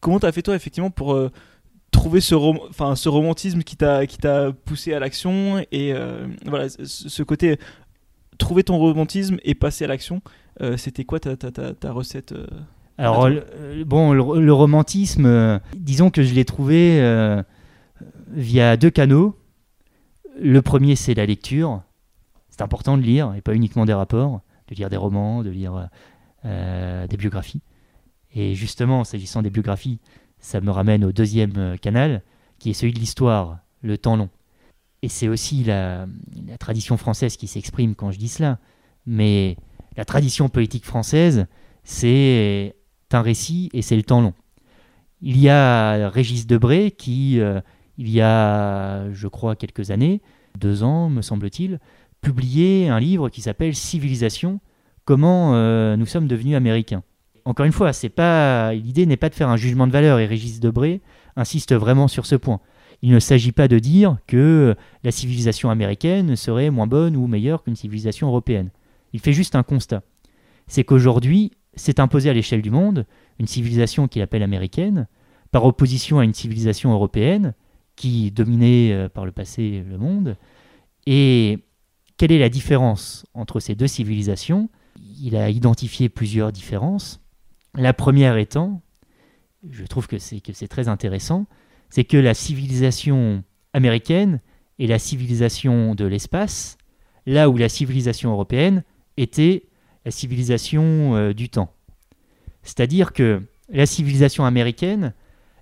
comment 0.00 0.20
tu 0.20 0.26
as 0.26 0.32
fait 0.32 0.42
toi, 0.42 0.54
effectivement, 0.54 0.90
pour 0.90 1.18
trouver 1.90 2.20
ce, 2.20 2.34
enfin 2.34 2.96
ce 2.96 3.08
romantisme 3.08 3.62
qui 3.62 3.76
t'a 3.76 4.52
poussé 4.64 4.94
à 4.94 5.00
l'action 5.00 5.64
et 5.72 5.94
voilà, 6.46 6.68
ce 6.68 7.22
côté 7.22 7.58
trouver 8.38 8.64
ton 8.64 8.78
romantisme 8.78 9.38
et 9.44 9.54
passer 9.54 9.84
à 9.84 9.88
l'action, 9.88 10.22
c'était 10.76 11.04
quoi 11.04 11.20
ta, 11.20 11.36
ta, 11.36 11.50
ta 11.50 11.92
recette 11.92 12.34
alors, 12.98 13.28
bon, 13.86 14.12
le, 14.12 14.52
romantisme, 14.52 15.26
euh, 15.26 15.58
disons 15.74 16.10
que 16.10 16.22
je 16.22 16.34
l'ai 16.34 16.44
trouvé 16.44 17.00
euh, 17.00 17.42
via 18.28 18.76
deux 18.76 18.90
canaux. 18.90 19.38
Le 20.38 20.62
premier, 20.62 20.96
c'est 20.96 21.14
la 21.14 21.26
lecture. 21.26 21.82
C'est 22.50 22.62
important 22.62 22.96
de 22.98 23.02
lire, 23.02 23.34
et 23.34 23.40
pas 23.40 23.54
uniquement 23.54 23.86
des 23.86 23.94
rapports, 23.94 24.42
de 24.68 24.74
lire 24.74 24.90
des 24.90 24.96
romans, 24.96 25.42
de 25.42 25.50
lire 25.50 25.88
euh, 26.44 27.06
des 27.06 27.16
biographies. 27.16 27.62
Et 28.34 28.54
justement, 28.54 29.04
s'agissant 29.04 29.42
des 29.42 29.50
biographies, 29.50 29.98
ça 30.38 30.60
me 30.60 30.70
ramène 30.70 31.04
au 31.04 31.12
deuxième 31.12 31.78
canal, 31.78 32.22
qui 32.58 32.70
est 32.70 32.74
celui 32.74 32.92
de 32.92 32.98
l'histoire, 32.98 33.58
le 33.80 33.96
temps 33.96 34.16
long. 34.16 34.28
Et 35.02 35.08
c'est 35.08 35.28
aussi 35.28 35.64
la, 35.64 36.06
la, 36.46 36.58
tradition 36.58 36.96
française 36.96 37.36
qui 37.36 37.48
s'exprime 37.48 37.94
quand 37.94 38.10
je 38.10 38.18
dis 38.18 38.28
cela. 38.28 38.58
Mais 39.06 39.56
la 39.96 40.04
tradition 40.04 40.48
politique 40.48 40.84
française, 40.84 41.46
c'est 41.84 42.76
un 43.14 43.22
récit 43.22 43.70
et 43.72 43.82
c'est 43.82 43.96
le 43.96 44.02
temps 44.02 44.20
long. 44.20 44.34
Il 45.20 45.38
y 45.38 45.48
a 45.48 46.08
Régis 46.08 46.46
Debray 46.46 46.90
qui, 46.90 47.40
euh, 47.40 47.60
il 47.96 48.10
y 48.10 48.20
a, 48.20 49.10
je 49.12 49.28
crois, 49.28 49.54
quelques 49.54 49.90
années, 49.90 50.20
deux 50.58 50.82
ans 50.82 51.08
me 51.08 51.22
semble-t-il, 51.22 51.78
publié 52.20 52.88
un 52.88 52.98
livre 52.98 53.28
qui 53.28 53.40
s'appelle 53.40 53.74
Civilisation, 53.74 54.60
comment 55.04 55.54
euh, 55.54 55.96
nous 55.96 56.06
sommes 56.06 56.26
devenus 56.26 56.56
américains. 56.56 57.02
Encore 57.44 57.66
une 57.66 57.72
fois, 57.72 57.92
c'est 57.92 58.08
pas 58.08 58.72
l'idée 58.72 59.06
n'est 59.06 59.16
pas 59.16 59.28
de 59.28 59.34
faire 59.34 59.48
un 59.48 59.56
jugement 59.56 59.86
de 59.86 59.92
valeur 59.92 60.18
et 60.18 60.26
Régis 60.26 60.60
Debray 60.60 61.00
insiste 61.36 61.74
vraiment 61.74 62.08
sur 62.08 62.26
ce 62.26 62.36
point. 62.36 62.60
Il 63.02 63.10
ne 63.10 63.18
s'agit 63.18 63.50
pas 63.50 63.66
de 63.66 63.80
dire 63.80 64.18
que 64.28 64.76
la 65.02 65.10
civilisation 65.10 65.70
américaine 65.70 66.36
serait 66.36 66.70
moins 66.70 66.86
bonne 66.86 67.16
ou 67.16 67.26
meilleure 67.26 67.64
qu'une 67.64 67.74
civilisation 67.74 68.28
européenne. 68.28 68.70
Il 69.12 69.18
fait 69.18 69.32
juste 69.32 69.56
un 69.56 69.64
constat. 69.64 70.02
C'est 70.68 70.84
qu'aujourd'hui, 70.84 71.50
s'est 71.74 72.00
imposé 72.00 72.30
à 72.30 72.32
l'échelle 72.32 72.62
du 72.62 72.70
monde 72.70 73.06
une 73.38 73.46
civilisation 73.46 74.08
qu'il 74.08 74.22
appelle 74.22 74.42
américaine, 74.42 75.08
par 75.50 75.64
opposition 75.64 76.18
à 76.18 76.24
une 76.24 76.34
civilisation 76.34 76.92
européenne 76.92 77.54
qui 77.96 78.30
dominait 78.30 78.92
euh, 78.92 79.08
par 79.08 79.26
le 79.26 79.32
passé 79.32 79.84
le 79.86 79.98
monde. 79.98 80.36
Et 81.06 81.58
quelle 82.16 82.32
est 82.32 82.38
la 82.38 82.48
différence 82.48 83.26
entre 83.34 83.60
ces 83.60 83.74
deux 83.74 83.86
civilisations? 83.86 84.70
Il 85.20 85.36
a 85.36 85.50
identifié 85.50 86.08
plusieurs 86.08 86.52
différences. 86.52 87.20
La 87.74 87.92
première 87.92 88.36
étant, 88.36 88.82
je 89.68 89.84
trouve 89.84 90.06
que 90.06 90.18
c'est, 90.18 90.40
que 90.40 90.52
c'est 90.52 90.68
très 90.68 90.88
intéressant, 90.88 91.46
c'est 91.90 92.04
que 92.04 92.16
la 92.16 92.34
civilisation 92.34 93.44
américaine 93.72 94.40
est 94.78 94.86
la 94.86 94.98
civilisation 94.98 95.94
de 95.94 96.04
l'espace, 96.04 96.78
là 97.26 97.48
où 97.48 97.56
la 97.56 97.68
civilisation 97.68 98.32
européenne 98.32 98.84
était 99.16 99.64
la 100.04 100.10
civilisation 100.10 101.16
euh, 101.16 101.32
du 101.32 101.48
temps. 101.48 101.72
C'est-à-dire 102.62 103.12
que 103.12 103.42
la 103.68 103.86
civilisation 103.86 104.44
américaine, 104.44 105.14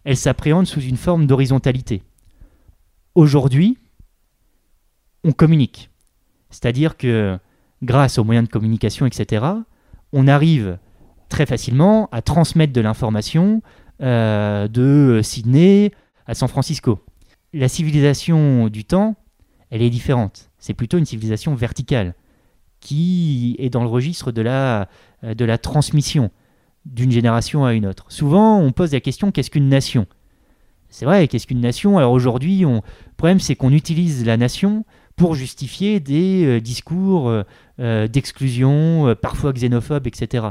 elle 0.05 0.17
s'appréhende 0.17 0.67
sous 0.67 0.81
une 0.81 0.97
forme 0.97 1.27
d'horizontalité. 1.27 2.03
Aujourd'hui, 3.15 3.79
on 5.25 5.33
communique. 5.33 5.91
C'est-à-dire 6.51 6.97
que 6.97 7.39
grâce 7.83 8.19
aux 8.19 8.25
moyens 8.25 8.47
de 8.47 8.53
communication, 8.53 9.07
etc., 9.07 9.47
on 10.13 10.27
arrive 10.27 10.79
très 11.29 11.47
facilement 11.47 12.09
à 12.13 12.23
transmettre 12.23 12.73
de 12.73 12.81
l'information 12.81 13.63
euh, 14.03 14.67
de 14.69 15.21
Sydney 15.23 15.93
à 16.27 16.35
San 16.35 16.49
Francisco. 16.49 17.01
La 17.53 17.69
civilisation 17.69 18.69
du 18.69 18.85
temps, 18.85 19.17
elle 19.71 19.83
est 19.83 19.91
différente. 19.91 20.51
C'est 20.59 20.75
plutôt 20.75 20.99
une 20.99 21.07
civilisation 21.07 21.55
verticale 21.55 22.15
qui 22.81 23.57
est 23.59 23.71
dans 23.71 23.83
le 23.83 23.89
registre 23.89 24.33
de 24.33 24.43
la, 24.43 24.89
euh, 25.23 25.35
de 25.35 25.45
la 25.45 25.59
transmission 25.59 26.31
d'une 26.87 27.13
génération 27.13 27.65
à 27.65 27.75
une 27.75 27.87
autre. 27.87 28.07
Souvent, 28.09 28.59
on 28.59 28.73
pose 28.73 28.93
la 28.93 29.01
question 29.01 29.31
qu'est-ce 29.31 29.51
qu'une 29.51 29.69
nation? 29.69 30.07
C'est 30.89 31.05
vrai, 31.05 31.29
qu'est-ce 31.29 31.47
qu'une 31.47 31.61
nation? 31.61 31.99
Alors 31.99 32.13
aujourd'hui, 32.13 32.61
le 32.61 32.81
problème, 33.17 33.39
c'est 33.39 33.55
qu'on 33.55 33.71
utilise 33.71 34.25
la 34.25 34.37
nation 34.37 34.85
pour 35.15 35.35
justifier 35.35 36.01
des 36.01 36.45
euh, 36.47 36.61
discours 36.61 37.31
euh, 37.79 38.09
d'exclusion, 38.09 39.15
parfois 39.21 39.53
xénophobes, 39.53 40.07
etc. 40.07 40.49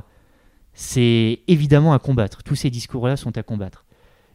C'est 0.73 1.39
évidemment 1.47 1.93
à 1.93 1.99
combattre. 1.99 2.43
Tous 2.43 2.55
ces 2.55 2.69
discours-là 2.69 3.17
sont 3.17 3.37
à 3.37 3.43
combattre. 3.43 3.85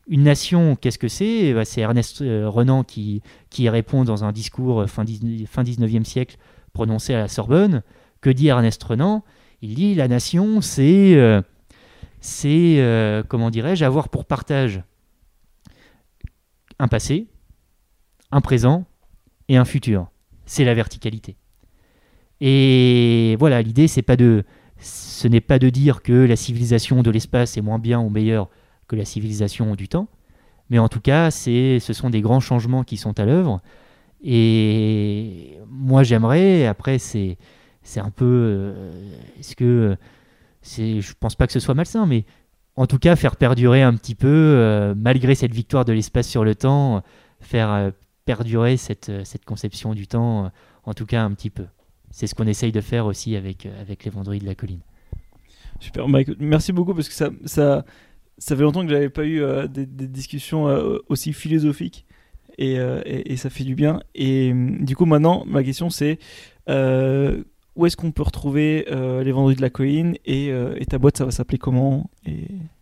Une 0.06 0.24
nation, 0.24 0.76
qu'est-ce 0.76 0.98
que 0.98 1.08
c'est? 1.08 1.46
Eh 1.46 1.54
ben, 1.54 1.64
C'est 1.64 1.80
Ernest 1.80 2.18
Renan 2.18 2.84
qui, 2.84 3.22
qui 3.48 3.68
répond 3.68 4.04
dans 4.04 4.24
un 4.24 4.32
discours 4.32 4.84
fin, 4.90 5.04
fin 5.46 5.62
19e 5.62 6.04
siècle 6.04 6.36
prononcé 6.74 7.14
à 7.14 7.18
la 7.18 7.28
Sorbonne. 7.28 7.82
Que 8.20 8.28
dit 8.28 8.48
Ernest 8.48 8.82
Renan 8.84 9.24
Il 9.62 9.74
dit 9.74 9.94
la 9.94 10.08
nation, 10.08 10.60
c'est, 10.60 11.14
euh, 11.14 11.40
c'est 12.20 12.76
euh, 12.78 13.22
comment 13.26 13.48
dirais-je, 13.48 13.84
avoir 13.84 14.10
pour 14.10 14.26
partage 14.26 14.82
un 16.78 16.88
passé, 16.88 17.28
un 18.30 18.42
présent 18.42 18.84
et 19.48 19.56
un 19.56 19.64
futur. 19.64 20.10
C'est 20.44 20.64
la 20.64 20.74
verticalité. 20.74 21.36
Et 22.40 23.36
voilà, 23.38 23.62
l'idée, 23.62 23.88
ce 23.88 24.00
n'est 25.28 25.40
pas 25.40 25.58
de 25.58 25.68
dire 25.70 26.02
que 26.02 26.12
la 26.12 26.36
civilisation 26.36 27.02
de 27.02 27.10
l'espace 27.10 27.56
est 27.56 27.62
moins 27.62 27.78
bien 27.78 28.00
ou 28.00 28.10
meilleure 28.10 28.50
que 28.88 28.96
la 28.96 29.04
civilisation 29.04 29.74
du 29.76 29.88
temps, 29.88 30.08
mais 30.68 30.78
en 30.78 30.88
tout 30.88 31.00
cas, 31.00 31.30
ce 31.30 31.78
sont 31.78 32.10
des 32.10 32.20
grands 32.20 32.40
changements 32.40 32.84
qui 32.84 32.96
sont 32.96 33.18
à 33.18 33.24
l'œuvre. 33.24 33.60
Et 34.24 35.58
moi, 35.68 36.02
j'aimerais, 36.02 36.66
après, 36.66 36.98
c'est, 36.98 37.36
c'est 37.82 38.00
un 38.00 38.10
peu. 38.10 38.24
Euh, 38.24 38.92
est-ce 39.38 39.54
que. 39.54 39.96
C'est, 40.62 41.02
je 41.02 41.12
pense 41.20 41.34
pas 41.34 41.46
que 41.46 41.52
ce 41.52 41.60
soit 41.60 41.74
malsain, 41.74 42.06
mais 42.06 42.24
en 42.76 42.86
tout 42.86 42.98
cas, 42.98 43.16
faire 43.16 43.36
perdurer 43.36 43.82
un 43.82 43.92
petit 43.94 44.14
peu, 44.14 44.28
euh, 44.28 44.94
malgré 44.96 45.34
cette 45.34 45.52
victoire 45.52 45.84
de 45.84 45.92
l'espace 45.92 46.26
sur 46.26 46.42
le 46.42 46.54
temps, 46.54 47.02
faire 47.40 47.70
euh, 47.70 47.90
perdurer 48.24 48.78
cette, 48.78 49.12
cette 49.24 49.44
conception 49.44 49.92
du 49.92 50.06
temps, 50.06 50.50
en 50.84 50.94
tout 50.94 51.04
cas 51.04 51.22
un 51.22 51.32
petit 51.32 51.50
peu. 51.50 51.66
C'est 52.10 52.26
ce 52.26 52.34
qu'on 52.34 52.46
essaye 52.46 52.72
de 52.72 52.80
faire 52.80 53.04
aussi 53.04 53.36
avec, 53.36 53.66
avec 53.66 54.04
les 54.04 54.10
Vendredis 54.10 54.38
de 54.38 54.46
la 54.46 54.54
Colline. 54.54 54.80
Super, 55.80 56.08
Mike. 56.08 56.30
merci 56.38 56.72
beaucoup 56.72 56.94
parce 56.94 57.08
que 57.08 57.14
ça, 57.14 57.28
ça, 57.44 57.84
ça 58.38 58.56
fait 58.56 58.62
longtemps 58.62 58.86
que 58.86 58.90
j'avais 58.90 59.10
pas 59.10 59.26
eu 59.26 59.42
des, 59.68 59.84
discussions 59.84 60.64
aussi 61.10 61.34
philosophiques 61.34 62.06
euh, 62.60 63.02
et, 63.04 63.36
ça 63.36 63.50
fait 63.50 63.64
du 63.64 63.74
bien. 63.74 64.00
Et 64.14 64.50
hum, 64.52 64.84
du 64.84 64.96
coup, 64.96 65.06
maintenant, 65.06 65.44
ma 65.46 65.62
question 65.62 65.90
c'est 65.90 66.18
euh, 66.68 67.42
où 67.76 67.86
est-ce 67.86 67.96
qu'on 67.96 68.12
peut 68.12 68.22
retrouver 68.22 68.86
euh, 68.90 69.24
les 69.24 69.32
Vendredis 69.32 69.56
de 69.56 69.62
la 69.62 69.70
Colline 69.70 70.16
et, 70.24 70.52
ta 70.88 70.98
boîte, 70.98 71.18
ça 71.18 71.24
va 71.24 71.30
s'appeler 71.30 71.58
comment. 71.58 72.10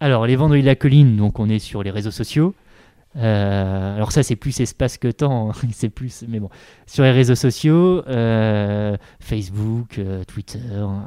Alors, 0.01 0.27
les 0.27 0.37
Vendredis 0.37 0.62
de 0.62 0.66
la 0.66 0.77
Colline, 0.77 1.16
donc 1.16 1.39
on 1.39 1.49
est 1.49 1.59
sur 1.59 1.83
les 1.83 1.91
réseaux 1.91 2.11
sociaux. 2.11 2.55
alors 3.14 4.12
ça 4.12 4.23
c'est 4.23 4.37
plus 4.37 4.59
espace 4.61 4.99
que 4.99 5.09
temps, 5.09 5.51
hein. 5.51 5.55
c'est 5.73 5.89
plus, 5.89 6.25
mais 6.29 6.41
bon, 6.41 6.51
sur 6.87 7.05
les 7.05 7.11
réseaux 7.11 7.35
sociaux, 7.35 8.03
Facebook, 9.20 10.01
Twitter, 10.29 10.59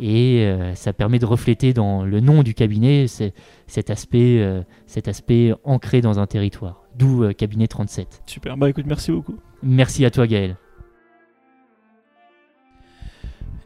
Et 0.00 0.44
euh, 0.44 0.74
ça 0.74 0.92
permet 0.92 1.18
de 1.18 1.26
refléter 1.26 1.72
dans 1.72 2.04
le 2.04 2.20
nom 2.20 2.42
du 2.42 2.54
cabinet 2.54 3.06
cet 3.08 3.90
aspect, 3.90 4.64
cet 4.86 5.08
aspect 5.08 5.52
ancré 5.64 6.00
dans 6.00 6.18
un 6.18 6.26
territoire. 6.26 6.84
D'où 6.96 7.32
cabinet 7.34 7.66
37. 7.66 8.22
Super, 8.26 8.56
bah 8.56 8.68
écoute, 8.68 8.86
merci 8.86 9.10
beaucoup. 9.12 9.36
Merci 9.62 10.04
à 10.04 10.10
toi 10.10 10.26
Gaël. 10.26 10.56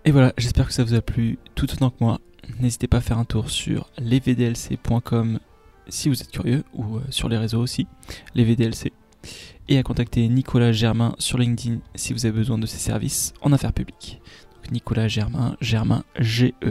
Et 0.05 0.11
voilà, 0.11 0.33
j'espère 0.37 0.66
que 0.66 0.72
ça 0.72 0.83
vous 0.83 0.95
a 0.95 1.01
plu 1.01 1.39
tout 1.55 1.72
autant 1.72 1.91
que 1.91 1.97
moi. 2.01 2.18
N'hésitez 2.61 2.89
pas 2.89 2.97
à 2.97 3.01
faire 3.01 3.18
un 3.18 3.24
tour 3.24 3.51
sur 3.51 3.89
lesvdlc.com 3.99 5.39
si 5.89 6.09
vous 6.09 6.20
êtes 6.20 6.30
curieux, 6.30 6.64
ou 6.74 6.97
euh, 6.97 7.01
sur 7.11 7.28
les 7.28 7.37
réseaux 7.37 7.61
aussi, 7.61 7.87
les 8.35 8.45
VDLC. 8.45 8.93
Et 9.68 9.78
à 9.78 9.83
contacter 9.83 10.26
Nicolas 10.28 10.72
Germain 10.72 11.14
sur 11.18 11.39
LinkedIn 11.39 11.78
si 11.95 12.12
vous 12.12 12.26
avez 12.26 12.37
besoin 12.37 12.59
de 12.59 12.66
ses 12.66 12.78
services 12.78 13.33
en 13.43 13.53
affaires 13.53 13.72
publiques. 13.72 14.20
Nicolas 14.72 15.06
Germain, 15.08 15.56
Germain 15.60 16.02
G-E-R-M-A-I-N. 16.18 16.70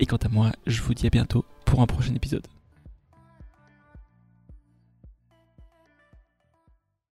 Et 0.00 0.06
quant 0.06 0.16
à 0.16 0.28
moi, 0.28 0.52
je 0.66 0.82
vous 0.82 0.94
dis 0.94 1.06
à 1.06 1.10
bientôt 1.10 1.44
pour 1.64 1.80
un 1.82 1.86
prochain 1.86 2.14
épisode. 2.14 2.46